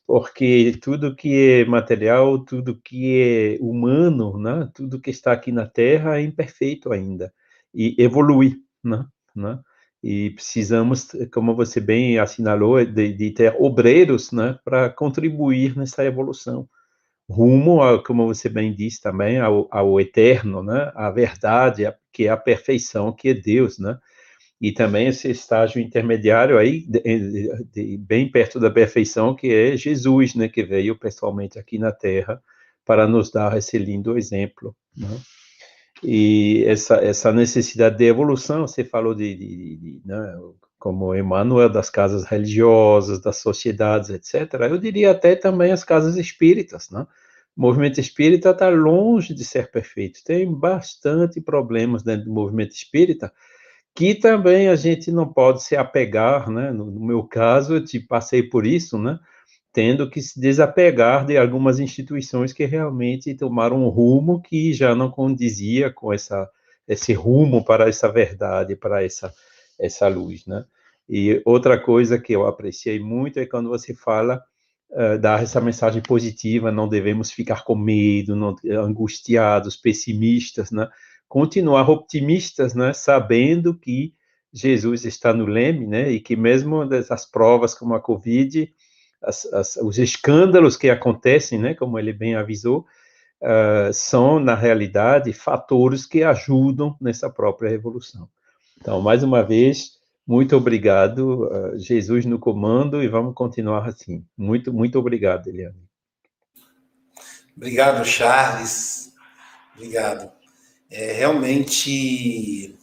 porque 0.07 0.79
tudo 0.81 1.17
que 1.17 1.63
é 1.63 1.65
material, 1.65 2.39
tudo 2.45 2.81
que 2.81 3.59
é 3.59 3.59
humano, 3.61 4.39
né, 4.39 4.69
tudo 4.73 5.01
que 5.01 5.11
está 5.11 5.33
aqui 5.33 5.51
na 5.51 5.67
Terra 5.67 6.21
é 6.21 6.23
imperfeito 6.23 6.93
ainda 6.93 7.33
e 7.75 7.95
evolui, 7.99 8.57
né, 8.83 9.05
né? 9.35 9.59
E 10.03 10.31
precisamos, 10.31 11.09
como 11.33 11.55
você 11.55 11.81
bem 11.81 12.19
assinalou, 12.19 12.85
de, 12.85 13.13
de 13.13 13.31
ter 13.31 13.55
obreiros, 13.61 14.33
né, 14.33 14.59
para 14.65 14.91
contribuir 14.91 15.77
nessa 15.77 16.05
evolução 16.05 16.69
rumo, 17.31 17.81
a, 17.83 18.03
como 18.03 18.27
você 18.27 18.49
bem 18.49 18.75
disse 18.75 19.01
também, 19.01 19.39
ao, 19.39 19.69
ao 19.71 20.01
eterno, 20.01 20.63
né, 20.63 20.91
à 20.95 21.11
verdade, 21.11 21.85
que 22.13 22.27
é 22.27 22.31
a 22.31 22.37
perfeição, 22.37 23.13
que 23.13 23.29
é 23.29 23.35
Deus, 23.35 23.79
né? 23.79 23.99
e 24.63 24.71
também 24.71 25.09
esse 25.09 25.29
estágio 25.29 25.83
intermediário 25.83 26.57
aí, 26.57 26.87
de, 26.87 27.51
de, 27.73 27.97
bem 27.97 28.31
perto 28.31 28.61
da 28.61 28.71
perfeição, 28.71 29.35
que 29.35 29.53
é 29.53 29.77
Jesus, 29.77 30.37
né, 30.37 30.49
que 30.49 30.63
veio 30.63 30.97
pessoalmente 30.97 31.59
aqui 31.59 31.79
na 31.79 31.91
Terra 31.91 32.41
para 32.85 33.09
nos 33.09 33.29
dar 33.33 33.59
esse 33.59 33.77
lindo 33.77 34.17
exemplo. 34.17 34.73
Né? 34.97 35.09
E 36.03 36.65
essa, 36.67 36.97
essa 36.97 37.33
necessidade 37.33 37.97
de 37.97 38.05
evolução, 38.05 38.67
você 38.67 38.85
falou 38.85 39.15
de, 39.15 39.35
de, 39.35 39.77
de 39.77 40.03
né, 40.05 40.37
como 40.79 41.15
Emmanuel, 41.15 41.69
das 41.69 41.89
casas 41.89 42.25
religiosas, 42.25 43.21
das 43.21 43.37
sociedades, 43.37 44.11
etc. 44.11 44.53
Eu 44.63 44.79
diria 44.79 45.13
até 45.13 45.37
também 45.37 45.71
as 45.71 45.85
casas 45.85 46.17
espíritas, 46.17 46.91
né? 46.91 47.07
O 47.57 47.61
movimento 47.61 48.01
espírita 48.01 48.51
está 48.51 48.69
longe 48.69 49.33
de 49.33 49.45
ser 49.45 49.71
perfeito. 49.71 50.25
Tem 50.25 50.51
bastante 50.53 51.41
problemas 51.41 52.03
dentro 52.03 52.25
do 52.25 52.33
movimento 52.33 52.73
espírita, 52.73 53.33
que 53.95 54.15
também 54.15 54.69
a 54.69 54.75
gente 54.75 55.13
não 55.13 55.33
pode 55.33 55.63
se 55.63 55.77
apegar, 55.77 56.51
né? 56.51 56.73
No, 56.73 56.87
meu 56.87 57.23
caso, 57.25 57.75
eu 57.75 57.85
te 57.85 58.01
passei 58.01 58.43
por 58.43 58.67
isso, 58.67 58.99
né? 58.99 59.21
Tendo 59.73 60.09
que 60.11 60.21
se 60.21 60.39
desapegar 60.39 61.25
de 61.25 61.37
algumas 61.37 61.79
instituições 61.79 62.53
que 62.53 62.65
realmente 62.65 63.35
tomaram 63.35 63.85
um 63.85 63.89
rumo 63.89 64.43
que 64.43 64.73
já 64.73 64.95
não 64.95 65.11
condizia 65.11 65.91
com 65.91 66.13
essa, 66.13 66.49
esse 66.87 67.13
rumo 67.13 67.65
para 67.65 67.89
essa 67.89 68.11
verdade, 68.11 68.77
para 68.77 69.03
essa, 69.03 69.33
essa 69.79 70.09
luz, 70.09 70.47
né? 70.47 70.65
E 71.09 71.43
outra 71.45 71.79
coisa 71.79 72.19
que 72.19 72.33
eu 72.33 72.47
apreciei 72.47 73.01
muito 73.01 73.39
é 73.39 73.47
quando 73.47 73.69
você 73.69 73.95
fala 73.95 74.43
uh, 74.91 75.19
dar 75.19 75.43
essa 75.43 75.61
mensagem 75.61 76.03
positiva, 76.03 76.71
não 76.71 76.89
devemos 76.89 77.31
ficar 77.31 77.65
com 77.65 77.75
medo, 77.75 78.37
não, 78.37 78.55
angustiados, 78.79 79.77
pessimistas, 79.77 80.71
né? 80.71 80.89
continuar 81.33 81.89
optimistas, 81.89 82.75
né, 82.75 82.93
sabendo 82.93 83.75
que 83.75 84.13
Jesus 84.53 85.07
está 85.07 85.33
no 85.33 85.47
leme, 85.47 85.87
né? 85.87 86.11
E 86.11 86.21
que 86.21 86.37
mesmo 86.37 86.85
dessas 86.85 87.25
provas 87.25 87.73
como 87.73 87.95
a 87.95 88.01
Covid, 88.03 88.71
as, 89.23 89.47
as, 89.47 89.77
os 89.77 89.99
escândalos 89.99 90.77
que 90.77 90.91
acontecem, 90.91 91.59
né? 91.59 91.75
Como 91.75 91.99
ele 91.99 92.13
bem 92.13 92.35
avisou, 92.35 92.87
uh, 93.41 93.93
são 93.93 94.39
na 94.39 94.55
realidade 94.55 95.33
fatores 95.33 96.07
que 96.07 96.23
ajudam 96.23 96.97
nessa 97.01 97.31
própria 97.31 97.71
revolução. 97.71 98.29
Então, 98.81 99.01
mais 99.01 99.23
uma 99.23 99.43
vez, 99.43 99.99
muito 100.27 100.57
obrigado, 100.57 101.45
uh, 101.45 101.79
Jesus 101.79 102.25
no 102.25 102.39
comando, 102.39 103.03
e 103.03 103.09
vamos 103.09 103.35
continuar 103.35 103.89
assim. 103.89 104.25
Muito, 104.37 104.73
muito 104.73 104.99
obrigado, 104.99 105.49
Eliane. 105.49 105.83
Obrigado, 107.57 108.05
Charles. 108.05 109.13
Obrigado. 109.77 110.31
É, 110.91 111.13
realmente 111.13 112.79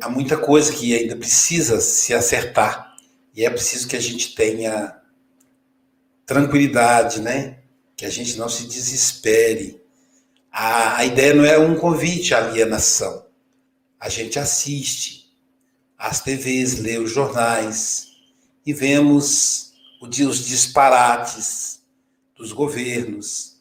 há 0.00 0.08
muita 0.08 0.36
coisa 0.36 0.72
que 0.72 0.96
ainda 0.96 1.14
precisa 1.16 1.80
se 1.80 2.14
acertar 2.14 2.94
e 3.34 3.44
é 3.44 3.50
preciso 3.50 3.86
que 3.86 3.96
a 3.96 4.00
gente 4.00 4.34
tenha 4.34 4.97
tranquilidade, 6.28 7.22
né? 7.22 7.60
Que 7.96 8.04
a 8.04 8.10
gente 8.10 8.36
não 8.36 8.50
se 8.50 8.66
desespere. 8.66 9.80
A, 10.52 10.98
a 10.98 11.04
ideia 11.06 11.32
não 11.32 11.44
é 11.44 11.58
um 11.58 11.74
convite 11.74 12.34
à 12.34 12.38
alienação. 12.38 13.26
A 13.98 14.10
gente 14.10 14.38
assiste 14.38 15.26
às 15.96 16.20
TVs, 16.20 16.78
lê 16.80 16.98
os 16.98 17.10
jornais 17.10 18.08
e 18.64 18.74
vemos 18.74 19.72
os 20.02 20.44
disparates 20.44 21.80
dos 22.36 22.52
governos. 22.52 23.56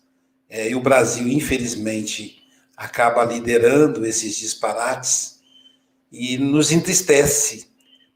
É, 0.49 0.69
e 0.69 0.75
o 0.75 0.81
Brasil, 0.81 1.27
infelizmente, 1.27 2.43
acaba 2.75 3.23
liderando 3.23 4.05
esses 4.05 4.35
disparates 4.35 5.39
e 6.11 6.37
nos 6.37 6.73
entristece. 6.73 7.69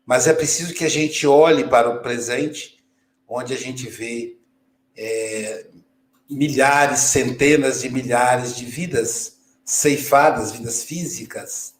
Mas 0.05 0.27
é 0.27 0.33
preciso 0.33 0.73
que 0.73 0.83
a 0.83 0.89
gente 0.89 1.25
olhe 1.25 1.63
para 1.63 1.89
o 1.89 2.01
presente, 2.01 2.77
onde 3.27 3.53
a 3.53 3.57
gente 3.57 3.87
vê 3.87 4.40
é, 4.95 5.65
milhares, 6.29 6.99
centenas 6.99 7.81
de 7.81 7.89
milhares 7.89 8.55
de 8.55 8.65
vidas 8.65 9.37
ceifadas, 9.65 10.51
vidas 10.51 10.83
físicas, 10.83 11.73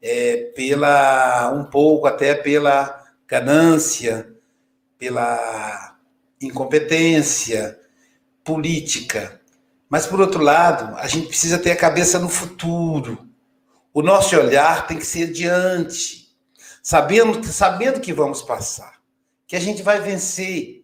é, 0.00 0.52
pela 0.54 1.50
um 1.52 1.64
pouco 1.64 2.06
até 2.06 2.34
pela 2.34 3.04
ganância, 3.26 4.28
pela 4.98 5.96
incompetência 6.40 7.78
política. 8.44 9.40
Mas 9.88 10.06
por 10.06 10.20
outro 10.20 10.42
lado, 10.42 10.96
a 10.96 11.06
gente 11.06 11.28
precisa 11.28 11.58
ter 11.58 11.72
a 11.72 11.76
cabeça 11.76 12.18
no 12.18 12.28
futuro. 12.28 13.28
O 13.92 14.02
nosso 14.02 14.36
olhar 14.36 14.86
tem 14.86 14.98
que 14.98 15.06
ser 15.06 15.28
adiante, 15.28 16.36
sabendo, 16.82 17.44
sabendo 17.44 18.00
que 18.00 18.12
vamos 18.12 18.42
passar, 18.42 19.00
que 19.46 19.56
a 19.56 19.60
gente 19.60 19.82
vai 19.82 20.00
vencer. 20.00 20.83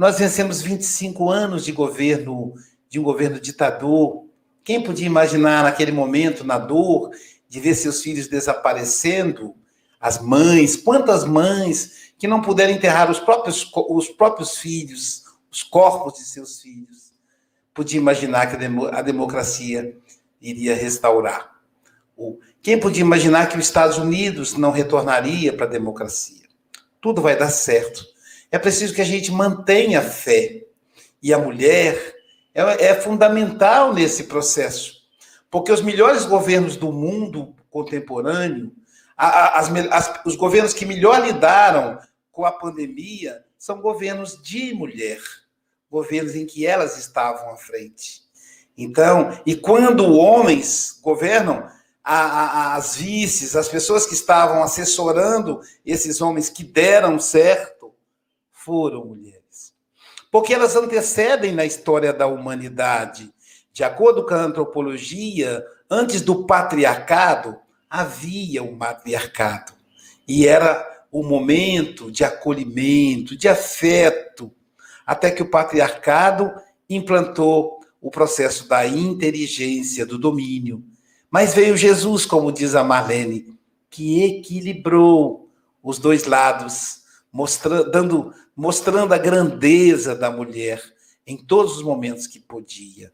Nós 0.00 0.18
vencemos 0.18 0.62
25 0.62 1.28
anos 1.30 1.62
de 1.62 1.72
governo, 1.72 2.54
de 2.88 2.98
um 2.98 3.02
governo 3.02 3.38
ditador. 3.38 4.24
Quem 4.64 4.82
podia 4.82 5.04
imaginar 5.04 5.62
naquele 5.62 5.92
momento, 5.92 6.42
na 6.42 6.56
dor, 6.56 7.10
de 7.46 7.60
ver 7.60 7.74
seus 7.74 8.00
filhos 8.00 8.26
desaparecendo, 8.26 9.54
as 10.00 10.18
mães, 10.18 10.74
quantas 10.74 11.22
mães 11.22 12.14
que 12.18 12.26
não 12.26 12.40
puderam 12.40 12.72
enterrar 12.72 13.10
os 13.10 13.20
próprios, 13.20 13.70
os 13.90 14.08
próprios 14.08 14.56
filhos, 14.56 15.24
os 15.52 15.62
corpos 15.62 16.14
de 16.14 16.24
seus 16.24 16.62
filhos. 16.62 17.12
Podia 17.74 18.00
imaginar 18.00 18.46
que 18.46 18.56
a 18.56 19.02
democracia 19.02 19.94
iria 20.40 20.74
restaurar. 20.74 21.60
Quem 22.62 22.80
podia 22.80 23.02
imaginar 23.02 23.50
que 23.50 23.58
os 23.58 23.66
Estados 23.66 23.98
Unidos 23.98 24.54
não 24.54 24.70
retornaria 24.70 25.52
para 25.52 25.66
a 25.66 25.70
democracia? 25.70 26.48
Tudo 27.02 27.20
vai 27.20 27.36
dar 27.36 27.50
certo. 27.50 28.18
É 28.50 28.58
preciso 28.58 28.94
que 28.94 29.00
a 29.00 29.04
gente 29.04 29.30
mantenha 29.30 30.00
a 30.00 30.02
fé. 30.02 30.64
E 31.22 31.32
a 31.32 31.38
mulher 31.38 32.14
é, 32.54 32.86
é 32.86 32.94
fundamental 32.94 33.92
nesse 33.92 34.24
processo 34.24 35.00
porque 35.50 35.72
os 35.72 35.82
melhores 35.82 36.24
governos 36.24 36.76
do 36.76 36.92
mundo 36.92 37.54
contemporâneo, 37.68 38.72
as, 39.16 39.68
as, 39.90 40.20
os 40.24 40.36
governos 40.36 40.72
que 40.72 40.86
melhor 40.86 41.20
lidaram 41.20 41.98
com 42.30 42.46
a 42.46 42.52
pandemia, 42.52 43.44
são 43.58 43.80
governos 43.80 44.40
de 44.40 44.72
mulher, 44.72 45.20
governos 45.90 46.34
em 46.34 46.46
que 46.46 46.64
elas 46.64 46.96
estavam 46.96 47.52
à 47.52 47.56
frente. 47.56 48.22
Então, 48.78 49.38
e 49.44 49.54
quando 49.56 50.14
homens 50.14 50.98
governam, 51.02 51.68
a, 52.02 52.16
a, 52.16 52.76
as 52.76 52.96
vices, 52.96 53.54
as 53.54 53.68
pessoas 53.68 54.06
que 54.06 54.14
estavam 54.14 54.62
assessorando 54.62 55.60
esses 55.84 56.20
homens 56.20 56.48
que 56.48 56.64
deram 56.64 57.18
certo, 57.18 57.79
foram 58.64 59.04
mulheres. 59.04 59.72
Porque 60.30 60.54
elas 60.54 60.76
antecedem 60.76 61.52
na 61.52 61.64
história 61.64 62.12
da 62.12 62.26
humanidade. 62.26 63.32
De 63.72 63.82
acordo 63.82 64.24
com 64.24 64.34
a 64.34 64.42
antropologia, 64.42 65.64
antes 65.90 66.22
do 66.22 66.44
patriarcado, 66.46 67.56
havia 67.88 68.62
um 68.62 68.76
matriarcado. 68.76 69.72
E 70.26 70.46
era 70.46 70.86
o 71.10 71.22
momento 71.22 72.10
de 72.10 72.22
acolhimento, 72.22 73.36
de 73.36 73.48
afeto, 73.48 74.52
até 75.04 75.30
que 75.30 75.42
o 75.42 75.50
patriarcado 75.50 76.52
implantou 76.88 77.80
o 78.00 78.10
processo 78.10 78.68
da 78.68 78.86
inteligência, 78.86 80.06
do 80.06 80.16
domínio. 80.16 80.84
Mas 81.30 81.54
veio 81.54 81.76
Jesus, 81.76 82.24
como 82.24 82.52
diz 82.52 82.74
a 82.74 82.84
Marlene, 82.84 83.58
que 83.90 84.22
equilibrou 84.22 85.50
os 85.82 85.98
dois 85.98 86.24
lados, 86.24 86.99
mostrando, 87.32 87.90
dando, 87.90 88.34
mostrando 88.56 89.14
a 89.14 89.18
grandeza 89.18 90.14
da 90.14 90.30
mulher 90.30 90.82
em 91.26 91.36
todos 91.36 91.76
os 91.76 91.82
momentos 91.82 92.26
que 92.26 92.40
podia. 92.40 93.12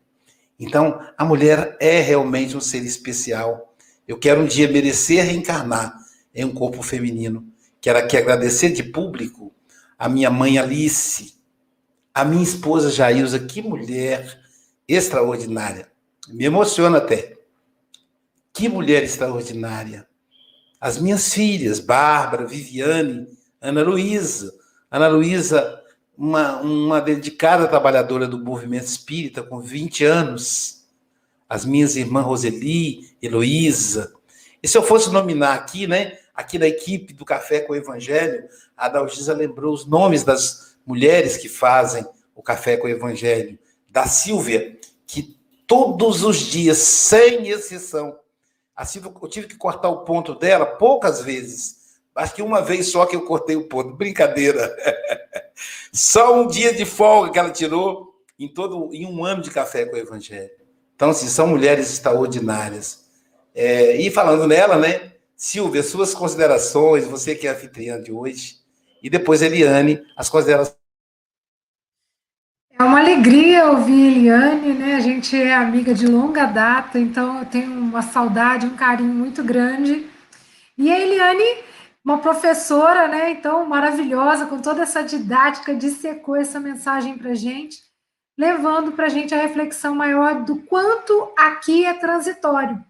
Então, 0.58 1.00
a 1.18 1.24
mulher 1.24 1.76
é 1.80 2.00
realmente 2.00 2.56
um 2.56 2.60
ser 2.60 2.82
especial. 2.82 3.74
Eu 4.08 4.18
quero 4.18 4.40
um 4.40 4.46
dia 4.46 4.68
merecer 4.68 5.24
reencarnar 5.24 5.94
em 6.34 6.44
um 6.44 6.54
corpo 6.54 6.82
feminino. 6.82 7.46
Quero 7.80 7.98
aqui 7.98 8.16
agradecer 8.16 8.70
de 8.70 8.82
público 8.82 9.52
a 9.98 10.08
minha 10.08 10.30
mãe 10.30 10.58
Alice, 10.58 11.34
a 12.12 12.24
minha 12.24 12.42
esposa 12.42 12.90
Jailza, 12.90 13.38
que 13.38 13.60
mulher 13.60 14.40
extraordinária. 14.88 15.90
Me 16.28 16.44
emociona 16.44 16.98
até. 16.98 17.36
Que 18.52 18.68
mulher 18.68 19.02
extraordinária. 19.02 20.06
As 20.80 20.98
minhas 20.98 21.32
filhas, 21.32 21.80
Bárbara, 21.80 22.46
Viviane, 22.46 23.26
Ana 23.68 23.82
Luísa. 23.82 24.54
Ana 24.90 25.08
Luísa 25.08 25.82
uma, 26.16 26.60
uma 26.60 27.00
dedicada 27.00 27.68
trabalhadora 27.68 28.26
do 28.26 28.38
movimento 28.38 28.86
espírita 28.86 29.42
com 29.42 29.60
20 29.60 30.04
anos, 30.04 30.86
as 31.48 31.64
minhas 31.64 31.96
irmãs 31.96 32.24
Roseli, 32.24 33.10
Heloísa. 33.20 34.14
E 34.62 34.68
se 34.68 34.76
eu 34.78 34.82
fosse 34.82 35.10
nominar 35.10 35.54
aqui, 35.54 35.86
né, 35.86 36.18
aqui 36.34 36.58
da 36.58 36.66
equipe 36.66 37.12
do 37.12 37.24
Café 37.24 37.60
com 37.60 37.72
o 37.72 37.76
Evangelho, 37.76 38.48
a 38.76 38.88
Dalgisa 38.88 39.34
lembrou 39.34 39.74
os 39.74 39.86
nomes 39.86 40.24
das 40.24 40.76
mulheres 40.86 41.36
que 41.36 41.48
fazem 41.48 42.06
o 42.34 42.42
Café 42.42 42.76
com 42.76 42.86
o 42.86 42.90
Evangelho. 42.90 43.58
Da 43.90 44.06
Silvia, 44.06 44.78
que 45.06 45.36
todos 45.66 46.22
os 46.22 46.38
dias, 46.38 46.78
sem 46.78 47.48
exceção, 47.48 48.18
a 48.74 48.84
Silvia, 48.84 49.12
eu 49.22 49.28
tive 49.28 49.46
que 49.46 49.56
cortar 49.56 49.88
o 49.88 50.04
ponto 50.04 50.34
dela 50.34 50.66
poucas 50.66 51.22
vezes, 51.22 51.85
Acho 52.16 52.34
que 52.34 52.42
uma 52.42 52.62
vez 52.62 52.90
só 52.90 53.04
que 53.04 53.14
eu 53.14 53.22
cortei 53.22 53.56
o 53.56 53.68
ponto. 53.68 53.94
Brincadeira. 53.94 54.74
Só 55.92 56.42
um 56.42 56.46
dia 56.46 56.74
de 56.74 56.84
folga 56.84 57.32
que 57.32 57.38
ela 57.38 57.50
tirou 57.50 58.14
em 58.38 58.48
todo 58.48 58.90
em 58.92 59.06
um 59.06 59.24
ano 59.24 59.42
de 59.42 59.50
café 59.50 59.86
com 59.86 59.96
o 59.96 59.98
Evangelho. 59.98 60.50
Então, 60.94 61.10
assim, 61.10 61.26
são 61.26 61.46
mulheres 61.46 61.90
extraordinárias. 61.90 63.04
É, 63.54 63.96
e 63.96 64.10
falando 64.10 64.46
nela, 64.46 64.76
né? 64.76 65.12
Silvia, 65.36 65.82
suas 65.82 66.14
considerações, 66.14 67.06
você 67.06 67.34
que 67.34 67.46
é 67.46 67.50
anfitriã 67.50 68.00
de 68.00 68.10
hoje, 68.10 68.56
e 69.02 69.10
depois 69.10 69.42
Eliane, 69.42 70.02
as 70.16 70.28
considerações. 70.30 70.76
É 72.78 72.82
uma 72.82 73.00
alegria 73.00 73.70
ouvir 73.70 74.16
Eliane, 74.16 74.72
né? 74.72 74.94
A 74.96 75.00
gente 75.00 75.36
é 75.36 75.54
amiga 75.54 75.94
de 75.94 76.06
longa 76.06 76.46
data, 76.46 76.98
então 76.98 77.38
eu 77.38 77.46
tenho 77.46 77.70
uma 77.70 78.02
saudade, 78.02 78.66
um 78.66 78.76
carinho 78.76 79.12
muito 79.12 79.42
grande. 79.42 80.06
E 80.76 80.90
a 80.90 80.98
Eliane 80.98 81.64
uma 82.06 82.18
professora, 82.18 83.08
né? 83.08 83.32
Então, 83.32 83.66
maravilhosa, 83.66 84.46
com 84.46 84.60
toda 84.60 84.84
essa 84.84 85.02
didática, 85.02 85.74
dissecou 85.74 86.36
essa 86.36 86.60
mensagem 86.60 87.18
para 87.18 87.30
a 87.32 87.34
gente, 87.34 87.82
levando 88.38 88.92
para 88.92 89.06
a 89.06 89.08
gente 89.08 89.34
a 89.34 89.42
reflexão 89.42 89.92
maior 89.92 90.44
do 90.44 90.58
quanto 90.62 91.32
aqui 91.36 91.84
é 91.84 91.92
transitório. 91.92 92.80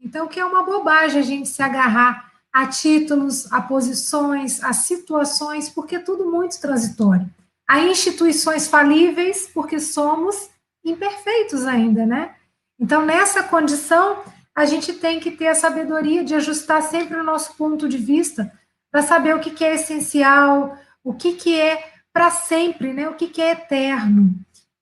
Então, 0.00 0.26
que 0.26 0.40
é 0.40 0.44
uma 0.46 0.62
bobagem 0.62 1.20
a 1.20 1.24
gente 1.24 1.46
se 1.46 1.62
agarrar 1.62 2.32
a 2.50 2.66
títulos, 2.66 3.52
a 3.52 3.60
posições, 3.60 4.64
a 4.64 4.72
situações, 4.72 5.68
porque 5.68 5.96
é 5.96 6.00
tudo 6.00 6.24
muito 6.24 6.58
transitório. 6.58 7.28
Há 7.68 7.80
instituições 7.80 8.66
falíveis, 8.66 9.46
porque 9.52 9.78
somos 9.78 10.48
imperfeitos 10.82 11.66
ainda, 11.66 12.06
né? 12.06 12.34
Então, 12.80 13.04
nessa 13.04 13.42
condição, 13.42 14.24
a 14.58 14.64
gente 14.64 14.92
tem 14.94 15.20
que 15.20 15.30
ter 15.30 15.46
a 15.46 15.54
sabedoria 15.54 16.24
de 16.24 16.34
ajustar 16.34 16.82
sempre 16.82 17.16
o 17.16 17.22
nosso 17.22 17.54
ponto 17.54 17.88
de 17.88 17.96
vista 17.96 18.52
para 18.90 19.02
saber 19.02 19.36
o 19.36 19.38
que, 19.38 19.52
que 19.52 19.64
é 19.64 19.76
essencial, 19.76 20.76
o 21.04 21.14
que, 21.14 21.34
que 21.34 21.54
é 21.54 21.92
para 22.12 22.28
sempre, 22.32 22.92
né? 22.92 23.08
o 23.08 23.14
que, 23.14 23.28
que 23.28 23.40
é 23.40 23.52
eterno. 23.52 24.34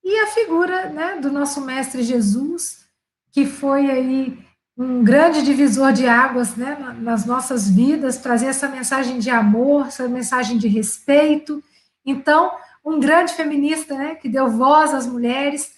E 0.02 0.18
a 0.20 0.28
figura 0.28 0.88
né, 0.88 1.18
do 1.20 1.30
nosso 1.30 1.60
Mestre 1.60 2.02
Jesus, 2.02 2.86
que 3.30 3.44
foi 3.44 3.90
aí 3.90 4.38
um 4.78 5.04
grande 5.04 5.42
divisor 5.42 5.92
de 5.92 6.08
águas 6.08 6.56
né, 6.56 6.96
nas 6.98 7.26
nossas 7.26 7.68
vidas, 7.68 8.16
trazer 8.16 8.46
essa 8.46 8.68
mensagem 8.68 9.18
de 9.18 9.28
amor, 9.28 9.88
essa 9.88 10.08
mensagem 10.08 10.56
de 10.56 10.68
respeito. 10.68 11.62
Então, 12.02 12.50
um 12.82 12.98
grande 12.98 13.34
feminista 13.34 13.94
né, 13.94 14.14
que 14.14 14.26
deu 14.30 14.48
voz 14.48 14.94
às 14.94 15.06
mulheres. 15.06 15.74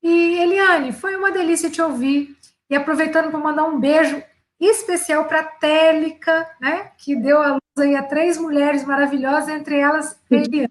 E, 0.00 0.36
Eliane, 0.36 0.92
foi 0.92 1.16
uma 1.16 1.32
delícia 1.32 1.68
te 1.68 1.82
ouvir. 1.82 2.36
E 2.74 2.76
aproveitando 2.76 3.30
para 3.30 3.38
mandar 3.38 3.62
um 3.66 3.78
beijo 3.78 4.20
especial 4.58 5.26
para 5.26 5.40
a 5.40 5.44
Télica, 5.44 6.50
né, 6.60 6.90
que 6.98 7.14
deu 7.14 7.40
a 7.40 7.52
luz 7.52 7.60
aí 7.78 7.94
a 7.94 8.02
três 8.02 8.36
mulheres 8.36 8.84
maravilhosas, 8.84 9.48
entre 9.48 9.78
elas 9.78 10.20
Eliane. 10.28 10.68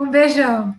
Um 0.00 0.10
beijão. 0.10 0.74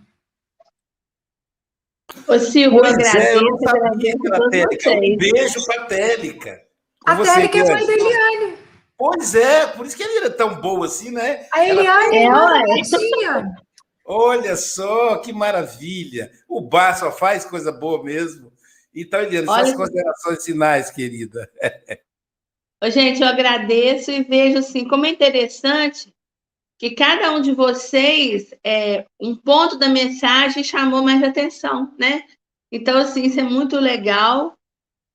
Ô, 2.28 2.38
Silvio, 2.38 2.78
Pois 2.78 3.14
eu 3.14 3.20
é, 3.20 3.36
eu 3.36 3.40
não 3.40 3.54
agradeço, 3.54 3.70
sabia 3.70 4.12
agradeço 4.12 4.18
que 4.18 4.26
a 4.26 4.34
era 4.34 4.38
todos 4.38 4.50
Télica. 4.50 4.90
Um 4.90 5.16
beijo 5.16 5.64
para 5.64 5.82
a 5.82 5.86
Télica. 5.86 6.62
A 7.06 7.16
Télica 7.16 7.58
é 7.58 7.64
mãe 7.64 7.86
da 7.86 7.92
Eliane. 7.94 8.58
Pois 8.98 9.34
é, 9.34 9.66
por 9.68 9.86
isso 9.86 9.96
que 9.96 10.02
ele 10.02 10.18
era 10.18 10.30
tão 10.30 10.60
boa 10.60 10.84
assim, 10.84 11.10
né? 11.10 11.46
A 11.54 11.64
Eliane 11.64 12.16
é 12.18 12.24
É, 12.24 12.30
ué. 12.30 12.62
Betinha. 12.74 13.56
Olha 14.04 14.56
só, 14.56 15.16
que 15.16 15.32
maravilha. 15.32 16.30
O 16.46 16.60
bar 16.60 16.98
só 16.98 17.10
faz 17.10 17.46
coisa 17.46 17.72
boa 17.72 18.04
mesmo. 18.04 18.49
Então, 18.94 19.20
Eliane, 19.20 19.48
Olha- 19.48 19.64
suas 19.64 19.76
considerações 19.76 20.44
finais, 20.44 20.90
querida. 20.90 21.50
Gente, 22.90 23.20
eu 23.20 23.28
agradeço 23.28 24.10
e 24.10 24.22
vejo 24.22 24.58
assim 24.58 24.88
como 24.88 25.04
é 25.04 25.10
interessante 25.10 26.12
que 26.78 26.92
cada 26.92 27.32
um 27.32 27.42
de 27.42 27.52
vocês, 27.52 28.54
é, 28.64 29.04
um 29.20 29.36
ponto 29.36 29.76
da 29.76 29.86
mensagem 29.86 30.64
chamou 30.64 31.02
mais 31.02 31.22
atenção, 31.22 31.94
né? 31.98 32.24
Então, 32.72 32.96
assim, 32.96 33.24
isso 33.24 33.38
é 33.38 33.42
muito 33.42 33.78
legal 33.78 34.54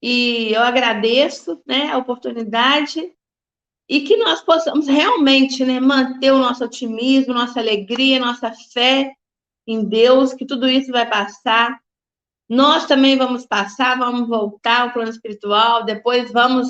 e 0.01 0.53
eu 0.53 0.61
agradeço, 0.61 1.59
né, 1.65 1.89
a 1.89 1.97
oportunidade 1.97 3.11
e 3.89 4.01
que 4.01 4.15
nós 4.17 4.41
possamos 4.41 4.87
realmente, 4.87 5.65
né, 5.65 5.79
manter 5.79 6.31
o 6.31 6.37
nosso 6.37 6.63
otimismo, 6.63 7.33
nossa 7.33 7.59
alegria, 7.59 8.19
nossa 8.19 8.51
fé 8.71 9.15
em 9.67 9.83
Deus, 9.83 10.33
que 10.33 10.45
tudo 10.45 10.69
isso 10.69 10.91
vai 10.91 11.09
passar. 11.09 11.79
Nós 12.47 12.85
também 12.85 13.17
vamos 13.17 13.45
passar, 13.45 13.97
vamos 13.97 14.27
voltar 14.27 14.81
ao 14.81 14.93
plano 14.93 15.09
espiritual, 15.09 15.83
depois 15.83 16.31
vamos 16.31 16.67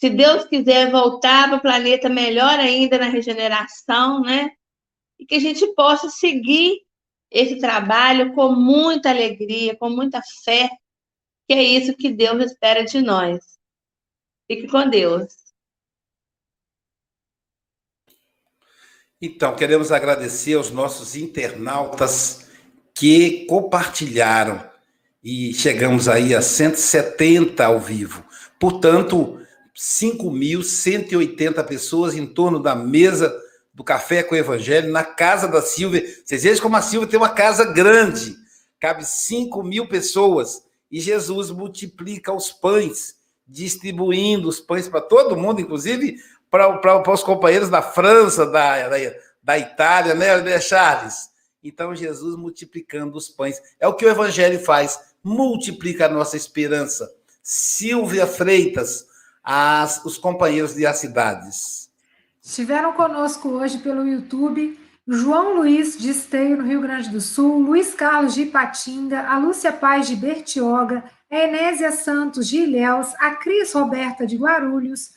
se 0.00 0.08
Deus 0.08 0.46
quiser 0.46 0.90
voltar 0.90 1.48
para 1.48 1.58
o 1.58 1.60
planeta 1.60 2.08
melhor 2.08 2.58
ainda 2.58 2.96
na 2.96 3.08
regeneração, 3.08 4.22
né? 4.22 4.50
E 5.18 5.26
que 5.26 5.34
a 5.34 5.38
gente 5.38 5.66
possa 5.74 6.08
seguir 6.08 6.80
esse 7.30 7.58
trabalho 7.58 8.32
com 8.32 8.50
muita 8.52 9.10
alegria, 9.10 9.76
com 9.76 9.90
muita 9.90 10.22
fé, 10.42 10.70
que 11.46 11.52
é 11.52 11.62
isso 11.62 11.94
que 11.94 12.10
Deus 12.10 12.42
espera 12.42 12.82
de 12.82 13.02
nós. 13.02 13.44
Fique 14.50 14.66
com 14.68 14.88
Deus. 14.88 15.34
Então, 19.20 19.54
queremos 19.54 19.92
agradecer 19.92 20.54
aos 20.54 20.70
nossos 20.70 21.14
internautas 21.14 22.48
que 22.94 23.44
compartilharam 23.44 24.69
e 25.22 25.52
chegamos 25.52 26.08
aí 26.08 26.34
a 26.34 26.40
170 26.40 27.64
ao 27.64 27.78
vivo. 27.78 28.24
Portanto, 28.58 29.40
5.180 29.76 31.64
pessoas 31.64 32.14
em 32.14 32.26
torno 32.26 32.58
da 32.58 32.74
mesa 32.74 33.34
do 33.72 33.84
Café 33.84 34.22
com 34.22 34.34
o 34.34 34.38
Evangelho, 34.38 34.92
na 34.92 35.04
casa 35.04 35.48
da 35.48 35.62
Silvia. 35.62 36.04
Vocês 36.24 36.42
vejam 36.42 36.62
como 36.62 36.76
a 36.76 36.82
Silvia 36.82 37.08
tem 37.08 37.18
uma 37.18 37.30
casa 37.30 37.64
grande, 37.64 38.36
cabe 38.78 39.04
5 39.04 39.62
mil 39.62 39.88
pessoas, 39.88 40.62
e 40.90 41.00
Jesus 41.00 41.50
multiplica 41.50 42.32
os 42.32 42.50
pães, 42.50 43.14
distribuindo 43.46 44.48
os 44.48 44.60
pães 44.60 44.88
para 44.88 45.00
todo 45.00 45.36
mundo, 45.36 45.60
inclusive 45.60 46.16
para, 46.50 47.10
os 47.10 47.22
companheiros 47.22 47.70
da 47.70 47.80
França, 47.80 48.44
da, 48.44 48.88
da, 48.88 48.96
da 49.42 49.58
Itália, 49.58 50.14
né, 50.14 50.60
Charles? 50.60 51.30
Então, 51.62 51.94
Jesus 51.94 52.36
multiplicando 52.36 53.16
os 53.16 53.28
pães. 53.28 53.60
É 53.78 53.86
o 53.86 53.94
que 53.94 54.04
o 54.04 54.08
Evangelho 54.08 54.58
faz, 54.60 54.98
multiplica 55.22 56.06
a 56.06 56.08
nossa 56.08 56.36
esperança. 56.36 57.10
Silvia 57.42 58.26
Freitas, 58.26 59.06
as, 59.42 60.04
os 60.04 60.18
companheiros 60.18 60.74
de 60.74 60.86
as 60.86 60.98
cidades. 60.98 61.90
Estiveram 62.42 62.92
conosco 62.92 63.48
hoje 63.48 63.78
pelo 63.78 64.06
YouTube 64.06 64.78
João 65.12 65.56
Luiz 65.56 65.98
de 65.98 66.10
Esteio, 66.10 66.56
no 66.56 66.64
Rio 66.64 66.80
Grande 66.80 67.08
do 67.10 67.20
Sul, 67.20 67.58
Luiz 67.58 67.94
Carlos 67.94 68.32
de 68.32 68.42
Ipatinga, 68.42 69.28
a 69.28 69.38
Lúcia 69.38 69.72
Paz 69.72 70.06
de 70.06 70.14
Bertioga, 70.14 71.02
a 71.28 71.36
Enésia 71.36 71.90
Santos 71.90 72.46
de 72.46 72.58
Ilhéus, 72.58 73.12
a 73.18 73.34
Cris 73.34 73.72
Roberta 73.72 74.24
de 74.24 74.36
Guarulhos, 74.36 75.10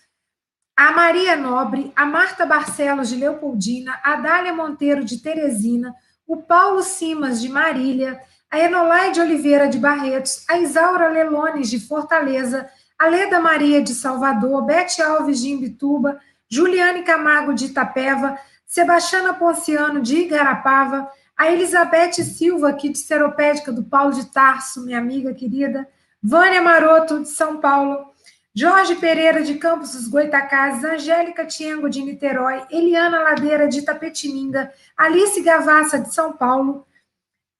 a 0.75 0.91
Maria 0.93 1.35
Nobre, 1.35 1.93
a 1.95 2.07
Marta 2.07 2.43
Barcelos 2.43 3.09
de 3.09 3.17
Leopoldina, 3.17 3.99
a 4.03 4.15
Dália 4.15 4.51
Monteiro 4.51 5.03
de 5.03 5.21
Teresina, 5.21 5.93
o 6.25 6.37
Paulo 6.37 6.81
Simas 6.81 7.39
de 7.39 7.49
Marília, 7.49 8.19
a 8.53 8.59
Enolaide 8.59 9.19
Oliveira 9.19 9.67
de 9.67 9.79
Barretos, 9.79 10.45
a 10.47 10.59
Isaura 10.59 11.07
Lelones 11.07 11.71
de 11.71 11.79
Fortaleza, 11.79 12.69
a 12.99 13.07
Leda 13.07 13.39
Maria 13.39 13.81
de 13.81 13.95
Salvador, 13.95 14.63
Bete 14.63 15.01
Alves 15.01 15.41
de 15.41 15.49
Imbituba, 15.49 16.19
Juliane 16.47 17.01
Camargo 17.01 17.51
de 17.55 17.65
Itapeva, 17.65 18.37
Sebastiana 18.67 19.33
Ponciano 19.33 20.03
de 20.03 20.17
Igarapava, 20.17 21.09
a 21.35 21.51
Elizabeth 21.51 22.21
Silva, 22.21 22.69
aqui 22.69 22.89
de 22.89 22.99
Seropédica 22.99 23.71
do 23.71 23.85
Paulo 23.85 24.13
de 24.13 24.25
Tarso, 24.27 24.85
minha 24.85 24.99
amiga 24.99 25.33
querida, 25.33 25.89
Vânia 26.21 26.61
Maroto, 26.61 27.21
de 27.21 27.29
São 27.29 27.57
Paulo, 27.57 28.05
Jorge 28.53 28.93
Pereira, 28.97 29.41
de 29.41 29.55
Campos 29.55 29.93
dos 29.93 30.07
Goitacazes, 30.07 30.85
Angélica 30.85 31.43
Tiengo, 31.43 31.89
de 31.89 32.03
Niterói, 32.03 32.61
Eliana 32.69 33.19
Ladeira, 33.19 33.67
de 33.67 33.81
Tapetininga, 33.81 34.71
Alice 34.95 35.41
Gavassa, 35.41 35.97
de 35.97 36.13
São 36.13 36.33
Paulo, 36.33 36.85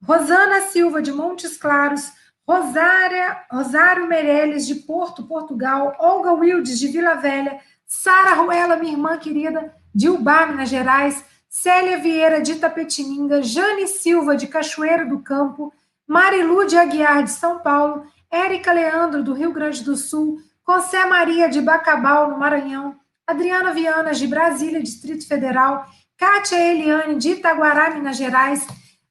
Rosana 0.05 0.61
Silva, 0.63 1.01
de 1.01 1.11
Montes 1.11 1.57
Claros, 1.57 2.11
Rosária, 2.45 3.37
Rosário 3.49 4.05
Meirelles, 4.05 4.67
de 4.67 4.75
Porto, 4.75 5.23
Portugal, 5.23 5.95
Olga 5.97 6.33
Wildes, 6.33 6.77
de 6.77 6.89
Vila 6.89 7.15
Velha, 7.15 7.59
Sara 7.85 8.33
Ruela, 8.33 8.75
minha 8.75 8.91
irmã 8.91 9.17
querida, 9.17 9.73
de 9.95 10.09
Ubá, 10.09 10.45
Minas 10.45 10.67
Gerais, 10.67 11.23
Célia 11.47 11.99
Vieira, 11.99 12.41
de 12.41 12.55
Tapetininga, 12.55 13.41
Jane 13.41 13.87
Silva, 13.87 14.35
de 14.35 14.47
Cachoeiro 14.47 15.07
do 15.07 15.19
Campo, 15.19 15.71
Marilu 16.05 16.65
de 16.65 16.77
Aguiar, 16.77 17.23
de 17.23 17.31
São 17.31 17.59
Paulo, 17.59 18.05
Érica 18.29 18.73
Leandro, 18.73 19.23
do 19.23 19.33
Rio 19.33 19.53
Grande 19.53 19.83
do 19.83 19.95
Sul, 19.95 20.39
José 20.67 21.05
Maria, 21.05 21.47
de 21.47 21.61
Bacabal, 21.61 22.29
no 22.29 22.37
Maranhão, 22.37 22.95
Adriana 23.25 23.71
Viana, 23.71 24.13
de 24.13 24.27
Brasília, 24.27 24.83
Distrito 24.83 25.25
Federal, 25.25 25.85
Kátia 26.17 26.59
Eliane, 26.59 27.15
de 27.15 27.29
Itaguará, 27.29 27.91
Minas 27.91 28.17
Gerais, 28.17 28.67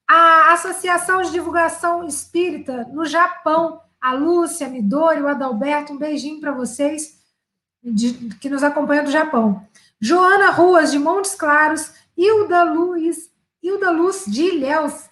a 0.09 0.53
Associação 0.53 1.23
de 1.23 1.31
Divulgação 1.31 2.07
Espírita 2.07 2.89
no 2.93 3.05
Japão, 3.05 3.81
a 4.01 4.13
Lúcia, 4.13 4.69
Midori, 4.69 5.23
o 5.23 5.29
Adalberto, 5.29 5.93
um 5.93 5.99
beijinho 5.99 6.41
para 6.41 6.53
vocês 6.53 7.19
de, 7.83 8.13
que 8.41 8.51
nos 8.51 8.63
acompanham 8.63 9.05
do 9.05 9.11
Japão. 9.11 9.67
Joana 10.01 10.51
Ruas, 10.51 10.91
de 10.91 10.99
Montes 10.99 11.35
Claros, 11.35 11.93
Hilda 12.17 12.65
Luz, 12.65 13.31
Hilda 13.63 13.91
Luz 13.91 14.25
de 14.27 14.43
Ilhéus, 14.43 15.09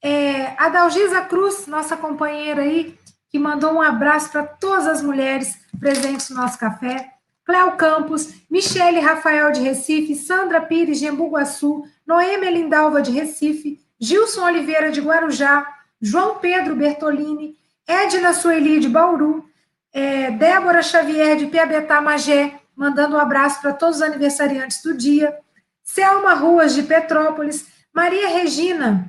é, 0.00 0.54
a 0.56 0.68
Dalgisa 0.68 1.22
Cruz, 1.22 1.66
nossa 1.66 1.96
companheira 1.96 2.62
aí, 2.62 2.96
que 3.28 3.38
mandou 3.38 3.72
um 3.72 3.82
abraço 3.82 4.30
para 4.30 4.46
todas 4.46 4.86
as 4.86 5.02
mulheres 5.02 5.58
presentes 5.78 6.30
no 6.30 6.36
nosso 6.36 6.58
café. 6.58 7.12
Cléo 7.44 7.72
Campos, 7.76 8.34
Michele 8.50 9.00
Rafael 9.00 9.50
de 9.52 9.60
Recife, 9.60 10.14
Sandra 10.14 10.60
Pires 10.60 10.98
de 10.98 11.06
Embu-Guaçu, 11.06 11.82
Noêmia 12.06 12.50
Lindalva 12.50 13.00
de 13.00 13.10
Recife, 13.10 13.80
Gilson 14.00 14.44
Oliveira 14.44 14.90
de 14.90 15.00
Guarujá, 15.00 15.66
João 16.00 16.36
Pedro 16.36 16.76
Bertolini, 16.76 17.56
Edna 17.86 18.32
Sueli 18.32 18.78
de 18.80 18.88
Bauru, 18.88 19.44
é, 19.92 20.30
Débora 20.30 20.82
Xavier 20.82 21.36
de 21.36 21.46
Piabetá 21.46 22.00
Magé, 22.00 22.60
mandando 22.76 23.16
um 23.16 23.20
abraço 23.20 23.60
para 23.60 23.72
todos 23.72 23.96
os 23.96 24.02
aniversariantes 24.02 24.82
do 24.82 24.96
dia, 24.96 25.36
Selma 25.82 26.34
Ruas 26.34 26.74
de 26.74 26.82
Petrópolis, 26.82 27.66
Maria 27.92 28.28
Regina 28.28 29.08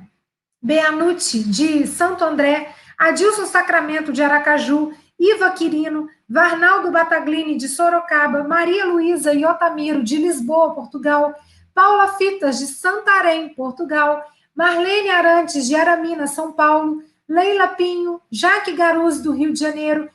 Beanucci 0.62 1.44
de 1.44 1.86
Santo 1.86 2.24
André, 2.24 2.74
Adilson 2.98 3.46
Sacramento 3.46 4.12
de 4.12 4.22
Aracaju, 4.22 4.92
Iva 5.18 5.50
Quirino, 5.50 6.08
Varnaldo 6.28 6.90
Bataglini 6.90 7.56
de 7.56 7.68
Sorocaba, 7.68 8.44
Maria 8.44 8.84
Luísa 8.84 9.32
e 9.32 9.44
Otamiro 9.44 10.02
de 10.02 10.16
Lisboa, 10.16 10.74
Portugal, 10.74 11.34
Paula 11.74 12.08
Fitas 12.08 12.58
de 12.58 12.66
Santarém, 12.66 13.54
Portugal, 13.54 14.24
Marlene 14.60 15.08
Arantes 15.08 15.66
de 15.66 15.74
Aramina, 15.74 16.26
São 16.26 16.52
Paulo, 16.52 17.02
Leila 17.26 17.68
Pinho, 17.68 18.20
Jaque 18.30 18.72
Garuz 18.72 19.22
do 19.22 19.32
Rio 19.32 19.54
de 19.54 19.58
Janeiro, 19.58 20.06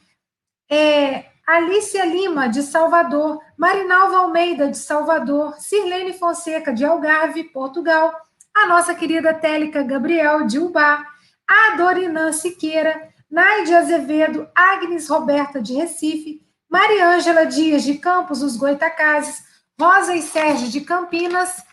é, 0.69 1.25
Alicia 1.47 2.05
Lima, 2.05 2.47
de 2.47 2.61
Salvador, 2.61 3.39
Marinalva 3.57 4.17
Almeida, 4.17 4.69
de 4.69 4.77
Salvador, 4.77 5.55
Sirlene 5.57 6.13
Fonseca, 6.13 6.71
de 6.71 6.85
Algarve, 6.85 7.45
Portugal, 7.45 8.13
a 8.55 8.67
nossa 8.67 8.93
querida 8.93 9.33
Télica 9.33 9.81
Gabriel, 9.81 10.45
de 10.45 10.59
Ubá, 10.59 11.03
a 11.47 11.75
Dorinã 11.75 12.31
Siqueira, 12.31 13.09
Naide 13.27 13.73
Azevedo, 13.73 14.47
Agnes 14.53 15.09
Roberta, 15.09 15.59
de 15.59 15.73
Recife, 15.73 16.39
Mariângela 16.69 17.47
Dias, 17.47 17.81
de 17.81 17.95
Campos, 17.95 18.43
os 18.43 18.55
Goitacazes, 18.57 19.43
Rosa 19.81 20.15
e 20.15 20.21
Sérgio, 20.21 20.67
de 20.67 20.81
Campinas, 20.81 21.63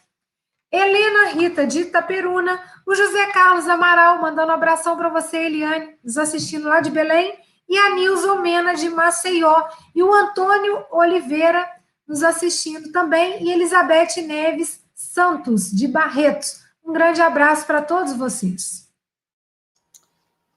Helena 0.73 1.29
Rita, 1.35 1.67
de 1.67 1.81
Itaperuna, 1.81 2.59
o 2.87 2.95
José 2.95 3.27
Carlos 3.27 3.69
Amaral, 3.69 4.23
mandando 4.23 4.51
um 4.51 4.55
abração 4.55 4.97
para 4.97 5.11
você, 5.11 5.37
Eliane, 5.37 5.95
nos 6.03 6.17
assistindo 6.17 6.67
lá 6.67 6.81
de 6.81 6.91
Belém, 6.91 7.35
e 7.69 7.77
a 7.77 7.95
Nilson 7.95 8.37
Mena, 8.37 8.75
de 8.75 8.89
Maceió, 8.89 9.69
e 9.95 10.03
o 10.03 10.13
Antônio 10.13 10.85
Oliveira, 10.91 11.67
nos 12.09 12.23
assistindo 12.23 12.91
também, 12.91 13.45
e 13.45 13.53
Elizabeth 13.53 14.23
Neves 14.27 14.81
Santos, 14.95 15.71
de 15.71 15.87
Barretos. 15.87 16.63
Um 16.85 16.93
grande 16.93 17.21
abraço 17.21 17.67
para 17.67 17.83
todos 17.83 18.17
vocês. 18.17 18.89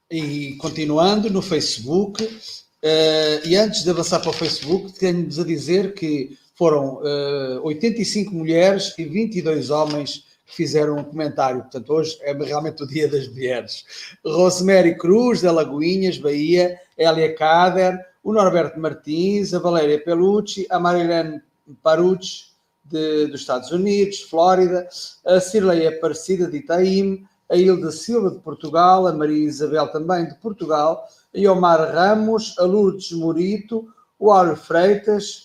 E 0.09 0.55
continuando 0.55 1.30
no 1.30 1.41
Facebook, 1.41 2.24
uh, 2.24 3.47
e 3.47 3.55
antes 3.55 3.84
de 3.84 3.89
avançar 3.89 4.22
para 4.22 4.30
o 4.30 4.34
Facebook, 4.34 4.93
tenho-vos 4.93 5.39
a 5.39 5.43
dizer 5.43 5.93
que 5.93 6.38
foram 6.56 6.95
uh, 6.95 7.64
85 7.64 8.34
mulheres 8.34 8.93
e 8.97 9.06
22 9.06 9.70
homens 9.70 10.26
que 10.45 10.56
fizeram 10.56 10.97
um 10.97 11.03
comentário. 11.03 11.62
Portanto, 11.62 11.93
hoje 11.93 12.18
é 12.22 12.34
realmente 12.34 12.84
o 12.84 12.88
dia 12.88 13.08
das 13.08 13.28
mulheres. 13.28 13.84
Rosemary 14.26 14.97
Cruz, 14.97 15.41
da 15.41 15.51
Lagoinhas, 15.51 16.18
Bahia, 16.18 16.80
Elia 16.97 17.36
Cader, 17.36 17.99
o 18.24 18.34
Norberto 18.34 18.80
Martins, 18.80 19.53
a 19.53 19.60
Valéria 19.60 20.03
Pelucci, 20.03 20.66
a 20.70 20.80
Marilene 20.80 21.41
Parucci, 21.84 22.56
de, 22.86 23.28
dos 23.28 23.41
Estados 23.41 23.72
Unidos, 23.72 24.22
Flórida, 24.22 24.88
a 25.26 25.39
Cirlei 25.39 25.88
Aparecida 25.88 26.47
de 26.47 26.58
Itaim, 26.58 27.28
a 27.49 27.56
Hilda 27.56 27.91
Silva 27.91 28.32
de 28.32 28.39
Portugal, 28.39 29.08
a 29.08 29.14
Maria 29.14 29.45
Isabel 29.45 29.88
também 29.88 30.28
de 30.28 30.36
Portugal, 30.36 31.08
a 31.34 31.38
Iomar 31.38 31.80
Ramos, 31.93 32.56
a 32.58 32.64
Lourdes 32.64 33.12
Morito, 33.12 33.88
o 34.20 34.32
Áureo 34.32 34.56
Freitas, 34.56 35.45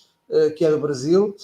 que 0.57 0.63
é 0.65 0.71
do 0.71 0.79
Brasil, 0.79 1.35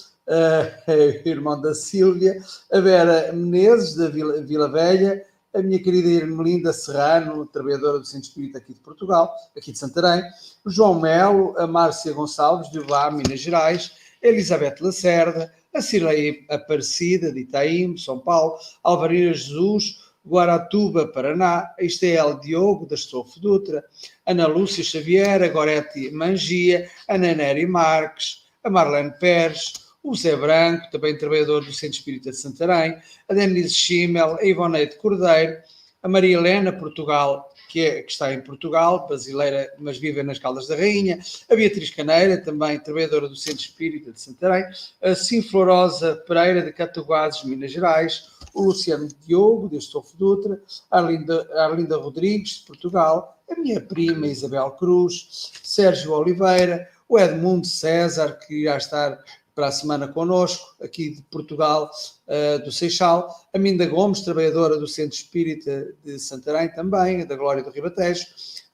irmão 1.24 1.60
da 1.60 1.74
Sílvia, 1.74 2.40
a 2.72 2.80
Vera 2.80 3.32
Menezes, 3.32 3.94
da 3.94 4.08
Vila, 4.08 4.40
Vila 4.42 4.68
Velha, 4.70 5.24
a 5.54 5.62
minha 5.62 5.82
querida 5.82 6.08
Irmelinda 6.08 6.72
Serrano, 6.72 7.46
trabalhadora 7.46 7.98
do 7.98 8.04
Centro 8.04 8.28
Espírita 8.28 8.58
aqui 8.58 8.74
de 8.74 8.80
Portugal, 8.80 9.34
aqui 9.56 9.72
de 9.72 9.78
Santarém, 9.78 10.22
o 10.64 10.70
João 10.70 11.00
Melo, 11.00 11.54
a 11.58 11.66
Márcia 11.66 12.12
Gonçalves, 12.12 12.70
de 12.70 12.78
Uvá, 12.78 13.10
Minas 13.10 13.40
Gerais, 13.40 13.92
a 14.22 14.28
Elizabeth 14.28 14.76
Lacerda, 14.80 15.52
a 15.74 15.80
Cirlei 15.80 16.44
Aparecida, 16.50 17.32
de 17.32 17.40
Itaim, 17.40 17.96
São 17.96 18.18
Paulo, 18.18 18.58
Alvarina 18.82 19.32
Jesus, 19.32 20.08
Guaratuba, 20.26 21.08
Paraná, 21.08 21.74
a 21.78 21.82
Estel 21.82 22.38
Diogo, 22.40 22.86
da 22.86 22.94
Estofo 22.94 23.40
Dutra, 23.40 23.82
Ana 24.26 24.46
Lúcia 24.46 24.84
Xavier, 24.84 25.42
a 25.42 25.48
Goretti 25.48 26.10
Mangia, 26.10 26.90
a 27.08 27.16
Naneri 27.16 27.66
Marques, 27.66 28.47
a 28.68 28.70
Marlene 28.70 29.12
Pérez, 29.18 29.72
o 30.02 30.14
Zé 30.14 30.36
Branco, 30.36 30.90
também 30.90 31.16
trabalhador 31.16 31.64
do 31.64 31.72
Centro 31.72 31.98
Espírita 31.98 32.30
de 32.30 32.36
Santarém, 32.36 32.96
a 33.28 33.34
Denise 33.34 33.74
Schimmel, 33.74 34.36
a 34.36 34.44
Ivoneide 34.44 34.96
Cordeiro, 34.96 35.56
a 36.02 36.08
Maria 36.08 36.36
Helena, 36.36 36.72
Portugal, 36.72 37.50
que, 37.68 37.80
é, 37.80 38.02
que, 38.02 38.12
está 38.12 38.32
em 38.32 38.40
Portugal, 38.40 39.06
brasileira, 39.06 39.70
mas 39.78 39.98
vive 39.98 40.22
nas 40.22 40.38
Caldas 40.38 40.68
da 40.68 40.76
Rainha, 40.76 41.18
a 41.50 41.56
Beatriz 41.56 41.90
Caneira, 41.90 42.38
também 42.38 42.78
trabalhadora 42.78 43.28
do 43.28 43.36
Centro 43.36 43.60
Espírita 43.60 44.12
de 44.12 44.20
Santarém, 44.20 44.64
a 45.02 45.14
Sinflorosa 45.14 46.16
Pereira, 46.26 46.62
de 46.62 46.72
Cataguases, 46.72 47.44
Minas 47.44 47.72
Gerais, 47.72 48.28
o 48.54 48.64
Luciano 48.64 49.08
Diogo, 49.26 49.68
de 49.68 49.76
Estofo 49.76 50.16
Dutra, 50.16 50.60
a 50.90 51.00
Arlinda, 51.00 51.48
a 51.54 51.64
Arlinda 51.64 51.96
Rodrigues, 51.96 52.60
de 52.60 52.66
Portugal, 52.66 53.38
a 53.50 53.58
minha 53.58 53.80
prima 53.80 54.26
Isabel 54.26 54.70
Cruz, 54.72 55.52
Sérgio 55.62 56.12
Oliveira, 56.12 56.88
o 57.08 57.18
Edmundo 57.18 57.66
César, 57.66 58.38
que 58.38 58.62
irá 58.62 58.76
estar 58.76 59.18
para 59.58 59.68
a 59.68 59.72
semana 59.72 60.06
connosco, 60.06 60.76
aqui 60.80 61.10
de 61.16 61.22
Portugal, 61.22 61.90
uh, 62.28 62.62
do 62.62 62.70
Seixal. 62.70 63.28
A 63.52 63.58
Minda 63.58 63.86
Gomes, 63.86 64.20
trabalhadora 64.20 64.76
do 64.76 64.86
Centro 64.86 65.16
Espírita 65.16 65.92
de 66.04 66.16
Santarém, 66.18 66.68
também, 66.68 67.26
da 67.26 67.34
Glória 67.34 67.60
do 67.60 67.70
Ribatejo. 67.70 68.24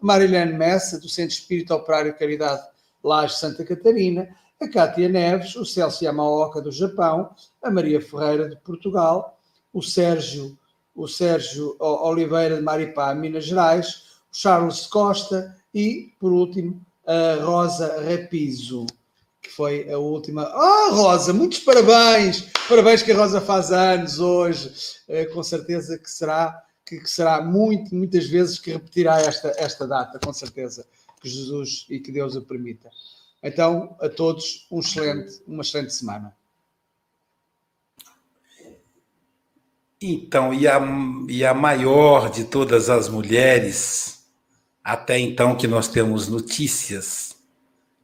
A 0.03 0.05
Marilene 0.05 0.53
Messa, 0.53 1.01
do 1.01 1.09
Centro 1.09 1.35
Espírita 1.35 1.75
Operário 1.75 2.15
Caridade 2.19 2.63
Laje 3.03 3.35
Santa 3.37 3.65
Catarina. 3.65 4.29
A 4.61 4.69
Cátia 4.69 5.09
Neves, 5.09 5.57
o 5.57 5.65
Celso 5.65 6.05
Yamaoka, 6.05 6.61
do 6.61 6.71
Japão. 6.71 7.31
A 7.63 7.71
Maria 7.71 8.01
Ferreira, 8.01 8.51
de 8.51 8.57
Portugal. 8.57 9.41
O 9.73 9.81
Sérgio, 9.81 10.55
o 10.95 11.09
Sérgio 11.09 11.77
Oliveira, 11.81 12.57
de 12.57 12.63
Maripá, 12.63 13.15
Minas 13.15 13.47
Gerais. 13.47 14.19
O 14.31 14.37
Charles 14.37 14.87
Costa 14.87 15.57
e, 15.73 16.13
por 16.21 16.31
último, 16.31 16.85
a 17.07 17.45
Rosa 17.45 18.01
Rapizo 18.03 18.87
que 19.45 19.51
foi 19.51 19.93
a 19.93 19.99
última. 19.99 20.45
Ah, 20.45 20.89
Rosa, 20.91 21.33
muitos 21.33 21.61
parabéns! 21.61 22.49
Parabéns 22.67 23.03
que 23.03 23.13
a 23.13 23.17
Rosa 23.17 23.43
faz 23.43 23.71
anos 23.71 24.19
hoje. 24.19 24.73
Uh, 25.07 25.33
com 25.35 25.43
certeza 25.43 25.99
que 25.99 26.11
será, 26.11 26.65
que, 26.85 26.99
que, 26.99 27.11
será 27.11 27.43
muito, 27.43 27.95
muitas 27.95 28.27
vezes 28.27 28.59
que 28.59 28.73
repetirá 28.73 29.21
esta, 29.21 29.55
esta 29.59 29.87
data, 29.87 30.19
com 30.19 30.33
certeza. 30.33 30.87
Que 31.21 31.29
Jesus 31.29 31.87
e 31.91 32.01
que 32.01 32.11
Deus 32.11 32.35
o 32.35 32.41
permita. 32.41 32.91
Então, 33.43 33.95
a 34.01 34.09
todos, 34.09 34.67
um 34.71 34.81
excelente, 34.81 35.43
uma 35.47 35.63
excelente 35.63 35.93
semana. 35.93 36.35
Então, 40.01 40.53
e 40.55 40.67
a, 40.67 40.81
e 41.29 41.45
a 41.45 41.53
maior 41.53 42.31
de 42.31 42.45
todas 42.45 42.89
as 42.89 43.09
mulheres, 43.11 44.14
até 44.85 45.19
então 45.19 45.57
que 45.57 45.67
nós 45.67 45.89
temos 45.89 46.29
notícias, 46.29 47.35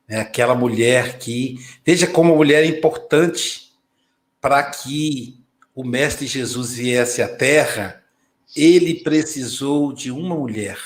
é 0.08 0.18
aquela 0.18 0.54
mulher 0.54 1.18
que, 1.18 1.58
veja 1.84 2.06
como 2.06 2.32
a 2.32 2.36
mulher 2.36 2.64
é 2.64 2.66
importante 2.66 3.70
para 4.40 4.62
que 4.62 5.38
o 5.74 5.84
Mestre 5.84 6.26
Jesus 6.26 6.72
viesse 6.72 7.20
à 7.20 7.28
Terra, 7.28 8.02
ele 8.56 8.94
precisou 8.94 9.92
de 9.92 10.10
uma 10.10 10.34
mulher. 10.34 10.78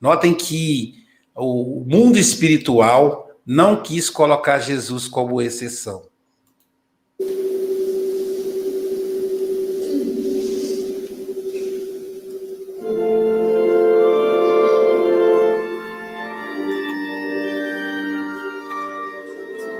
Notem 0.00 0.34
que 0.34 1.06
o 1.34 1.82
mundo 1.86 2.18
espiritual 2.18 3.30
não 3.46 3.82
quis 3.82 4.10
colocar 4.10 4.58
Jesus 4.58 5.08
como 5.08 5.40
exceção. 5.40 6.11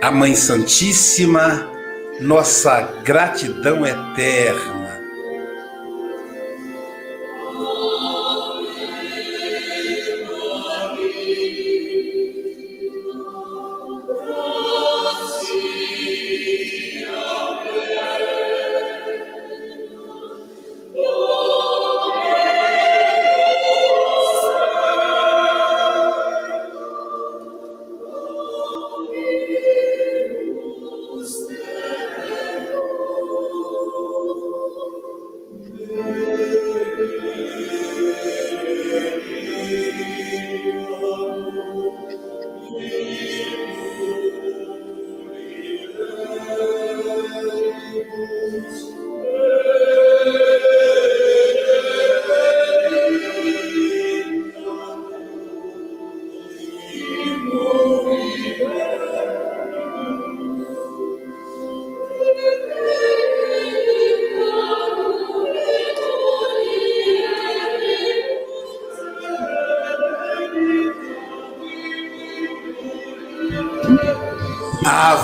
A 0.03 0.11
Mãe 0.11 0.34
Santíssima, 0.34 1.70
nossa 2.20 2.80
gratidão 3.05 3.86
eterna. 3.86 4.82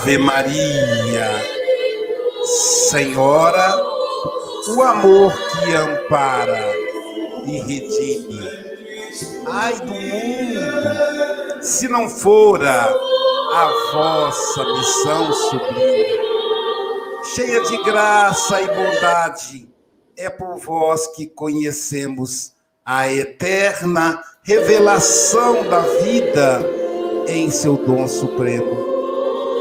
Ave 0.08 0.16
Maria, 0.16 1.30
Senhora, 2.88 3.78
o 4.74 4.82
amor 4.82 5.34
que 5.36 5.74
ampara 5.74 6.64
e 7.44 7.58
redime. 7.58 8.48
Ai 9.46 9.74
do 9.74 9.92
mundo, 9.92 11.62
se 11.62 11.88
não 11.88 12.08
fora 12.08 12.84
a 13.52 13.90
vossa 13.92 14.64
missão 14.64 15.30
sublime, 15.30 16.18
cheia 17.34 17.60
de 17.60 17.84
graça 17.84 18.62
e 18.62 18.66
bondade, 18.66 19.68
é 20.16 20.30
por 20.30 20.56
vós 20.56 21.06
que 21.08 21.26
conhecemos 21.26 22.54
a 22.82 23.12
eterna 23.12 24.22
revelação 24.42 25.68
da 25.68 25.80
vida 25.80 26.64
em 27.26 27.50
seu 27.50 27.76
dom 27.76 28.08
supremo. 28.08 28.87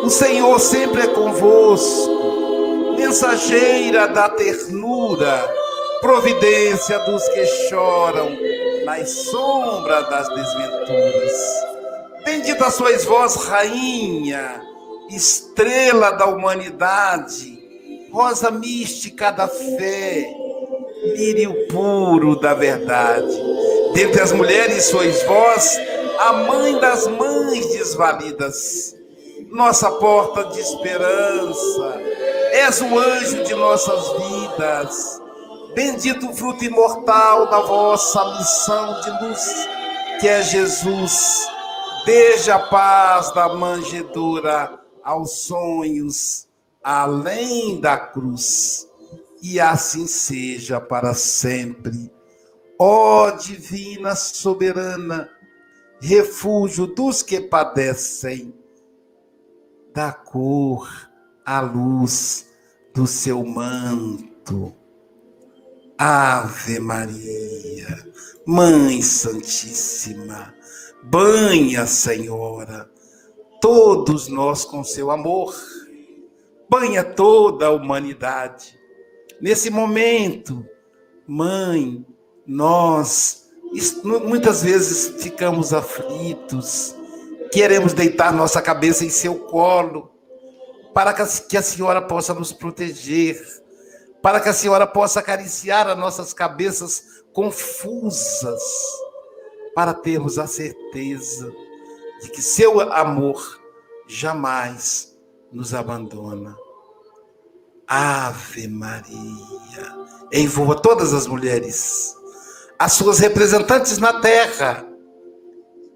O 0.04 0.10
Senhor 0.10 0.60
sempre 0.60 1.02
é 1.02 1.08
convosco, 1.08 2.96
mensageira 2.98 4.08
da 4.08 4.30
ternura, 4.30 5.54
providência 6.02 7.00
dos 7.00 7.28
que 7.30 7.46
choram 7.70 8.30
nas 8.86 9.10
sombras 9.10 10.10
das 10.10 10.30
desventuras. 10.30 11.34
Bendita 12.24 12.70
sois 12.72 13.06
vós, 13.06 13.36
rainha, 13.36 14.62
estrela 15.10 16.12
da 16.12 16.26
humanidade, 16.26 17.58
rosa 18.12 18.52
mística 18.52 19.32
da 19.32 19.48
fé, 19.48 20.30
lírio 21.16 21.68
puro 21.68 22.40
da 22.40 22.54
verdade. 22.54 23.42
Dentre 23.94 24.22
as 24.22 24.32
mulheres 24.32 24.86
sois 24.86 25.24
vós, 25.24 25.78
a 26.20 26.34
mãe 26.34 26.80
das 26.80 27.08
mães 27.08 27.66
desvalidas 27.68 28.97
nossa 29.52 29.90
porta 29.92 30.46
de 30.46 30.60
esperança, 30.60 32.02
és 32.52 32.82
o 32.82 33.00
anjo 33.00 33.44
de 33.44 33.56
nossas 33.56 34.12
vidas. 34.14 35.22
Bendito 35.74 36.30
o 36.30 36.34
fruto 36.34 36.66
imortal 36.66 37.50
da 37.50 37.62
vossa 37.62 38.38
missão 38.38 39.02
de 39.02 39.26
luz, 39.26 39.68
que 40.20 40.28
é 40.28 40.42
Jesus. 40.42 41.48
Desde 42.06 42.52
a 42.52 42.60
paz 42.60 43.34
da 43.34 43.54
manjedoura 43.54 44.80
aos 45.04 45.40
sonhos 45.42 46.48
além 46.84 47.82
da 47.82 47.98
cruz. 47.98 48.88
E 49.42 49.60
assim 49.60 50.08
seja 50.08 50.80
para 50.80 51.14
sempre. 51.14 52.10
Ó 52.80 53.32
divina 53.32 54.16
soberana, 54.16 55.30
refúgio 56.00 56.88
dos 56.88 57.22
que 57.22 57.42
padecem 57.42 58.54
da 59.98 60.12
cor 60.12 60.88
à 61.44 61.60
luz 61.60 62.48
do 62.94 63.08
seu 63.08 63.44
manto. 63.44 64.72
Ave 65.98 66.80
Maria, 66.80 68.08
Mãe 68.46 69.02
Santíssima, 69.02 70.54
banha, 71.04 71.88
Senhora, 71.88 72.88
todos 73.60 74.28
nós 74.28 74.64
com 74.64 74.84
seu 74.84 75.10
amor, 75.10 75.56
banha 76.70 77.04
toda 77.04 77.66
a 77.66 77.72
humanidade. 77.72 78.78
Nesse 79.42 79.72
momento, 79.72 80.64
Mãe, 81.26 82.06
nós 82.46 83.50
muitas 84.04 84.62
vezes 84.62 85.24
ficamos 85.24 85.74
aflitos, 85.74 86.96
Queremos 87.52 87.94
deitar 87.94 88.34
nossa 88.34 88.62
cabeça 88.62 89.06
em 89.06 89.10
seu 89.10 89.36
colo, 89.36 90.12
para 90.94 91.14
que 91.14 91.58
a 91.58 91.62
senhora 91.62 92.02
possa 92.02 92.34
nos 92.34 92.52
proteger, 92.52 93.42
para 94.22 94.40
que 94.40 94.50
a 94.50 94.54
senhora 94.54 94.88
possa 94.88 95.20
acariciar 95.20 95.88
as 95.88 95.98
nossas 95.98 96.34
cabeças 96.34 97.24
confusas, 97.32 98.62
para 99.76 99.94
termos 99.94 100.40
a 100.40 100.48
certeza 100.48 101.52
de 102.22 102.30
que 102.32 102.42
seu 102.42 102.82
amor 102.92 103.62
jamais 104.08 105.16
nos 105.52 105.74
abandona. 105.74 106.58
Ave 107.88 108.68
Maria, 108.68 109.96
envolva 110.34 110.76
todas 110.82 111.14
as 111.14 111.26
mulheres, 111.28 112.16
as 112.78 112.94
suas 112.94 113.20
representantes 113.20 113.98
na 113.98 114.20
terra, 114.20 114.86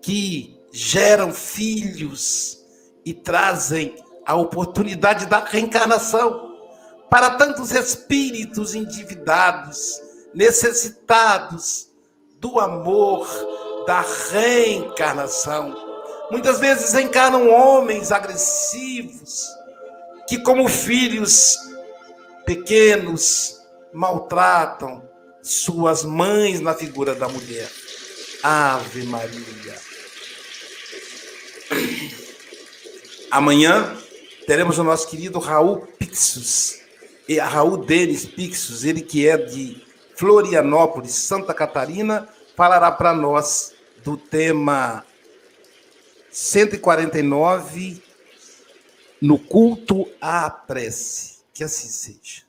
que 0.01 0.50
geram 0.71 1.33
filhos 1.33 2.59
e 3.05 3.13
trazem 3.13 3.95
a 4.25 4.35
oportunidade 4.35 5.25
da 5.25 5.43
reencarnação 5.43 6.51
para 7.09 7.31
tantos 7.31 7.71
espíritos 7.71 8.73
endividados, 8.73 10.01
necessitados 10.33 11.89
do 12.39 12.59
amor 12.59 13.27
da 13.85 14.01
reencarnação. 14.31 15.75
Muitas 16.31 16.59
vezes 16.59 16.93
encarnam 16.93 17.49
homens 17.49 18.11
agressivos 18.11 19.45
que, 20.27 20.39
como 20.39 20.69
filhos 20.69 21.57
pequenos, 22.45 23.59
maltratam 23.93 25.03
suas 25.41 26.05
mães 26.05 26.61
na 26.61 26.73
figura 26.73 27.13
da 27.13 27.27
mulher. 27.27 27.69
Ave 28.41 29.03
Maria. 29.03 29.90
Amanhã 33.29 33.97
teremos 34.45 34.77
o 34.77 34.83
nosso 34.83 35.07
querido 35.07 35.39
Raul 35.39 35.87
Pixos, 35.97 36.79
e 37.27 37.39
Raul 37.39 37.77
Denis 37.77 38.25
Pixos, 38.25 38.83
ele 38.83 39.01
que 39.01 39.27
é 39.27 39.37
de 39.37 39.81
Florianópolis, 40.15 41.13
Santa 41.13 41.53
Catarina, 41.53 42.27
falará 42.55 42.91
para 42.91 43.13
nós 43.13 43.73
do 44.03 44.17
tema 44.17 45.05
149 46.29 48.03
no 49.21 49.39
culto 49.39 50.07
à 50.19 50.49
prece. 50.49 51.39
Que 51.53 51.63
assim 51.63 51.87
seja. 51.87 52.43